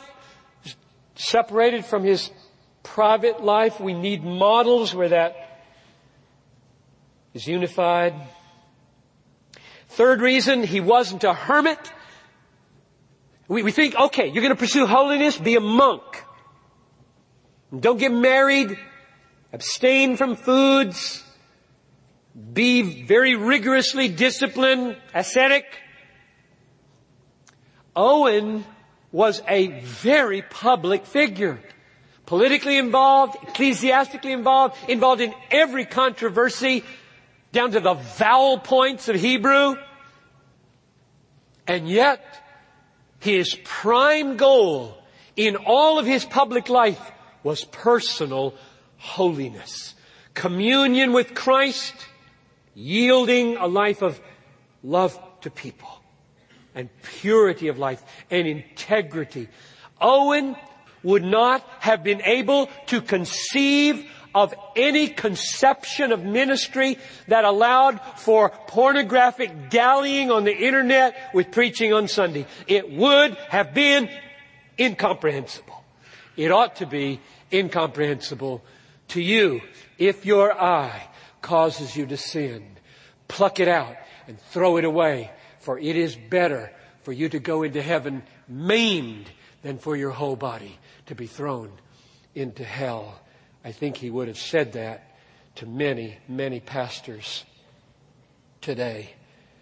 is 0.64 0.74
separated 1.14 1.84
from 1.84 2.04
his 2.04 2.30
private 2.82 3.44
life. 3.44 3.80
We 3.80 3.92
need 3.92 4.24
models 4.24 4.94
where 4.94 5.10
that 5.10 5.60
is 7.34 7.46
unified. 7.46 8.14
Third 9.88 10.22
reason, 10.22 10.62
he 10.62 10.80
wasn't 10.80 11.22
a 11.24 11.34
hermit. 11.34 11.92
We, 13.46 13.62
we 13.62 13.72
think, 13.72 13.94
okay, 13.94 14.28
you're 14.28 14.42
going 14.42 14.54
to 14.54 14.58
pursue 14.58 14.86
holiness, 14.86 15.36
be 15.36 15.56
a 15.56 15.60
monk. 15.60 16.24
Don't 17.78 17.98
get 17.98 18.10
married. 18.10 18.78
Abstain 19.52 20.16
from 20.16 20.36
foods. 20.36 21.22
Be 22.52 23.04
very 23.04 23.36
rigorously 23.36 24.08
disciplined, 24.08 24.96
ascetic. 25.14 25.66
Owen 27.94 28.64
was 29.10 29.42
a 29.46 29.66
very 29.80 30.40
public 30.40 31.04
figure. 31.04 31.60
Politically 32.24 32.78
involved, 32.78 33.36
ecclesiastically 33.42 34.32
involved, 34.32 34.76
involved 34.88 35.20
in 35.20 35.34
every 35.50 35.84
controversy, 35.84 36.82
down 37.52 37.72
to 37.72 37.80
the 37.80 37.92
vowel 37.92 38.58
points 38.58 39.08
of 39.08 39.16
Hebrew. 39.16 39.76
And 41.66 41.86
yet, 41.86 42.24
his 43.20 43.54
prime 43.64 44.38
goal 44.38 44.96
in 45.36 45.56
all 45.56 45.98
of 45.98 46.06
his 46.06 46.24
public 46.24 46.70
life 46.70 47.12
was 47.42 47.64
personal 47.64 48.54
holiness. 49.02 49.94
Communion 50.32 51.12
with 51.12 51.34
Christ, 51.34 51.94
yielding 52.74 53.56
a 53.56 53.66
life 53.66 54.00
of 54.00 54.20
love 54.82 55.18
to 55.40 55.50
people 55.50 55.88
and 56.74 56.88
purity 57.02 57.66
of 57.66 57.78
life 57.78 58.02
and 58.30 58.46
integrity. 58.46 59.48
Owen 60.00 60.56
would 61.02 61.24
not 61.24 61.66
have 61.80 62.04
been 62.04 62.22
able 62.22 62.70
to 62.86 63.00
conceive 63.00 64.08
of 64.34 64.54
any 64.76 65.08
conception 65.08 66.12
of 66.12 66.24
ministry 66.24 66.96
that 67.26 67.44
allowed 67.44 68.00
for 68.16 68.50
pornographic 68.68 69.68
dallying 69.68 70.30
on 70.30 70.44
the 70.44 70.56
internet 70.56 71.16
with 71.34 71.50
preaching 71.50 71.92
on 71.92 72.06
Sunday. 72.06 72.46
It 72.68 72.90
would 72.92 73.36
have 73.48 73.74
been 73.74 74.08
incomprehensible. 74.78 75.84
It 76.36 76.52
ought 76.52 76.76
to 76.76 76.86
be 76.86 77.20
incomprehensible 77.52 78.62
to 79.12 79.22
you 79.22 79.60
if 79.98 80.26
your 80.26 80.52
eye 80.52 81.08
causes 81.40 81.96
you 81.96 82.06
to 82.06 82.16
sin. 82.16 82.66
Pluck 83.28 83.60
it 83.60 83.68
out 83.68 83.96
and 84.26 84.38
throw 84.38 84.76
it 84.76 84.84
away, 84.84 85.30
for 85.60 85.78
it 85.78 85.96
is 85.96 86.16
better 86.16 86.70
for 87.02 87.12
you 87.12 87.28
to 87.28 87.38
go 87.38 87.62
into 87.62 87.82
heaven 87.82 88.22
maimed 88.48 89.30
than 89.62 89.78
for 89.78 89.96
your 89.96 90.10
whole 90.10 90.36
body 90.36 90.78
to 91.06 91.14
be 91.14 91.26
thrown 91.26 91.70
into 92.34 92.64
hell. 92.64 93.20
I 93.64 93.72
think 93.72 93.96
he 93.96 94.10
would 94.10 94.28
have 94.28 94.38
said 94.38 94.72
that 94.72 95.16
to 95.56 95.66
many, 95.66 96.18
many 96.28 96.60
pastors 96.60 97.44
today. 98.60 99.14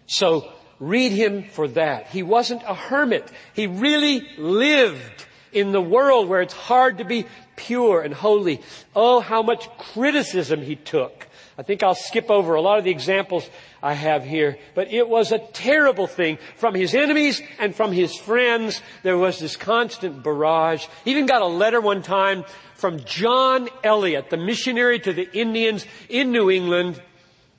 So 0.07 0.51
read 0.79 1.11
him 1.11 1.43
for 1.43 1.67
that. 1.69 2.07
He 2.07 2.23
wasn't 2.23 2.63
a 2.63 2.73
hermit. 2.73 3.29
He 3.53 3.67
really 3.67 4.27
lived 4.37 5.25
in 5.51 5.71
the 5.71 5.81
world 5.81 6.29
where 6.29 6.41
it's 6.41 6.53
hard 6.53 6.99
to 6.99 7.05
be 7.05 7.25
pure 7.67 8.01
and 8.01 8.13
holy. 8.13 8.61
Oh, 8.95 9.19
how 9.19 9.41
much 9.41 9.69
criticism 9.77 10.61
he 10.61 10.75
took. 10.75 11.27
I 11.57 11.63
think 11.63 11.83
I'll 11.83 11.95
skip 11.95 12.31
over 12.31 12.55
a 12.55 12.61
lot 12.61 12.79
of 12.79 12.85
the 12.85 12.91
examples 12.91 13.47
I 13.83 13.93
have 13.93 14.23
here, 14.23 14.57
but 14.73 14.91
it 14.91 15.07
was 15.07 15.31
a 15.31 15.37
terrible 15.37 16.07
thing. 16.07 16.39
From 16.55 16.73
his 16.73 16.95
enemies 16.95 17.41
and 17.59 17.75
from 17.75 17.91
his 17.91 18.15
friends, 18.15 18.81
there 19.03 19.17
was 19.17 19.39
this 19.39 19.57
constant 19.57 20.23
barrage. 20.23 20.85
He 21.05 21.11
even 21.11 21.25
got 21.27 21.41
a 21.41 21.47
letter 21.47 21.79
one 21.79 22.01
time 22.01 22.45
from 22.75 23.03
John 23.05 23.69
Eliot, 23.83 24.29
the 24.29 24.37
missionary 24.37 24.99
to 24.99 25.13
the 25.13 25.29
Indians 25.37 25.85
in 26.09 26.31
New 26.31 26.49
England 26.49 26.99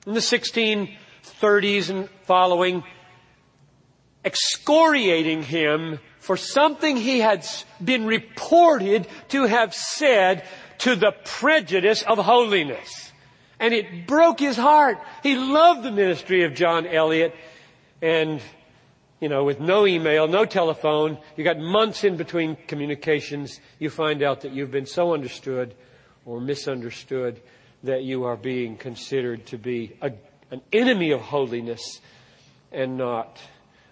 in 0.05 0.13
the 0.13 0.19
1630s 0.19 1.89
and 1.89 2.09
following, 2.23 2.83
excoriating 4.25 5.43
him 5.43 5.99
for 6.19 6.37
something 6.37 6.95
he 6.95 7.19
had 7.19 7.45
been 7.83 8.05
reported 8.05 9.07
to 9.29 9.43
have 9.45 9.73
said 9.73 10.45
to 10.79 10.95
the 10.95 11.13
prejudice 11.25 12.01
of 12.03 12.17
holiness. 12.17 13.11
And 13.59 13.73
it 13.73 14.07
broke 14.07 14.39
his 14.39 14.57
heart. 14.57 14.97
He 15.21 15.35
loved 15.35 15.83
the 15.83 15.91
ministry 15.91 16.43
of 16.43 16.53
John 16.53 16.87
Eliot. 16.87 17.35
And, 18.01 18.41
you 19.19 19.29
know, 19.29 19.43
with 19.43 19.59
no 19.59 19.85
email, 19.85 20.27
no 20.27 20.45
telephone, 20.45 21.17
you 21.37 21.43
got 21.43 21.59
months 21.59 22.03
in 22.03 22.17
between 22.17 22.57
communications, 22.67 23.59
you 23.79 23.89
find 23.89 24.23
out 24.23 24.41
that 24.41 24.51
you've 24.51 24.71
been 24.71 24.85
so 24.85 25.13
understood 25.13 25.75
or 26.25 26.39
misunderstood 26.39 27.41
that 27.83 28.03
you 28.03 28.23
are 28.23 28.37
being 28.37 28.77
considered 28.77 29.45
to 29.47 29.57
be 29.57 29.95
a, 30.01 30.11
an 30.51 30.61
enemy 30.71 31.11
of 31.11 31.21
holiness 31.21 31.99
and 32.71 32.97
not 32.97 33.39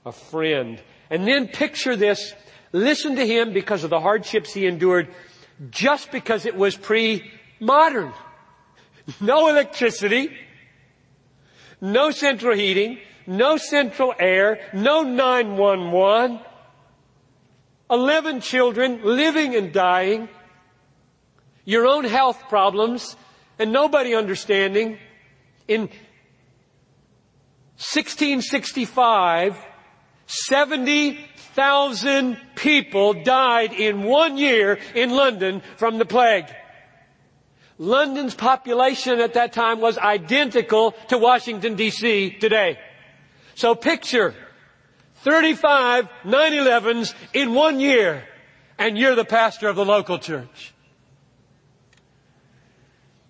a 0.06 0.12
friend. 0.12 0.82
And 1.10 1.28
then 1.28 1.48
picture 1.48 1.96
this. 1.96 2.34
Listen 2.72 3.16
to 3.16 3.26
him 3.26 3.54
because 3.54 3.84
of 3.84 3.90
the 3.90 4.00
hardships 4.00 4.54
he 4.54 4.66
endured 4.66 5.10
just 5.70 6.12
because 6.12 6.46
it 6.46 6.56
was 6.56 6.76
pre-modern. 6.76 8.14
No 9.20 9.48
electricity, 9.50 10.30
no 11.82 12.12
central 12.12 12.56
heating, 12.56 13.00
no 13.26 13.58
central 13.58 14.14
air, 14.18 14.60
no 14.74 15.02
911, 15.02 16.40
11 17.90 18.42
children 18.42 19.02
living 19.04 19.56
and 19.56 19.74
dying, 19.74 20.30
your 21.66 21.88
own 21.88 22.06
health 22.06 22.44
problems, 22.48 23.18
and 23.58 23.72
nobody 23.72 24.14
understanding. 24.14 25.00
In 25.68 25.90
1665, 27.78 29.58
70,000 30.32 32.38
people 32.56 33.14
died 33.14 33.74
in 33.74 34.04
one 34.04 34.38
year 34.38 34.80
in 34.96 35.10
London 35.10 35.62
from 35.76 35.98
the 35.98 36.06
plague. 36.06 36.46
London's 37.78 38.34
population 38.34 39.20
at 39.20 39.34
that 39.34 39.52
time 39.54 39.82
was 39.82 39.98
identical 39.98 40.94
to 41.10 41.18
Washington 41.18 41.76
DC 41.76 42.40
today. 42.40 42.80
So 43.56 43.76
picture 43.76 44.34
35 45.24 46.08
9-11s 46.24 47.14
in 47.34 47.54
one 47.54 47.80
year 47.80 48.24
and 48.78 48.98
you're 48.98 49.16
the 49.16 49.26
pastor 49.26 49.68
of 49.68 49.76
the 49.76 49.86
local 49.86 50.18
church. 50.18 50.74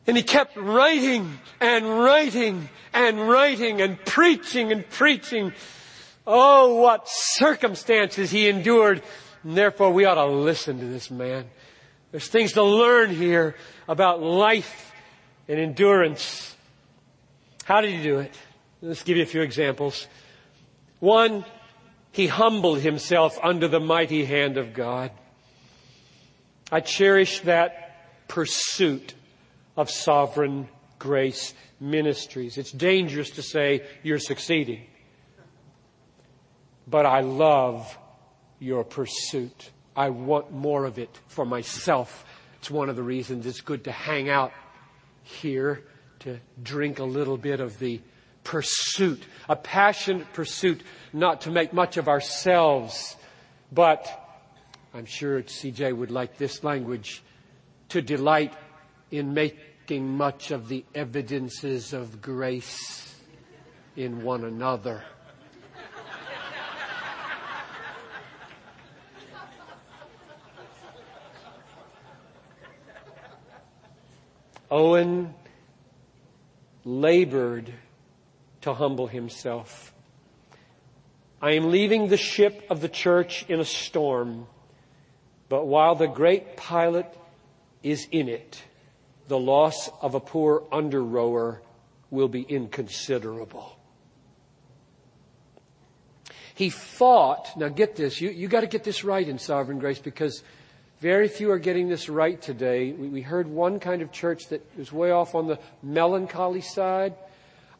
And 0.08 0.18
he 0.18 0.24
kept 0.24 0.58
writing 0.58 1.39
and 1.60 1.86
writing 1.86 2.70
and 2.93 3.30
writing 3.30 3.82
and 3.82 4.04
preaching 4.06 4.72
and 4.72 4.89
preaching. 4.89 5.54
Oh, 6.26 6.76
what 6.76 7.07
circumstances 7.07 8.32
he 8.32 8.47
endured. 8.47 9.01
And 9.43 9.57
therefore 9.57 9.91
we 9.91 10.05
ought 10.05 10.15
to 10.15 10.26
listen 10.26 10.80
to 10.80 10.86
this 10.86 11.09
man. 11.09 11.45
There's 12.11 12.28
things 12.28 12.53
to 12.53 12.63
learn 12.63 13.09
here 13.09 13.55
about 13.88 14.22
life 14.22 14.91
and 15.47 15.59
endurance. 15.59 16.55
How 17.63 17.82
did 17.82 17.91
he 17.91 18.03
do 18.03 18.19
it? 18.19 18.34
Let's 18.82 19.03
give 19.03 19.17
you 19.17 19.24
a 19.24 19.28
few 19.28 19.41
examples. 19.41 20.07
One, 20.99 21.45
he 22.11 22.28
humbled 22.28 22.80
himself 22.80 23.39
under 23.41 23.67
the 23.67 23.80
mighty 23.80 24.26
hand 24.26 24.57
of 24.57 24.74
God. 24.74 25.11
I 26.72 26.80
cherish 26.82 27.41
that 27.41 28.28
pursuit 28.28 29.13
of 29.76 29.89
sovereign 29.89 30.67
grace 30.99 31.53
ministries. 31.80 32.57
It's 32.57 32.72
dangerous 32.72 33.32
to 33.32 33.41
say 33.41 33.86
you're 34.03 34.19
succeeding. 34.19 34.86
But 36.92 37.06
I 37.06 37.22
love 37.22 37.98
your 38.60 38.84
pursuit. 38.84 39.72
I 39.96 40.10
want 40.10 40.52
more 40.52 40.84
of 40.84 41.00
it 41.00 41.20
for 41.28 41.46
myself. 41.46 42.26
It's 42.60 42.70
one 42.70 42.89
of 42.89 42.98
the 42.98 43.04
reasons 43.04 43.46
it's 43.46 43.62
good 43.62 43.86
to 43.86 43.92
hang 43.92 44.30
out 44.30 44.52
here 45.24 45.84
to 46.20 46.39
drink 46.62 47.00
a 47.00 47.04
little 47.04 47.38
bit 47.38 47.62
of 47.62 47.80
the 47.80 48.02
pursuit, 48.44 49.24
a 49.48 49.56
passionate 49.56 50.34
pursuit, 50.34 50.82
not 51.14 51.42
to 51.42 51.52
make 51.52 51.74
much 51.74 51.98
of 51.98 52.08
ourselves, 52.08 53.16
but 53.72 54.08
I'm 54.94 55.06
sure 55.06 55.42
CJ 55.42 55.96
would 55.96 56.12
like 56.12 56.38
this 56.38 56.64
language, 56.64 57.24
to 57.89 58.02
delight 58.02 58.54
in 59.12 59.34
making 59.34 60.18
much 60.18 60.52
of 60.52 60.68
the 60.68 60.84
evidences 60.94 61.94
of 61.94 62.22
grace 62.22 63.16
in 63.96 64.24
one 64.24 64.44
another. 64.44 65.04
Owen 74.72 75.34
labored 76.86 77.74
to 78.61 78.74
humble 78.74 79.07
himself. 79.07 79.93
I 81.41 81.51
am 81.51 81.72
leaving 81.72 82.07
the 82.07 82.17
ship 82.17 82.63
of 82.69 82.80
the 82.80 82.88
church 82.88 83.45
in 83.49 83.59
a 83.59 83.65
storm, 83.65 84.47
but 85.49 85.67
while 85.67 85.95
the 85.95 86.07
great 86.07 86.55
pilot 86.55 87.07
is 87.84 88.07
in 88.11 88.30
it, 88.30 88.63
the 89.28 89.39
loss 89.39 89.89
of 90.01 90.15
a 90.15 90.19
poor 90.19 90.63
under 90.72 91.03
rower 91.03 91.61
will 92.09 92.30
be 92.30 92.41
inconsiderable. 92.41 93.78
He 96.53 96.69
fought, 96.69 97.57
now 97.57 97.69
get 97.69 97.95
this, 97.95 98.22
you, 98.22 98.30
you 98.30 98.47
gotta 98.47 98.67
get 98.67 98.84
this 98.84 99.03
right 99.03 99.28
in 99.28 99.39
sovereign 99.39 99.80
grace 99.80 99.99
because 99.99 100.43
very 101.02 101.28
few 101.28 101.49
are 101.49 101.58
getting 101.58 101.89
this 101.89 102.08
right 102.10 102.39
today. 102.39 102.91
We, 102.91 103.10
we 103.10 103.22
heard 103.22 103.47
one 103.47 103.80
kind 103.80 104.04
of 104.04 104.12
church 104.12 104.49
that 104.49 104.64
is 104.78 104.93
way 104.93 105.10
off 105.10 105.34
on 105.34 105.47
the 105.47 105.58
melancholy 105.82 106.62
side. 106.62 107.16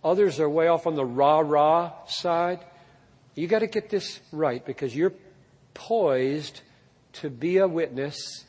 Others 0.04 0.40
are 0.40 0.50
way 0.50 0.68
off 0.68 0.88
on 0.88 0.96
the 0.96 1.06
rah-rah 1.06 1.92
side. 2.08 2.66
You 3.36 3.48
gotta 3.48 3.68
get 3.68 3.92
this 3.92 4.20
right 4.32 4.66
because 4.66 4.96
you're 4.96 5.14
poised 5.76 6.62
to 7.14 7.30
be 7.30 7.58
a 7.58 7.68
witness 7.68 8.44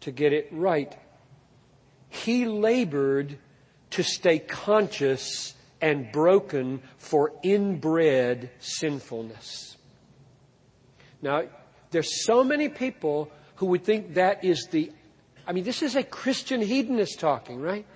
to 0.00 0.10
get 0.10 0.32
it 0.32 0.48
right. 0.50 0.96
He 2.08 2.44
labored 2.44 3.38
to 3.90 4.02
stay 4.02 4.40
conscious 4.40 5.54
and 5.80 6.10
broken 6.10 6.82
for 6.96 7.32
inbred 7.44 8.50
sinfulness. 8.58 9.76
Now, 11.22 11.44
there's 11.90 12.24
so 12.24 12.44
many 12.44 12.68
people 12.68 13.30
who 13.56 13.66
would 13.66 13.84
think 13.84 14.14
that 14.14 14.44
is 14.44 14.68
the, 14.70 14.92
I 15.46 15.52
mean, 15.52 15.64
this 15.64 15.82
is 15.82 15.96
a 15.96 16.02
Christian 16.02 16.60
hedonist 16.60 17.18
talking, 17.18 17.60
right? 17.60 17.86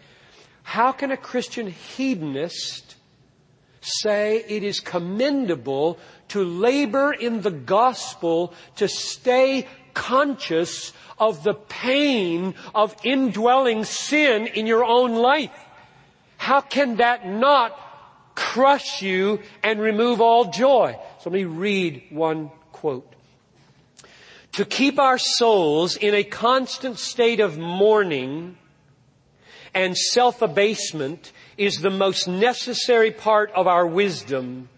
How 0.63 0.93
can 0.93 1.11
a 1.11 1.17
Christian 1.17 1.69
hedonist 1.69 2.97
say 3.81 4.45
it 4.49 4.63
is 4.63 4.81
commendable 4.81 5.99
to 6.29 6.45
labor 6.45 7.13
in 7.13 7.43
the 7.43 7.51
gospel 7.51 8.55
to 8.77 8.89
stay 8.89 9.67
conscious 9.93 10.93
of 11.19 11.45
the 11.45 11.55
pain 11.55 12.55
of 12.75 12.97
indwelling 13.05 13.85
sin 13.85 14.47
in 14.47 14.67
your 14.67 14.85
own 14.85 15.15
life? 15.15 15.51
How 16.39 16.61
can 16.61 16.97
that 16.97 17.27
not 17.27 17.79
crush 18.35 19.03
you 19.03 19.41
and 19.63 19.81
remove 19.81 20.21
all 20.21 20.47
joy? 20.47 20.97
So 21.21 21.31
let 21.31 21.35
me 21.35 21.45
read 21.45 22.05
one 22.11 22.51
quote. 22.73 23.12
To 24.53 24.65
keep 24.67 24.99
our 24.99 25.17
souls 25.17 25.97
in 25.97 26.15
a 26.15 26.25
constant 26.25 26.99
state 26.99 27.41
of 27.41 27.57
mourning 27.57 28.59
and 29.73 29.97
self-abasement 29.97 31.33
is 31.57 31.77
the 31.81 31.91
most 31.91 32.29
necessary 32.29 33.11
part 33.11 33.51
of 33.53 33.67
our 33.67 33.87
wisdom. 33.87 34.69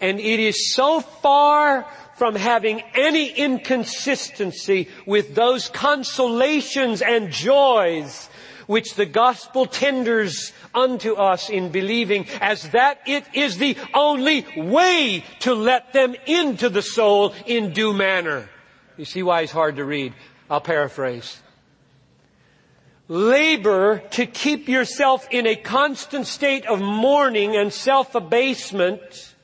And 0.00 0.18
it 0.18 0.40
is 0.40 0.74
so 0.74 1.00
far 1.00 1.86
from 2.16 2.34
having 2.34 2.82
any 2.94 3.30
inconsistency 3.30 4.88
with 5.06 5.36
those 5.36 5.68
consolations 5.68 7.00
and 7.00 7.30
joys 7.30 8.28
which 8.66 8.94
the 8.94 9.06
gospel 9.06 9.66
tenders 9.66 10.52
unto 10.74 11.14
us 11.14 11.50
in 11.50 11.68
believing 11.68 12.26
as 12.40 12.70
that 12.70 12.98
it 13.06 13.24
is 13.32 13.58
the 13.58 13.76
only 13.92 14.44
way 14.56 15.22
to 15.40 15.54
let 15.54 15.92
them 15.92 16.16
into 16.26 16.68
the 16.68 16.82
soul 16.82 17.32
in 17.46 17.72
due 17.72 17.92
manner. 17.92 18.48
You 18.96 19.04
see 19.04 19.22
why 19.22 19.40
it's 19.40 19.52
hard 19.52 19.76
to 19.76 19.84
read. 19.84 20.14
I'll 20.48 20.60
paraphrase. 20.60 21.40
Labor 23.08 23.98
to 24.12 24.24
keep 24.24 24.68
yourself 24.68 25.26
in 25.30 25.46
a 25.46 25.56
constant 25.56 26.26
state 26.26 26.64
of 26.66 26.80
mourning 26.80 27.54
and 27.56 27.72
self-abasement, 27.72 29.34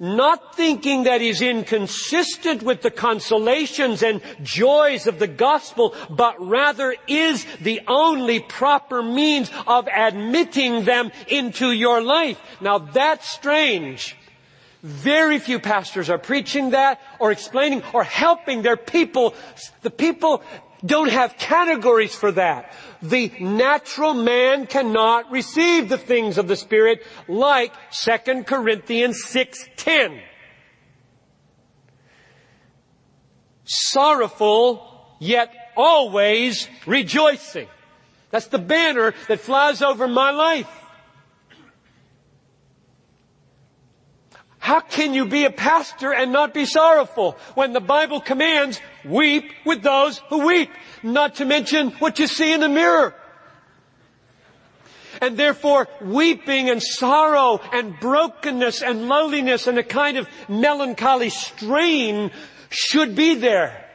not 0.00 0.56
thinking 0.56 1.04
that 1.04 1.22
is 1.22 1.40
inconsistent 1.40 2.62
with 2.62 2.82
the 2.82 2.90
consolations 2.90 4.02
and 4.02 4.22
joys 4.42 5.06
of 5.06 5.18
the 5.18 5.28
gospel, 5.28 5.94
but 6.10 6.34
rather 6.44 6.96
is 7.06 7.46
the 7.60 7.80
only 7.86 8.40
proper 8.40 9.02
means 9.02 9.50
of 9.66 9.86
admitting 9.88 10.84
them 10.84 11.12
into 11.28 11.70
your 11.70 12.02
life. 12.02 12.40
Now 12.60 12.78
that's 12.78 13.30
strange. 13.30 14.16
Very 14.86 15.40
few 15.40 15.58
pastors 15.58 16.10
are 16.10 16.18
preaching 16.18 16.70
that 16.70 17.00
or 17.18 17.32
explaining 17.32 17.82
or 17.92 18.04
helping 18.04 18.62
their 18.62 18.76
people. 18.76 19.34
The 19.82 19.90
people 19.90 20.44
don't 20.84 21.10
have 21.10 21.36
categories 21.36 22.14
for 22.14 22.30
that. 22.30 22.72
The 23.02 23.32
natural 23.40 24.14
man 24.14 24.68
cannot 24.68 25.32
receive 25.32 25.88
the 25.88 25.98
things 25.98 26.38
of 26.38 26.46
the 26.46 26.54
Spirit 26.54 27.02
like 27.26 27.72
2 27.90 28.44
Corinthians 28.44 29.24
6.10. 29.24 30.20
Sorrowful, 33.64 35.16
yet 35.18 35.52
always 35.76 36.68
rejoicing. 36.86 37.66
That's 38.30 38.46
the 38.46 38.60
banner 38.60 39.14
that 39.26 39.40
flies 39.40 39.82
over 39.82 40.06
my 40.06 40.30
life. 40.30 40.85
How 44.66 44.80
can 44.80 45.14
you 45.14 45.26
be 45.26 45.44
a 45.44 45.50
pastor 45.52 46.12
and 46.12 46.32
not 46.32 46.52
be 46.52 46.64
sorrowful 46.64 47.38
when 47.54 47.72
the 47.72 47.80
Bible 47.80 48.20
commands 48.20 48.80
weep 49.04 49.52
with 49.64 49.80
those 49.80 50.18
who 50.28 50.44
weep? 50.44 50.70
Not 51.04 51.36
to 51.36 51.44
mention 51.44 51.92
what 52.00 52.18
you 52.18 52.26
see 52.26 52.52
in 52.52 52.58
the 52.58 52.68
mirror. 52.68 53.14
And 55.20 55.36
therefore, 55.36 55.86
weeping 56.00 56.68
and 56.68 56.82
sorrow 56.82 57.60
and 57.72 57.94
brokenness 58.00 58.82
and 58.82 59.06
loneliness 59.06 59.68
and 59.68 59.78
a 59.78 59.84
kind 59.84 60.18
of 60.18 60.26
melancholy 60.48 61.30
strain 61.30 62.32
should 62.68 63.14
be 63.14 63.36
there. 63.36 63.85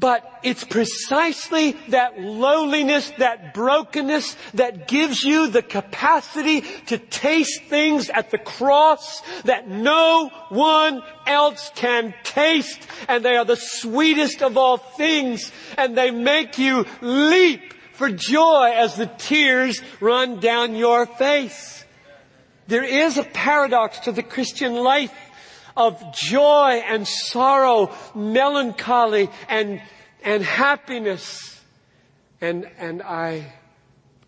But 0.00 0.40
it's 0.42 0.64
precisely 0.64 1.72
that 1.88 2.18
lowliness, 2.18 3.12
that 3.18 3.52
brokenness 3.52 4.34
that 4.54 4.88
gives 4.88 5.22
you 5.22 5.48
the 5.48 5.60
capacity 5.60 6.62
to 6.86 6.96
taste 6.96 7.64
things 7.64 8.08
at 8.08 8.30
the 8.30 8.38
cross 8.38 9.20
that 9.42 9.68
no 9.68 10.30
one 10.48 11.02
else 11.26 11.70
can 11.74 12.14
taste. 12.24 12.80
And 13.08 13.22
they 13.22 13.36
are 13.36 13.44
the 13.44 13.60
sweetest 13.60 14.42
of 14.42 14.56
all 14.56 14.78
things. 14.78 15.52
And 15.76 15.94
they 15.94 16.10
make 16.10 16.56
you 16.56 16.86
leap 17.02 17.74
for 17.92 18.10
joy 18.10 18.72
as 18.74 18.96
the 18.96 19.10
tears 19.18 19.82
run 20.00 20.40
down 20.40 20.76
your 20.76 21.04
face. 21.04 21.84
There 22.68 22.84
is 22.84 23.18
a 23.18 23.24
paradox 23.24 23.98
to 24.00 24.12
the 24.12 24.22
Christian 24.22 24.74
life 24.76 25.12
of 25.80 26.14
joy 26.14 26.82
and 26.86 27.08
sorrow, 27.08 27.90
melancholy 28.14 29.30
and, 29.48 29.80
and 30.22 30.42
happiness. 30.42 31.58
And, 32.40 32.70
and 32.78 33.02
I, 33.02 33.50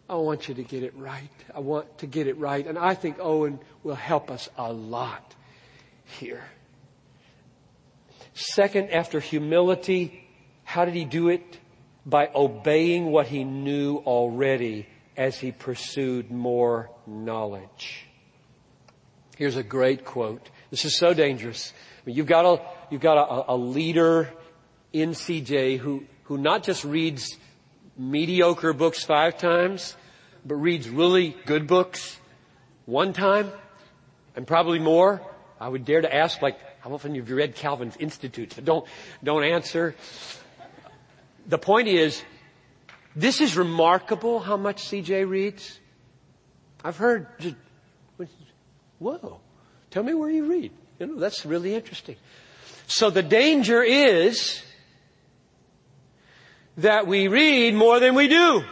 I 0.08 0.14
want 0.16 0.48
you 0.48 0.54
to 0.54 0.62
get 0.62 0.82
it 0.82 0.96
right. 0.96 1.30
I 1.54 1.60
want 1.60 1.98
to 1.98 2.06
get 2.06 2.26
it 2.26 2.38
right. 2.38 2.66
And 2.66 2.78
I 2.78 2.94
think 2.94 3.18
Owen 3.20 3.60
will 3.82 3.94
help 3.94 4.30
us 4.30 4.48
a 4.56 4.72
lot 4.72 5.34
here. 6.18 6.44
Second, 8.32 8.90
after 8.90 9.20
humility, 9.20 10.26
how 10.64 10.86
did 10.86 10.94
he 10.94 11.04
do 11.04 11.28
it? 11.28 11.58
By 12.06 12.30
obeying 12.34 13.06
what 13.12 13.26
he 13.26 13.44
knew 13.44 13.98
already 13.98 14.86
as 15.18 15.38
he 15.38 15.52
pursued 15.52 16.30
more 16.30 16.90
knowledge. 17.06 18.06
Here's 19.36 19.56
a 19.56 19.62
great 19.62 20.04
quote. 20.04 20.48
This 20.72 20.86
is 20.86 20.96
so 20.96 21.12
dangerous. 21.12 21.74
I 21.76 22.00
mean, 22.06 22.16
you've 22.16 22.26
got 22.26 22.46
a, 22.46 22.62
you've 22.88 23.02
got 23.02 23.18
a, 23.18 23.52
a 23.52 23.56
leader 23.56 24.30
in 24.90 25.10
CJ 25.10 25.76
who, 25.76 26.04
who 26.22 26.38
not 26.38 26.62
just 26.62 26.82
reads 26.82 27.36
mediocre 27.98 28.72
books 28.72 29.04
five 29.04 29.36
times, 29.36 29.94
but 30.46 30.54
reads 30.54 30.88
really 30.88 31.36
good 31.44 31.66
books 31.66 32.18
one 32.86 33.12
time 33.12 33.52
and 34.34 34.46
probably 34.46 34.78
more. 34.78 35.20
I 35.60 35.68
would 35.68 35.84
dare 35.84 36.00
to 36.00 36.12
ask, 36.12 36.40
like, 36.40 36.58
how 36.80 36.94
often 36.94 37.14
have 37.16 37.28
you 37.28 37.36
read 37.36 37.54
Calvin's 37.54 37.98
Institutes? 37.98 38.54
But 38.54 38.64
don't, 38.64 38.86
don't 39.22 39.44
answer. 39.44 39.94
The 41.48 41.58
point 41.58 41.88
is, 41.88 42.22
this 43.14 43.42
is 43.42 43.58
remarkable 43.58 44.40
how 44.40 44.56
much 44.56 44.84
CJ 44.84 45.28
reads. 45.28 45.78
I've 46.82 46.96
heard 46.96 47.26
just 47.38 47.56
Whoa. 48.98 49.40
Tell 49.92 50.02
me 50.02 50.14
where 50.14 50.30
you 50.30 50.46
read. 50.46 50.72
You 50.98 51.06
know, 51.06 51.16
that's 51.16 51.44
really 51.44 51.74
interesting. 51.74 52.16
So 52.86 53.10
the 53.10 53.22
danger 53.22 53.82
is 53.82 54.62
that 56.78 57.06
we 57.06 57.28
read 57.28 57.74
more 57.74 58.00
than 58.00 58.14
we 58.14 58.26
do. 58.26 58.64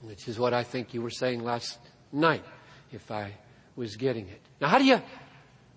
Which 0.00 0.28
is 0.28 0.38
what 0.38 0.54
I 0.54 0.62
think 0.62 0.94
you 0.94 1.02
were 1.02 1.10
saying 1.10 1.44
last 1.44 1.78
night, 2.10 2.44
if 2.90 3.10
I 3.10 3.34
was 3.76 3.96
getting 3.96 4.28
it. 4.28 4.40
Now 4.62 4.68
how 4.68 4.78
do 4.78 4.84
you 4.84 5.02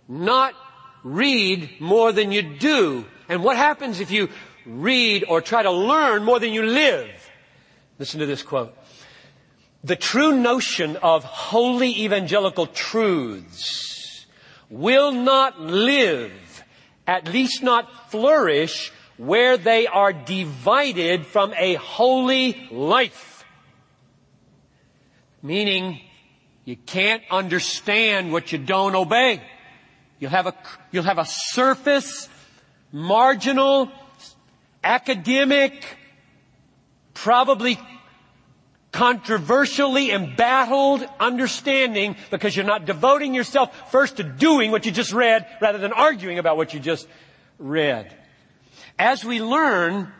not 0.08 0.54
read 1.04 1.82
more 1.82 2.14
than 2.14 2.32
you 2.32 2.58
do? 2.58 3.06
And 3.28 3.44
what 3.44 3.58
happens 3.58 4.00
if 4.00 4.12
you 4.12 4.30
read 4.66 5.26
or 5.28 5.42
try 5.42 5.64
to 5.64 5.72
learn 5.72 6.24
more 6.24 6.40
than 6.40 6.54
you 6.54 6.64
live? 6.64 7.10
Listen 8.00 8.22
to 8.22 8.26
this 8.26 8.44
quote 8.44 8.77
the 9.84 9.96
true 9.96 10.36
notion 10.36 10.98
of 10.98 11.24
holy 11.24 12.04
evangelical 12.04 12.68
truths 12.68 14.26
will 14.70 15.12
not 15.12 15.62
live, 15.62 16.64
at 17.06 17.32
least 17.32 17.64
not 17.64 18.12
flourish, 18.12 18.92
where 19.18 19.58
they 19.58 19.88
are 19.88 20.14
divided 20.14 21.26
from 21.26 21.54
a 21.54 21.76
holy 21.76 22.68
life. 22.72 23.46
Meaning, 25.42 26.02
you 26.66 26.76
can't 26.76 27.24
understand 27.32 28.32
what 28.32 28.52
you 28.52 28.58
don't 28.58 28.96
obey. 28.96 29.42
You'll 30.20 30.32
have 30.32 30.48
a, 30.48 30.54
you'll 30.92 31.04
have 31.04 31.20
a 31.20 31.26
surface, 31.26 32.28
marginal, 32.92 33.90
academic, 34.84 35.86
probably 37.14 37.80
controversially 38.98 40.10
embattled 40.10 41.08
understanding 41.20 42.16
because 42.32 42.56
you're 42.56 42.66
not 42.66 42.86
devoting 42.86 43.36
yourself 43.36 43.92
first 43.92 44.18
to 44.18 44.24
doing 44.24 44.72
what 44.72 44.88
you 44.88 44.92
just 44.92 45.14
read 45.14 45.46
rather 45.62 45.78
than 45.78 45.94
arguing 45.94 46.40
about 46.40 46.58
what 46.58 46.74
you 46.74 46.80
just 46.80 47.08
read. 47.60 48.12
As 48.98 49.24
we 49.24 49.40
learn 49.40 50.12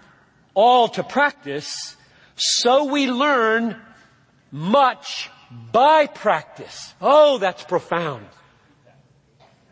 all 0.54 0.90
to 0.90 1.04
practice, 1.04 1.98
so 2.36 2.84
we 2.84 3.10
learn 3.10 3.76
much 4.52 5.32
by 5.72 6.06
practice. 6.06 6.94
Oh, 7.02 7.40
that's 7.40 7.64
profound. 7.64 8.28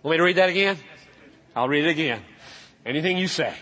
Want 0.02 0.14
me 0.14 0.18
to 0.18 0.24
read 0.24 0.38
that 0.38 0.50
again? 0.50 0.80
I'll 1.56 1.70
read 1.70 1.86
it 1.86 1.92
again. 1.92 2.24
Anything 2.84 3.20
you 3.20 3.28
say. 3.28 3.54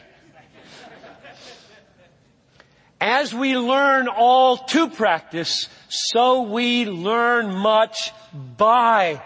As 3.05 3.33
we 3.33 3.57
learn 3.57 4.07
all 4.07 4.55
to 4.55 4.89
practice, 4.89 5.67
so 5.89 6.43
we 6.43 6.85
learn 6.85 7.53
much 7.53 8.13
by 8.33 9.21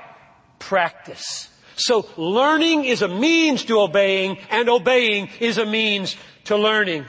practice. 0.57 1.47
So 1.75 2.09
learning 2.17 2.85
is 2.85 3.03
a 3.03 3.07
means 3.07 3.65
to 3.65 3.81
obeying 3.81 4.39
and 4.49 4.67
obeying 4.67 5.29
is 5.39 5.59
a 5.59 5.65
means 5.67 6.15
to 6.45 6.57
learning. 6.57 7.05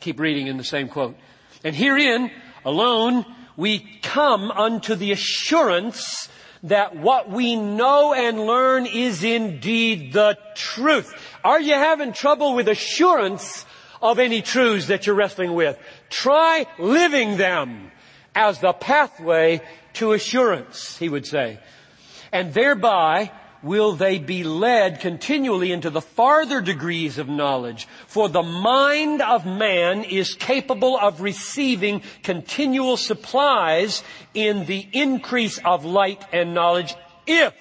Keep 0.00 0.20
reading 0.20 0.48
in 0.48 0.58
the 0.58 0.64
same 0.64 0.88
quote. 0.88 1.16
And 1.64 1.74
herein 1.74 2.30
alone 2.62 3.24
we 3.56 3.78
come 4.02 4.50
unto 4.50 4.94
the 4.94 5.12
assurance 5.12 6.28
that 6.64 6.94
what 6.94 7.30
we 7.30 7.56
know 7.56 8.12
and 8.12 8.38
learn 8.38 8.84
is 8.84 9.24
indeed 9.24 10.12
the 10.12 10.36
truth. 10.54 11.10
Are 11.42 11.58
you 11.58 11.72
having 11.72 12.12
trouble 12.12 12.54
with 12.54 12.68
assurance 12.68 13.64
of 14.02 14.18
any 14.18 14.42
truths 14.42 14.88
that 14.88 15.06
you're 15.06 15.16
wrestling 15.16 15.54
with. 15.54 15.78
Try 16.10 16.66
living 16.78 17.36
them 17.36 17.92
as 18.34 18.58
the 18.58 18.72
pathway 18.72 19.60
to 19.94 20.12
assurance, 20.12 20.98
he 20.98 21.08
would 21.08 21.26
say. 21.26 21.60
And 22.32 22.52
thereby 22.52 23.30
will 23.62 23.92
they 23.92 24.18
be 24.18 24.42
led 24.42 25.00
continually 25.00 25.70
into 25.70 25.90
the 25.90 26.00
farther 26.00 26.60
degrees 26.60 27.18
of 27.18 27.28
knowledge. 27.28 27.86
For 28.08 28.28
the 28.28 28.42
mind 28.42 29.22
of 29.22 29.46
man 29.46 30.02
is 30.04 30.34
capable 30.34 30.98
of 30.98 31.20
receiving 31.20 32.02
continual 32.22 32.96
supplies 32.96 34.02
in 34.34 34.66
the 34.66 34.86
increase 34.92 35.58
of 35.64 35.84
light 35.84 36.24
and 36.32 36.54
knowledge 36.54 36.94
if 37.26 37.54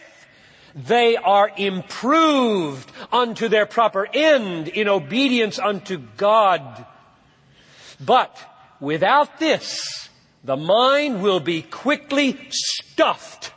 they 0.75 1.17
are 1.17 1.51
improved 1.55 2.91
unto 3.11 3.47
their 3.47 3.65
proper 3.65 4.07
end 4.13 4.67
in 4.67 4.87
obedience 4.87 5.59
unto 5.59 5.97
God. 6.17 6.85
But 7.99 8.37
without 8.79 9.39
this, 9.39 10.09
the 10.43 10.57
mind 10.57 11.21
will 11.21 11.39
be 11.39 11.61
quickly 11.61 12.37
stuffed 12.49 13.53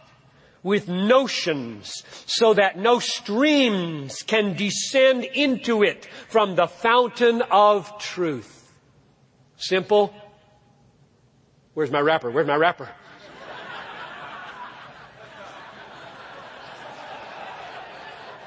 with 0.62 0.88
notions 0.88 2.02
so 2.26 2.54
that 2.54 2.78
no 2.78 2.98
streams 2.98 4.22
can 4.22 4.54
descend 4.54 5.24
into 5.24 5.82
it 5.82 6.06
from 6.28 6.56
the 6.56 6.66
fountain 6.66 7.42
of 7.50 7.98
truth. 7.98 8.72
Simple. 9.56 10.14
Where's 11.74 11.90
my 11.90 12.00
wrapper? 12.00 12.30
Where's 12.30 12.46
my 12.46 12.56
wrapper? 12.56 12.88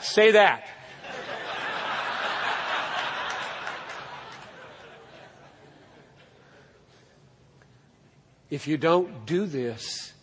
Say 0.08 0.32
that. 0.32 0.68
if 8.50 8.68
you 8.68 8.78
don't 8.78 9.26
do 9.26 9.46
this, 9.46 10.14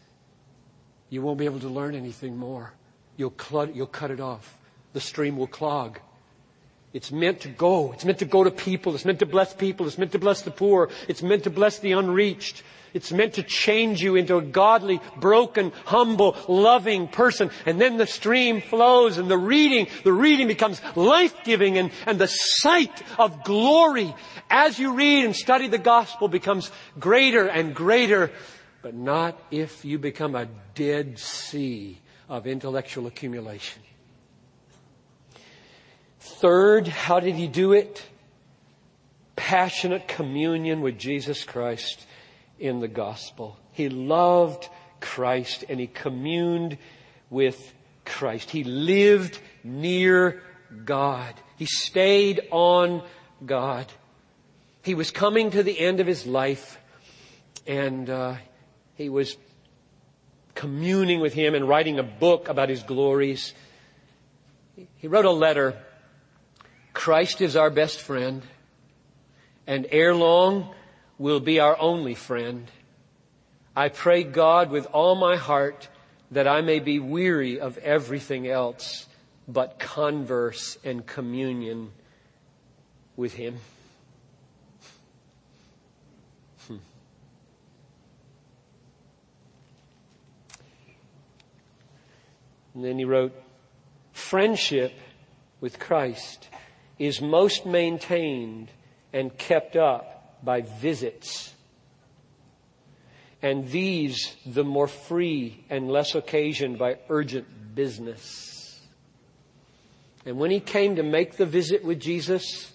you 1.11 1.22
won't 1.22 1.39
be 1.39 1.45
able 1.45 1.61
to 1.61 1.68
learn 1.68 1.95
anything 1.95 2.37
more. 2.37 2.72
You'll, 3.16 3.30
clut, 3.30 3.76
you'll 3.76 3.87
cut 3.87 4.11
it 4.11 4.20
off. 4.20 4.59
The 4.93 5.01
stream 5.01 5.37
will 5.37 5.47
clog. 5.47 6.01
It's 6.93 7.12
meant 7.12 7.41
to 7.41 7.49
go. 7.49 7.93
It's 7.93 8.05
meant 8.05 8.18
to 8.20 8.24
go 8.24 8.45
to 8.45 8.51
people. 8.51 8.95
It's 8.95 9.05
meant 9.05 9.18
to 9.18 9.26
bless 9.26 9.53
people. 9.53 9.87
It's 9.87 9.99
meant 9.99 10.12
to 10.12 10.18
bless 10.18 10.43
the 10.43 10.51
poor. 10.51 10.91
It's 11.09 11.22
meant 11.22 11.45
to 11.45 11.51
bless 11.51 11.78
the 11.80 11.93
unreached. 11.93 12.62
It's 12.95 13.11
meant 13.11 13.34
to 13.34 13.42
change 13.42 14.01
you 14.01 14.14
into 14.14 14.36
a 14.36 14.42
godly, 14.42 15.01
broken, 15.16 15.72
humble, 15.84 16.36
loving 16.49 17.09
person. 17.09 17.51
And 17.66 17.80
then 17.80 17.97
the 17.97 18.07
stream 18.07 18.61
flows 18.61 19.18
and 19.18 19.28
the 19.28 19.36
reading, 19.36 19.88
the 20.05 20.12
reading 20.12 20.47
becomes 20.47 20.80
life-giving 20.95 21.76
and, 21.76 21.90
and 22.07 22.20
the 22.20 22.28
sight 22.28 23.03
of 23.18 23.42
glory 23.42 24.14
as 24.49 24.78
you 24.78 24.95
read 24.95 25.24
and 25.24 25.34
study 25.34 25.66
the 25.66 25.76
gospel 25.76 26.28
becomes 26.28 26.70
greater 26.99 27.49
and 27.49 27.74
greater. 27.74 28.30
But 28.80 28.95
not 28.95 29.42
if 29.51 29.84
you 29.84 29.99
become 29.99 30.36
a 30.36 30.47
dead 30.76 31.18
sea 31.18 32.01
of 32.28 32.47
intellectual 32.47 33.09
accumulation. 33.09 33.82
Third, 36.20 36.86
how 36.86 37.18
did 37.18 37.34
he 37.34 37.49
do 37.49 37.72
it? 37.72 38.05
Passionate 39.34 40.07
communion 40.07 40.80
with 40.80 40.97
Jesus 40.97 41.42
Christ 41.42 42.07
in 42.65 42.81
the 42.81 42.89
gospel. 42.89 43.59
He 43.73 43.91
loved 43.91 44.69
Christ 44.99 45.65
and 45.69 45.79
he 45.79 45.87
communed 45.87 46.79
with 47.29 47.75
Christ. 48.07 48.51
He 48.51 48.65
lived 48.65 49.39
near 49.62 50.43
God. 50.87 51.35
He 51.59 51.67
stayed 51.67 52.49
on 52.51 53.03
God. 53.45 53.87
He 54.83 54.95
was 54.95 55.11
coming 55.11 55.51
to 55.51 55.62
the 55.62 55.79
end 55.79 56.01
of 56.01 56.07
his 56.07 56.27
life 56.27 56.79
and 57.67 58.09
uh, 58.09 58.37
he 58.95 59.11
was 59.11 59.37
communing 60.55 61.21
with 61.21 61.35
him 61.35 61.55
and 61.55 61.69
writing 61.69 61.99
a 61.99 62.03
book 62.03 62.49
about 62.49 62.71
his 62.71 62.83
glories. 62.83 63.53
He 64.97 65.07
wrote 65.07 65.27
a 65.27 65.31
letter 65.31 65.77
Christ 66.95 67.43
is 67.43 67.57
our 67.57 67.71
best 67.71 68.01
friend, 68.01 68.43
and 69.67 69.87
ere 69.91 70.15
long 70.15 70.73
will 71.19 71.41
be 71.41 71.61
our 71.61 71.79
only 71.79 72.15
friend. 72.15 72.71
I 73.77 73.89
pray 73.89 74.25
God 74.25 74.71
with 74.71 74.87
all 74.87 75.15
my 75.15 75.37
heart 75.37 75.89
that 76.31 76.47
I 76.49 76.61
may 76.61 76.81
be 76.81 76.99
weary 76.99 77.61
of 77.61 77.79
everything 77.79 78.49
else 78.49 79.07
but 79.47 79.79
converse 79.79 80.79
and 80.85 81.07
communion 81.07 81.93
with 83.17 83.35
Him. 83.35 83.57
Hmm. 86.67 86.77
And 92.75 92.85
then 92.85 92.99
he 92.99 93.05
wrote, 93.05 93.33
friendship 94.12 94.93
with 95.61 95.79
Christ 95.79 96.49
is 96.99 97.21
most 97.21 97.67
maintained 97.67 98.71
and 99.12 99.37
kept 99.37 99.77
up 99.77 100.14
by 100.45 100.62
visits. 100.62 101.53
And 103.42 103.68
these 103.68 104.36
the 104.47 104.64
more 104.64 104.88
free 104.88 105.64
and 105.68 105.90
less 105.90 106.14
occasioned 106.14 106.78
by 106.78 106.99
urgent 107.09 107.74
business. 107.74 108.80
And 110.24 110.38
when 110.38 110.51
he 110.51 110.61
came 110.61 110.97
to 110.97 111.03
make 111.03 111.36
the 111.36 111.47
visit 111.47 111.84
with 111.84 112.01
Jesus, 112.01 112.72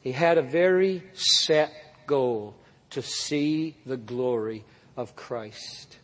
he 0.00 0.12
had 0.12 0.38
a 0.38 0.42
very 0.42 1.02
set 1.12 1.72
goal 2.06 2.54
to 2.90 3.02
see 3.02 3.76
the 3.84 3.96
glory 3.96 4.64
of 4.96 5.16
Christ. 5.16 5.98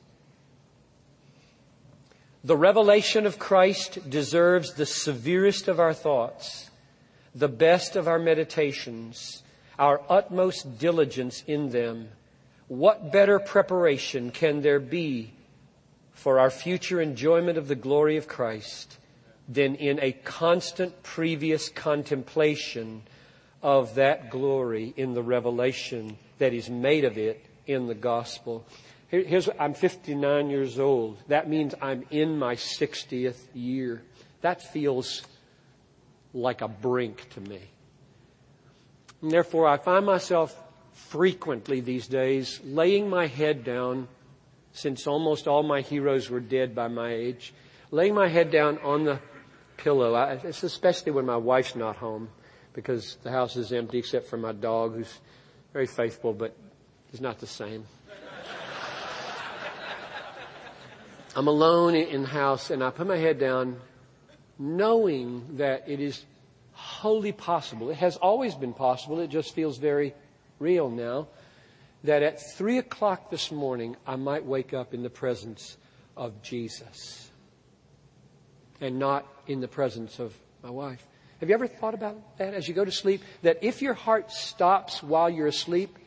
The 2.42 2.56
revelation 2.56 3.26
of 3.26 3.38
Christ 3.38 4.10
deserves 4.10 4.74
the 4.74 4.86
severest 4.86 5.68
of 5.68 5.78
our 5.78 5.94
thoughts 5.94 6.70
the 7.34 7.48
best 7.48 7.96
of 7.96 8.08
our 8.08 8.18
meditations, 8.18 9.42
our 9.80 10.02
utmost 10.10 10.78
diligence 10.78 11.42
in 11.46 11.70
them, 11.70 12.10
what 12.68 13.10
better 13.10 13.40
preparation 13.40 14.30
can 14.30 14.60
there 14.60 14.78
be 14.78 15.32
for 16.12 16.38
our 16.38 16.50
future 16.50 17.00
enjoyment 17.00 17.56
of 17.56 17.66
the 17.66 17.74
glory 17.74 18.18
of 18.18 18.28
Christ 18.28 18.98
than 19.48 19.74
in 19.76 19.98
a 20.00 20.12
constant 20.12 21.02
previous 21.02 21.70
contemplation 21.70 23.02
of 23.62 23.94
that 23.94 24.30
glory 24.30 24.92
in 24.98 25.14
the 25.14 25.22
revelation 25.22 26.18
that 26.38 26.52
is 26.52 26.68
made 26.68 27.04
of 27.06 27.16
it 27.16 27.44
in 27.66 27.86
the 27.86 27.94
gospel? 27.94 28.66
Here's, 29.08 29.48
I'm 29.58 29.72
59 29.72 30.50
years 30.50 30.78
old. 30.78 31.16
That 31.28 31.48
means 31.48 31.74
I'm 31.80 32.04
in 32.10 32.38
my 32.38 32.54
60th 32.54 33.38
year. 33.54 34.02
That 34.42 34.62
feels 34.62 35.22
like 36.34 36.60
a 36.60 36.68
brink 36.68 37.28
to 37.30 37.40
me. 37.40 37.60
And 39.22 39.30
therefore, 39.30 39.68
I 39.68 39.76
find 39.76 40.06
myself 40.06 40.56
frequently 40.92 41.80
these 41.80 42.06
days 42.06 42.60
laying 42.64 43.08
my 43.08 43.26
head 43.26 43.64
down, 43.64 44.08
since 44.72 45.06
almost 45.06 45.46
all 45.46 45.62
my 45.62 45.80
heroes 45.80 46.30
were 46.30 46.40
dead 46.40 46.74
by 46.74 46.88
my 46.88 47.12
age, 47.12 47.52
laying 47.90 48.14
my 48.14 48.28
head 48.28 48.50
down 48.50 48.78
on 48.78 49.04
the 49.04 49.20
pillow. 49.76 50.14
I, 50.14 50.32
it's 50.34 50.62
especially 50.62 51.12
when 51.12 51.26
my 51.26 51.36
wife's 51.36 51.74
not 51.74 51.96
home 51.96 52.28
because 52.72 53.16
the 53.22 53.30
house 53.30 53.56
is 53.56 53.72
empty 53.72 53.98
except 53.98 54.26
for 54.26 54.36
my 54.36 54.52
dog 54.52 54.94
who's 54.94 55.18
very 55.72 55.86
faithful, 55.86 56.32
but 56.32 56.54
he's 57.10 57.20
not 57.20 57.38
the 57.38 57.46
same. 57.46 57.84
I'm 61.36 61.46
alone 61.46 61.94
in 61.94 62.22
the 62.22 62.28
house 62.28 62.70
and 62.70 62.82
I 62.82 62.90
put 62.90 63.06
my 63.06 63.16
head 63.16 63.38
down 63.38 63.80
knowing 64.58 65.56
that 65.56 65.88
it 65.88 66.00
is 66.00 66.24
wholly 66.80 67.32
possible. 67.32 67.90
It 67.90 67.98
has 67.98 68.16
always 68.16 68.54
been 68.54 68.72
possible. 68.72 69.20
It 69.20 69.28
just 69.28 69.54
feels 69.54 69.78
very 69.78 70.14
real 70.58 70.90
now. 70.90 71.28
That 72.04 72.22
at 72.22 72.40
three 72.56 72.78
o'clock 72.78 73.30
this 73.30 73.52
morning, 73.52 73.96
I 74.06 74.16
might 74.16 74.44
wake 74.44 74.72
up 74.72 74.94
in 74.94 75.02
the 75.02 75.10
presence 75.10 75.76
of 76.16 76.42
Jesus 76.42 77.30
and 78.80 78.98
not 78.98 79.26
in 79.46 79.60
the 79.60 79.68
presence 79.68 80.18
of 80.18 80.34
my 80.62 80.70
wife. 80.70 81.06
Have 81.40 81.48
you 81.48 81.54
ever 81.54 81.66
thought 81.66 81.94
about 81.94 82.38
that 82.38 82.54
as 82.54 82.66
you 82.66 82.74
go 82.74 82.84
to 82.84 82.92
sleep? 82.92 83.22
That 83.42 83.58
if 83.62 83.82
your 83.82 83.94
heart 83.94 84.32
stops 84.32 85.02
while 85.02 85.28
you're 85.28 85.46
asleep, 85.46 85.98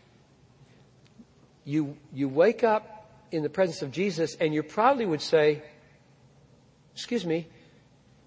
you, 1.66 1.96
you 2.12 2.28
wake 2.28 2.64
up 2.64 3.12
in 3.32 3.44
the 3.44 3.50
presence 3.50 3.82
of 3.84 3.92
Jesus 3.92 4.36
and 4.40 4.54
you 4.54 4.64
probably 4.64 5.06
would 5.06 5.22
say, 5.22 5.62
excuse 6.94 7.26
me, 7.26 7.48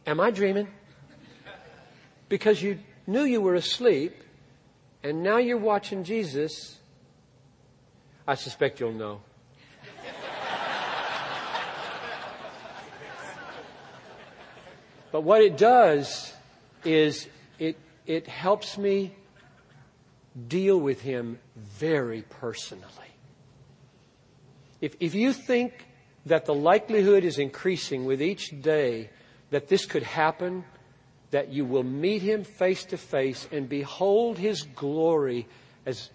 Am 0.07 0.21
I 0.21 0.31
dreaming? 0.31 0.69
Because 2.29 2.61
you 2.63 2.79
knew 3.07 3.23
you 3.23 3.41
were 3.41 3.55
asleep 3.55 4.23
and 5.03 5.23
now 5.23 5.37
you're 5.37 5.57
watching 5.57 6.03
Jesus. 6.05 6.79
I 8.27 8.35
suspect 8.35 8.81
you'll 8.81 8.93
know. 8.93 9.21
but 15.13 15.21
what 15.21 15.43
it 15.43 15.57
does 15.57 16.35
is 16.85 17.29
it, 17.59 17.79
it 18.07 18.27
helps 18.27 18.77
me 18.77 19.15
deal 20.49 20.79
with 20.79 21.01
him 21.01 21.39
very 21.57 22.23
personally. 22.23 22.93
If, 24.81 24.97
if 25.01 25.15
you 25.15 25.33
think 25.33 25.87
that 26.27 26.45
the 26.45 26.55
likelihood 26.55 27.25
is 27.25 27.39
increasing 27.39 28.05
with 28.05 28.21
each 28.21 28.61
day 28.61 29.11
that 29.51 29.69
this 29.69 29.87
could 29.87 30.03
happen, 30.03 30.65
that 31.31 31.53
you 31.53 31.65
will 31.65 31.83
meet 31.83 32.23
him 32.23 32.45
face 32.45 32.85
to 32.87 32.97
face 32.97 33.49
and 33.51 33.69
behold 33.69 34.39
his 34.39 34.63
glory, 34.63 35.47
as, 35.85 36.11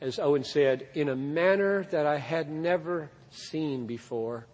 as 0.00 0.18
Owen 0.18 0.44
said, 0.44 0.86
in 0.94 1.08
a 1.08 1.16
manner 1.16 1.84
that 1.90 2.06
I 2.06 2.18
had 2.18 2.50
never 2.50 3.10
seen 3.30 3.86
before. 3.86 4.46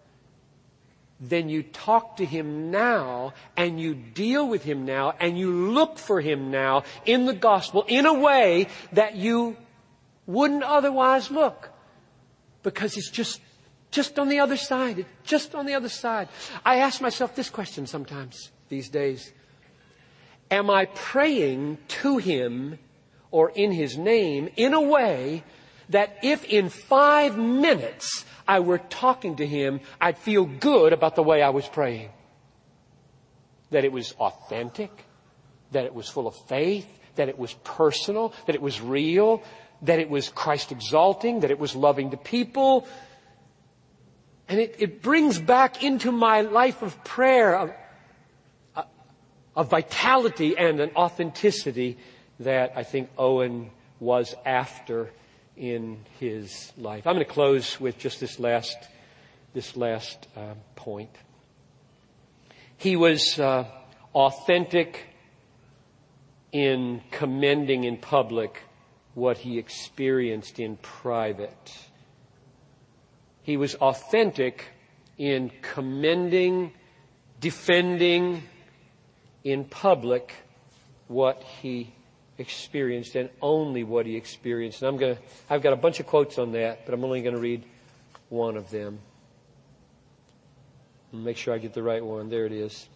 Then 1.20 1.48
you 1.48 1.64
talk 1.64 2.18
to 2.18 2.24
him 2.24 2.70
now 2.70 3.34
and 3.56 3.80
you 3.80 3.94
deal 3.94 4.48
with 4.48 4.62
him 4.62 4.84
now 4.84 5.14
and 5.18 5.36
you 5.36 5.52
look 5.52 5.98
for 5.98 6.20
him 6.20 6.50
now 6.50 6.84
in 7.06 7.26
the 7.26 7.34
gospel 7.34 7.84
in 7.88 8.06
a 8.06 8.14
way 8.14 8.68
that 8.92 9.16
you 9.16 9.56
wouldn't 10.26 10.62
otherwise 10.62 11.30
look 11.30 11.70
because 12.62 12.96
it's 12.96 13.10
just 13.10 13.40
just 13.90 14.18
on 14.18 14.28
the 14.28 14.40
other 14.40 14.56
side. 14.56 15.06
Just 15.24 15.54
on 15.54 15.66
the 15.66 15.74
other 15.74 15.88
side. 15.88 16.28
I 16.64 16.76
ask 16.76 17.00
myself 17.00 17.34
this 17.34 17.50
question 17.50 17.86
sometimes 17.86 18.52
these 18.68 18.88
days. 18.88 19.32
Am 20.50 20.70
I 20.70 20.86
praying 20.86 21.78
to 22.02 22.18
Him 22.18 22.78
or 23.30 23.50
in 23.50 23.72
His 23.72 23.96
name 23.96 24.48
in 24.56 24.74
a 24.74 24.80
way 24.80 25.44
that 25.90 26.18
if 26.22 26.44
in 26.44 26.68
five 26.68 27.36
minutes 27.36 28.24
I 28.46 28.60
were 28.60 28.78
talking 28.78 29.36
to 29.36 29.46
Him, 29.46 29.80
I'd 30.00 30.18
feel 30.18 30.44
good 30.44 30.92
about 30.92 31.16
the 31.16 31.22
way 31.22 31.42
I 31.42 31.50
was 31.50 31.66
praying? 31.66 32.10
that 33.70 33.84
it 33.84 33.92
was 33.92 34.12
authentic, 34.12 34.90
that 35.72 35.84
it 35.84 35.94
was 35.94 36.08
full 36.08 36.26
of 36.26 36.34
faith, 36.46 36.86
that 37.16 37.28
it 37.28 37.38
was 37.38 37.52
personal, 37.64 38.32
that 38.46 38.54
it 38.54 38.62
was 38.62 38.80
real, 38.80 39.42
that 39.82 39.98
it 39.98 40.08
was 40.08 40.28
Christ 40.28 40.72
exalting, 40.72 41.40
that 41.40 41.50
it 41.50 41.58
was 41.58 41.76
loving 41.76 42.10
to 42.10 42.16
people. 42.16 42.86
And 44.48 44.58
it, 44.58 44.76
it 44.78 45.02
brings 45.02 45.38
back 45.38 45.82
into 45.82 46.10
my 46.10 46.40
life 46.40 46.82
of 46.82 47.02
prayer 47.04 47.76
a 49.58 49.64
vitality 49.64 50.56
and 50.56 50.80
an 50.80 50.92
authenticity 50.94 51.98
that 52.38 52.72
I 52.76 52.84
think 52.84 53.10
Owen 53.18 53.72
was 53.98 54.32
after 54.46 55.10
in 55.56 55.98
his 56.20 56.72
life. 56.78 57.08
I'm 57.08 57.16
going 57.16 57.26
to 57.26 57.32
close 57.32 57.80
with 57.80 57.98
just 57.98 58.20
this 58.20 58.38
last, 58.38 58.76
this 59.54 59.76
last 59.76 60.28
uh, 60.36 60.54
point. 60.76 61.10
He 62.76 62.94
was 62.94 63.36
uh, 63.40 63.64
authentic 64.14 65.04
in 66.52 67.02
commending 67.10 67.82
in 67.82 67.96
public 67.96 68.62
what 69.14 69.38
he 69.38 69.58
experienced 69.58 70.60
in 70.60 70.76
private. 70.76 71.76
He 73.42 73.56
was 73.56 73.74
authentic 73.74 74.66
in 75.18 75.50
commending, 75.62 76.72
defending 77.40 78.44
in 79.44 79.64
public 79.64 80.34
what 81.06 81.42
he 81.42 81.92
experienced 82.38 83.16
and 83.16 83.30
only 83.42 83.82
what 83.82 84.06
he 84.06 84.16
experienced. 84.16 84.82
And 84.82 84.88
I'm 84.88 84.96
going 84.96 85.16
to, 85.16 85.22
I've 85.50 85.62
got 85.62 85.72
a 85.72 85.76
bunch 85.76 86.00
of 86.00 86.06
quotes 86.06 86.38
on 86.38 86.52
that, 86.52 86.84
but 86.84 86.94
I'm 86.94 87.04
only 87.04 87.22
going 87.22 87.34
to 87.34 87.40
read 87.40 87.64
one 88.28 88.56
of 88.56 88.70
them. 88.70 89.00
Make 91.12 91.36
sure 91.36 91.54
I 91.54 91.58
get 91.58 91.72
the 91.72 91.82
right 91.82 92.04
one. 92.04 92.28
There 92.28 92.44
it 92.44 92.52
is. 92.52 92.88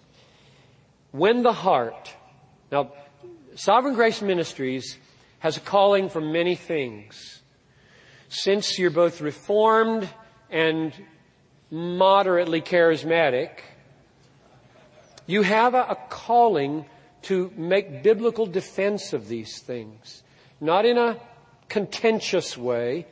When 1.13 1.43
the 1.43 1.53
heart, 1.53 2.15
now, 2.71 2.93
Sovereign 3.55 3.95
Grace 3.95 4.23
Ministries 4.23 4.99
has 5.39 5.57
a 5.57 5.61
calling 5.61 6.09
for 6.09 6.21
many 6.21 6.55
things. 6.55 7.43
Since 8.29 8.79
you're 8.79 8.91
both 8.91 9.21
reformed 9.21 10.09
and 10.51 10.93
moderately 11.71 12.61
charismatic, 12.61 13.51
you 15.27 15.43
have 15.43 15.75
a, 15.75 15.83
a 15.83 15.99
calling 16.09 16.85
to 17.23 17.53
make 17.57 18.03
biblical 18.03 18.47
defense 18.47 19.13
of 19.13 19.29
these 19.29 19.61
things. 19.61 20.23
Not 20.61 20.85
in 20.85 20.99
a 20.99 21.19
contentious 21.69 22.57
way, 22.57 23.07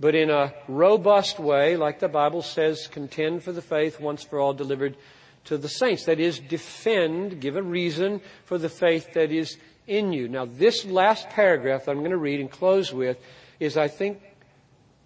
but 0.00 0.14
in 0.14 0.30
a 0.30 0.52
robust 0.68 1.38
way, 1.38 1.76
like 1.76 1.98
the 1.98 2.08
Bible 2.08 2.42
says, 2.42 2.86
contend 2.88 3.42
for 3.42 3.52
the 3.52 3.62
faith 3.62 4.00
once 4.00 4.22
for 4.22 4.38
all 4.38 4.52
delivered 4.52 4.96
to 5.44 5.56
the 5.56 5.68
saints. 5.68 6.04
That 6.04 6.20
is, 6.20 6.38
defend, 6.38 7.40
give 7.40 7.56
a 7.56 7.62
reason 7.62 8.20
for 8.44 8.58
the 8.58 8.68
faith 8.68 9.14
that 9.14 9.30
is 9.30 9.56
in 9.86 10.12
you. 10.12 10.28
Now, 10.28 10.46
this 10.46 10.84
last 10.84 11.28
paragraph 11.30 11.84
that 11.84 11.92
I'm 11.92 11.98
going 11.98 12.10
to 12.10 12.16
read 12.16 12.40
and 12.40 12.50
close 12.50 12.92
with 12.92 13.18
is, 13.60 13.76
I 13.76 13.88
think, 13.88 14.20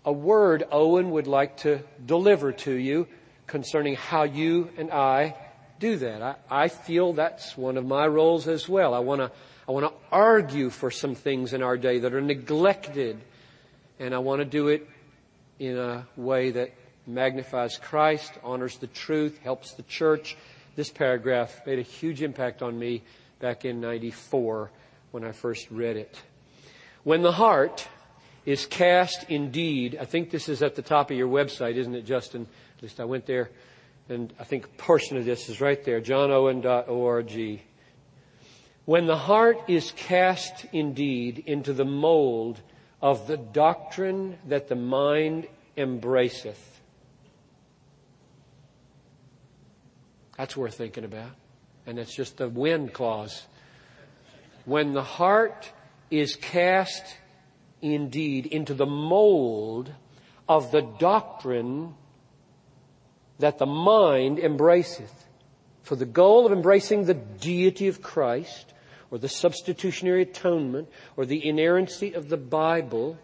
a 0.04 0.12
word 0.12 0.64
Owen 0.70 1.10
would 1.10 1.26
like 1.26 1.58
to 1.58 1.82
deliver 2.04 2.52
to 2.52 2.72
you 2.72 3.08
concerning 3.46 3.94
how 3.94 4.22
you 4.22 4.70
and 4.78 4.90
I 4.90 5.34
do 5.78 5.96
that. 5.98 6.22
I, 6.22 6.64
I 6.64 6.68
feel 6.68 7.12
that's 7.12 7.56
one 7.56 7.76
of 7.76 7.86
my 7.86 8.06
roles 8.06 8.48
as 8.48 8.68
well. 8.68 8.94
I 8.94 9.00
want 9.00 9.20
to 9.20 9.30
I 9.68 9.72
want 9.72 9.86
to 9.86 9.92
argue 10.10 10.70
for 10.70 10.90
some 10.90 11.14
things 11.14 11.52
in 11.52 11.62
our 11.62 11.76
day 11.76 11.98
that 11.98 12.14
are 12.14 12.22
neglected, 12.22 13.20
and 13.98 14.14
I 14.14 14.18
want 14.18 14.40
to 14.40 14.46
do 14.46 14.68
it 14.68 14.88
in 15.58 15.76
a 15.76 16.06
way 16.16 16.52
that 16.52 16.72
magnifies 17.06 17.76
Christ, 17.76 18.32
honors 18.42 18.78
the 18.78 18.86
truth, 18.86 19.38
helps 19.42 19.74
the 19.74 19.82
church. 19.82 20.38
This 20.74 20.88
paragraph 20.88 21.66
made 21.66 21.78
a 21.78 21.82
huge 21.82 22.22
impact 22.22 22.62
on 22.62 22.78
me 22.78 23.02
back 23.40 23.66
in 23.66 23.78
94 23.80 24.70
when 25.10 25.22
I 25.22 25.32
first 25.32 25.70
read 25.70 25.98
it. 25.98 26.18
When 27.04 27.20
the 27.20 27.32
heart 27.32 27.86
is 28.46 28.64
cast 28.64 29.24
indeed, 29.28 29.98
I 30.00 30.06
think 30.06 30.30
this 30.30 30.48
is 30.48 30.62
at 30.62 30.76
the 30.76 30.82
top 30.82 31.10
of 31.10 31.16
your 31.18 31.28
website, 31.28 31.74
isn't 31.74 31.94
it, 31.94 32.06
Justin? 32.06 32.46
At 32.78 32.82
least 32.82 33.00
I 33.00 33.04
went 33.04 33.26
there 33.26 33.50
and 34.08 34.32
I 34.38 34.44
think 34.44 34.64
a 34.66 34.68
portion 34.68 35.16
of 35.16 35.24
this 35.24 35.48
is 35.48 35.60
right 35.60 35.82
there, 35.84 36.00
johnowen.org. 36.00 37.60
When 38.84 39.06
the 39.06 39.16
heart 39.16 39.58
is 39.68 39.92
cast 39.92 40.64
indeed 40.72 41.42
into 41.46 41.74
the 41.74 41.84
mold 41.84 42.60
of 43.02 43.26
the 43.26 43.36
doctrine 43.36 44.38
that 44.46 44.68
the 44.68 44.76
mind 44.76 45.46
embraceth, 45.76 46.56
that's 50.36 50.56
worth 50.56 50.74
thinking 50.74 51.04
about. 51.04 51.32
And 51.86 51.98
that's 51.98 52.14
just 52.14 52.36
the 52.36 52.48
when 52.48 52.88
clause. 52.88 53.46
When 54.64 54.92
the 54.92 55.02
heart 55.02 55.70
is 56.10 56.36
cast 56.36 57.02
indeed 57.82 58.46
into 58.46 58.74
the 58.74 58.86
mold 58.86 59.92
of 60.48 60.70
the 60.70 60.82
doctrine 60.82 61.94
that 63.38 63.58
the 63.58 63.66
mind 63.66 64.38
embraceth. 64.38 65.12
For 65.82 65.96
the 65.96 66.06
goal 66.06 66.44
of 66.44 66.52
embracing 66.52 67.04
the 67.04 67.14
deity 67.14 67.88
of 67.88 68.02
Christ, 68.02 68.74
or 69.10 69.18
the 69.18 69.28
substitutionary 69.28 70.22
atonement, 70.22 70.88
or 71.16 71.24
the 71.24 71.46
inerrancy 71.46 72.12
of 72.12 72.28
the 72.28 72.36
Bible, 72.36 73.16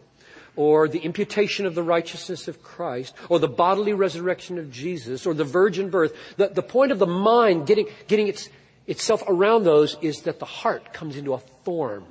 or 0.56 0.88
the 0.88 1.00
imputation 1.00 1.66
of 1.66 1.74
the 1.74 1.82
righteousness 1.82 2.48
of 2.48 2.62
Christ, 2.62 3.14
or 3.28 3.38
the 3.38 3.48
bodily 3.48 3.92
resurrection 3.92 4.58
of 4.58 4.70
Jesus, 4.70 5.26
or 5.26 5.34
the 5.34 5.44
virgin 5.44 5.90
birth. 5.90 6.14
The, 6.36 6.48
the 6.48 6.62
point 6.62 6.92
of 6.92 6.98
the 6.98 7.06
mind 7.06 7.66
getting, 7.66 7.88
getting 8.06 8.28
its, 8.28 8.48
itself 8.86 9.22
around 9.26 9.64
those 9.64 9.96
is 10.00 10.22
that 10.22 10.38
the 10.38 10.46
heart 10.46 10.92
comes 10.92 11.16
into 11.16 11.34
a 11.34 11.38
form. 11.64 12.06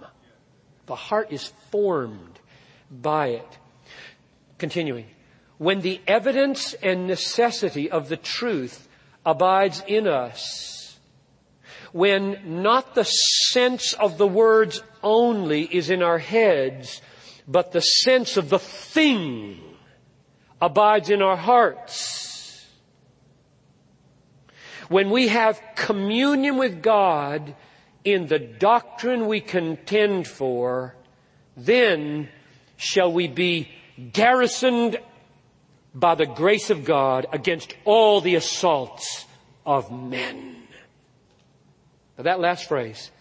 The 0.85 0.95
heart 0.95 1.31
is 1.31 1.47
formed 1.71 2.39
by 2.91 3.27
it. 3.29 3.57
Continuing 4.57 5.05
when 5.57 5.81
the 5.81 6.01
evidence 6.07 6.73
and 6.81 7.07
necessity 7.07 7.89
of 7.89 8.09
the 8.09 8.17
truth 8.17 8.87
abides 9.25 9.83
in 9.87 10.07
us, 10.07 10.99
when 11.91 12.61
not 12.61 12.95
the 12.95 13.03
sense 13.03 13.93
of 13.93 14.17
the 14.17 14.27
words 14.27 14.81
only 15.03 15.63
is 15.63 15.89
in 15.89 16.01
our 16.01 16.17
heads, 16.17 17.01
but 17.47 17.71
the 17.71 17.81
sense 17.81 18.35
of 18.35 18.49
the 18.49 18.59
thing 18.59 19.59
abides 20.61 21.09
in 21.09 21.21
our 21.21 21.37
hearts. 21.37 22.65
When 24.89 25.09
we 25.11 25.27
have 25.27 25.61
communion 25.75 26.57
with 26.57 26.81
God 26.81 27.55
in 28.03 28.27
the 28.27 28.39
doctrine 28.39 29.27
we 29.27 29.39
contend 29.39 30.27
for, 30.27 30.95
then 31.55 32.29
shall 32.75 33.11
we 33.11 33.27
be 33.27 33.69
garrisoned 34.11 34.99
by 35.93 36.15
the 36.15 36.25
grace 36.25 36.69
of 36.69 36.85
God 36.85 37.27
against 37.31 37.75
all 37.85 38.21
the 38.21 38.35
assaults 38.35 39.25
of 39.65 39.91
men. 39.91 40.55
Now 42.17 42.23
that 42.23 42.39
last 42.39 42.67
phrase, 42.67 43.11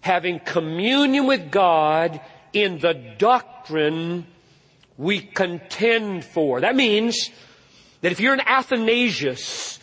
having 0.00 0.40
communion 0.40 1.26
with 1.26 1.50
God 1.50 2.20
in 2.52 2.78
the 2.78 2.94
doctrine 3.18 4.26
we 4.96 5.20
contend 5.20 6.24
for. 6.24 6.60
That 6.60 6.76
means 6.76 7.30
that 8.00 8.12
if 8.12 8.20
you're 8.20 8.34
an 8.34 8.40
Athanasius 8.40 9.78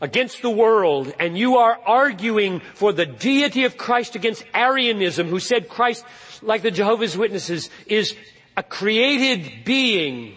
against 0.00 0.42
the 0.42 0.50
world 0.50 1.12
and 1.18 1.38
you 1.38 1.56
are 1.56 1.78
arguing 1.86 2.60
for 2.74 2.92
the 2.92 3.06
deity 3.06 3.64
of 3.64 3.76
Christ 3.76 4.16
against 4.16 4.44
Arianism 4.52 5.28
who 5.28 5.38
said 5.38 5.68
Christ, 5.68 6.04
like 6.42 6.62
the 6.62 6.70
Jehovah's 6.70 7.16
Witnesses, 7.16 7.70
is 7.86 8.14
a 8.56 8.62
created 8.62 9.64
being 9.64 10.36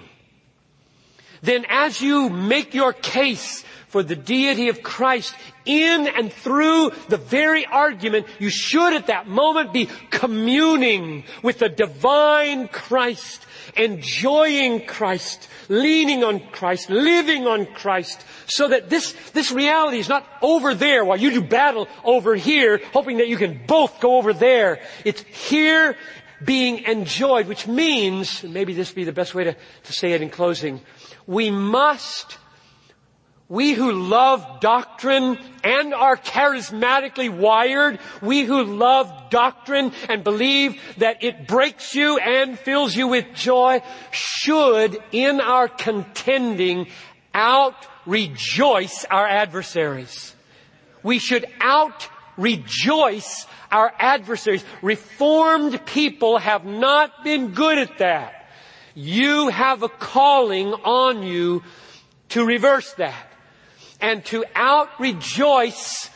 then 1.46 1.66
as 1.70 2.02
you 2.02 2.30
make 2.30 2.74
your 2.74 2.94
case 2.94 3.64
for 3.88 4.04
the 4.04 4.16
deity 4.16 4.68
of 4.68 4.84
Christ 4.84 5.34
in 5.66 6.08
and 6.08 6.32
through 6.32 6.92
the 7.08 7.16
very 7.16 7.66
argument, 7.66 8.28
you 8.40 8.50
should 8.50 8.94
at 8.94 9.08
that 9.08 9.26
moment 9.26 9.72
be 9.72 9.88
communing 10.10 11.24
with 11.42 11.60
the 11.60 11.70
divine 11.70 12.68
Christ, 12.68 13.46
enjoying 13.78 14.86
Christ, 14.86 15.48
leaning 15.70 16.26
on 16.26 16.42
Christ, 16.52 16.90
living 16.90 17.48
on 17.48 17.68
Christ, 17.68 18.26
so 18.48 18.68
that 18.68 18.90
this, 18.90 19.14
this 19.32 19.52
reality 19.52 20.00
is 20.00 20.10
not 20.10 20.28
over 20.42 20.76
there 20.76 21.06
while 21.06 21.18
you 21.18 21.32
do 21.32 21.42
battle 21.42 21.88
over 22.04 22.36
here, 22.36 22.82
hoping 22.92 23.20
that 23.20 23.30
you 23.30 23.38
can 23.38 23.62
both 23.66 24.02
go 24.02 24.18
over 24.18 24.34
there. 24.34 24.82
It's 25.06 25.22
here 25.22 25.96
being 26.44 26.80
enjoyed, 26.84 27.48
which 27.48 27.66
means, 27.66 28.44
maybe 28.44 28.74
this 28.74 28.92
be 28.92 29.06
the 29.06 29.14
best 29.14 29.34
way 29.34 29.46
to, 29.46 29.54
to 29.54 29.94
say 29.94 30.12
it 30.12 30.22
in 30.22 30.30
closing, 30.30 30.82
we 31.28 31.50
must, 31.52 32.38
we 33.50 33.74
who 33.74 33.92
love 33.92 34.60
doctrine 34.60 35.38
and 35.64 35.94
are 35.94 36.18
charismatically 36.18 37.30
wired, 37.30 38.00
we 38.22 38.44
who 38.44 38.64
love 38.64 39.30
doctrine 39.30 39.92
and 40.10 40.24
believe 40.24 40.82
that 40.98 41.24
it 41.24 41.48
breaks 41.48 41.96
you 41.96 42.18
and 42.18 42.58
fills 42.60 42.96
you 42.96 43.08
with 43.08 43.26
joy, 43.34 43.82
should 44.12 44.98
in 45.12 45.42
our 45.42 45.68
contending 45.68 46.88
out 47.34 47.76
rejoice 48.06 49.06
our 49.06 49.28
adversaries. 49.28 50.36
We 51.04 51.20
should 51.20 51.46
out 51.62 52.08
rejoice 52.38 53.46
our 53.72 53.94
adversaries. 54.00 54.64
Reformed 54.82 55.86
people 55.86 56.38
have 56.38 56.66
not 56.66 57.24
been 57.24 57.52
good 57.52 57.78
at 57.78 57.98
that. 58.00 58.35
You 58.96 59.50
have 59.50 59.84
a 59.84 59.90
calling 59.90 60.74
on 60.74 61.22
you 61.22 61.64
to 62.30 62.46
reverse 62.46 62.94
that 62.94 63.28
and 64.00 64.24
to 64.26 64.46
out 64.56 64.90
rejoice 65.00 66.10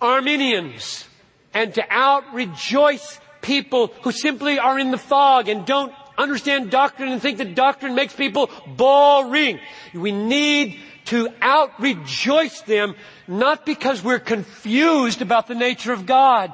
Arminians 0.00 1.06
and 1.54 1.72
to 1.74 1.84
out 1.88 2.34
rejoice 2.34 3.20
people 3.42 3.92
who 4.02 4.10
simply 4.10 4.58
are 4.58 4.78
in 4.78 4.90
the 4.90 4.98
fog 4.98 5.48
and 5.48 5.64
don't 5.64 5.92
understand 6.18 6.70
doctrine 6.70 7.10
and 7.10 7.22
think 7.22 7.38
that 7.38 7.54
doctrine 7.54 7.94
makes 7.94 8.14
people 8.14 8.50
boring. 8.66 9.60
We 9.94 10.12
need 10.12 10.78
to 11.06 11.28
out 11.40 11.78
rejoice 11.78 12.60
them, 12.62 12.96
not 13.28 13.64
because 13.64 14.02
we're 14.02 14.18
confused 14.18 15.22
about 15.22 15.46
the 15.46 15.54
nature 15.54 15.92
of 15.92 16.06
God. 16.06 16.52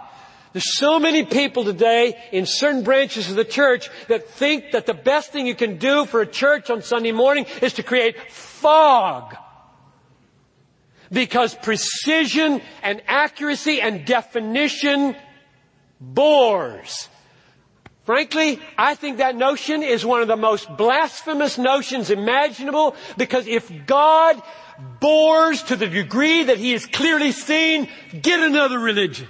There's 0.53 0.77
so 0.77 0.99
many 0.99 1.25
people 1.25 1.65
today 1.65 2.15
in 2.31 2.45
certain 2.45 2.83
branches 2.83 3.31
of 3.31 3.37
the 3.37 3.45
church 3.45 3.89
that 4.09 4.29
think 4.29 4.73
that 4.73 4.87
the 4.87 4.95
best 4.95 5.33
thing 5.33 5.47
you 5.47 5.55
can 5.55 5.79
do 5.79 6.05
for 6.05 6.21
a 6.21 6.27
church 6.27 6.69
on 6.69 6.83
Sunday 6.83 7.13
morning 7.13 7.47
is 7.63 7.75
to 7.75 7.83
create 7.83 8.31
fog. 8.31 9.35
Because 11.11 11.55
precision 11.55 12.61
and 12.83 13.03
accuracy 13.07 13.81
and 13.81 14.05
definition 14.05 15.17
bores. 16.01 17.09
Frankly, 18.05 18.59
I 18.77 18.95
think 18.95 19.19
that 19.19 19.37
notion 19.37 19.83
is 19.83 20.05
one 20.05 20.23
of 20.23 20.29
the 20.29 20.37
most 20.37 20.69
blasphemous 20.77 21.57
notions 21.57 22.11
imaginable 22.11 22.97
because 23.17 23.47
if 23.47 23.71
God 23.87 24.43
bores 25.01 25.63
to 25.65 25.77
the 25.77 25.87
degree 25.87 26.45
that 26.45 26.59
He 26.59 26.75
is 26.75 26.85
clearly 26.85 27.33
seen, 27.33 27.89
get 28.21 28.41
another 28.41 28.79
religion. 28.79 29.29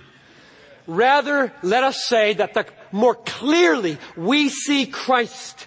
Rather, 0.92 1.52
let 1.62 1.84
us 1.84 2.04
say 2.04 2.34
that 2.34 2.52
the 2.52 2.66
more 2.90 3.14
clearly 3.14 3.96
we 4.14 4.50
see 4.50 4.84
Christ 4.84 5.66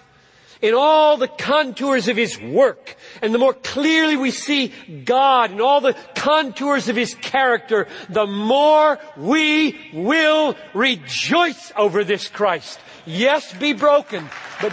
in 0.62 0.72
all 0.72 1.16
the 1.16 1.26
contours 1.26 2.06
of 2.06 2.16
His 2.16 2.40
work, 2.40 2.96
and 3.20 3.34
the 3.34 3.38
more 3.38 3.52
clearly 3.52 4.16
we 4.16 4.30
see 4.30 4.68
God 5.04 5.50
in 5.50 5.60
all 5.60 5.80
the 5.80 5.96
contours 6.14 6.88
of 6.88 6.94
His 6.94 7.14
character, 7.14 7.88
the 8.08 8.26
more 8.26 9.00
we 9.16 9.90
will 9.92 10.56
rejoice 10.74 11.72
over 11.76 12.04
this 12.04 12.28
Christ. 12.28 12.78
Yes, 13.04 13.52
be 13.54 13.72
broken, 13.72 14.24
but 14.62 14.72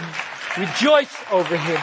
rejoice 0.56 1.14
over 1.32 1.56
Him. 1.56 1.80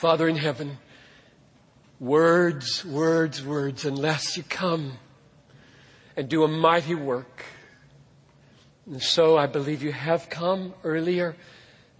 Father 0.00 0.26
in 0.28 0.36
heaven, 0.36 0.78
words, 2.02 2.84
words, 2.84 3.44
words, 3.44 3.84
unless 3.84 4.36
you 4.36 4.42
come 4.42 4.94
and 6.16 6.28
do 6.28 6.42
a 6.42 6.48
mighty 6.48 6.96
work. 6.96 7.44
And 8.86 9.00
so 9.00 9.38
I 9.38 9.46
believe 9.46 9.84
you 9.84 9.92
have 9.92 10.28
come 10.28 10.74
earlier 10.82 11.36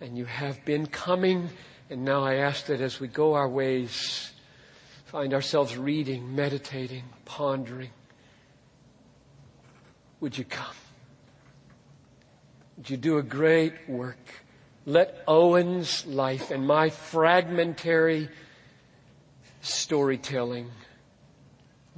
and 0.01 0.19
you 0.19 0.25
have 0.25 0.65
been 0.65 0.87
coming. 0.87 1.51
And 1.89 2.05
now 2.05 2.25
I 2.25 2.39
ask 2.39 2.67
that 2.67 2.81
as 2.81 2.99
we 2.99 3.07
go 3.07 3.35
our 3.35 3.49
ways, 3.49 4.33
find 5.05 5.33
ourselves 5.33 5.77
reading, 5.77 6.35
meditating, 6.35 7.05
pondering, 7.25 7.91
would 10.19 10.37
you 10.37 10.45
come? 10.45 10.75
Would 12.77 12.91
you 12.91 12.97
do 12.97 13.19
a 13.19 13.23
great 13.23 13.89
work? 13.89 14.43
Let 14.85 15.23
Owen's 15.29 16.05
life 16.07 16.51
and 16.51 16.67
my 16.67 16.91
fragmentary 16.91 18.29
storytelling 19.63 20.71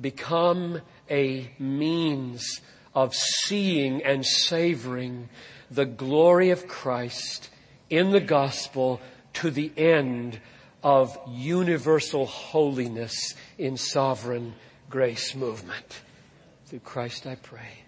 become 0.01 0.81
a 1.11 1.51
means 1.59 2.61
of 2.95 3.15
seeing 3.15 4.03
and 4.03 4.25
savoring 4.25 5.29
the 5.71 5.85
glory 5.85 6.51
of 6.51 6.69
Christ 6.69 7.51
in 7.91 8.11
the 8.11 8.21
gospel 8.21 9.01
to 9.35 9.51
the 9.51 9.73
end 9.77 10.41
of 10.83 11.19
universal 11.29 12.27
holiness 12.27 13.35
in 13.59 13.77
sovereign 13.77 14.55
grace 14.91 15.35
movement. 15.35 16.03
Through 16.67 16.81
Christ 16.81 17.27
I 17.27 17.35
pray. 17.37 17.84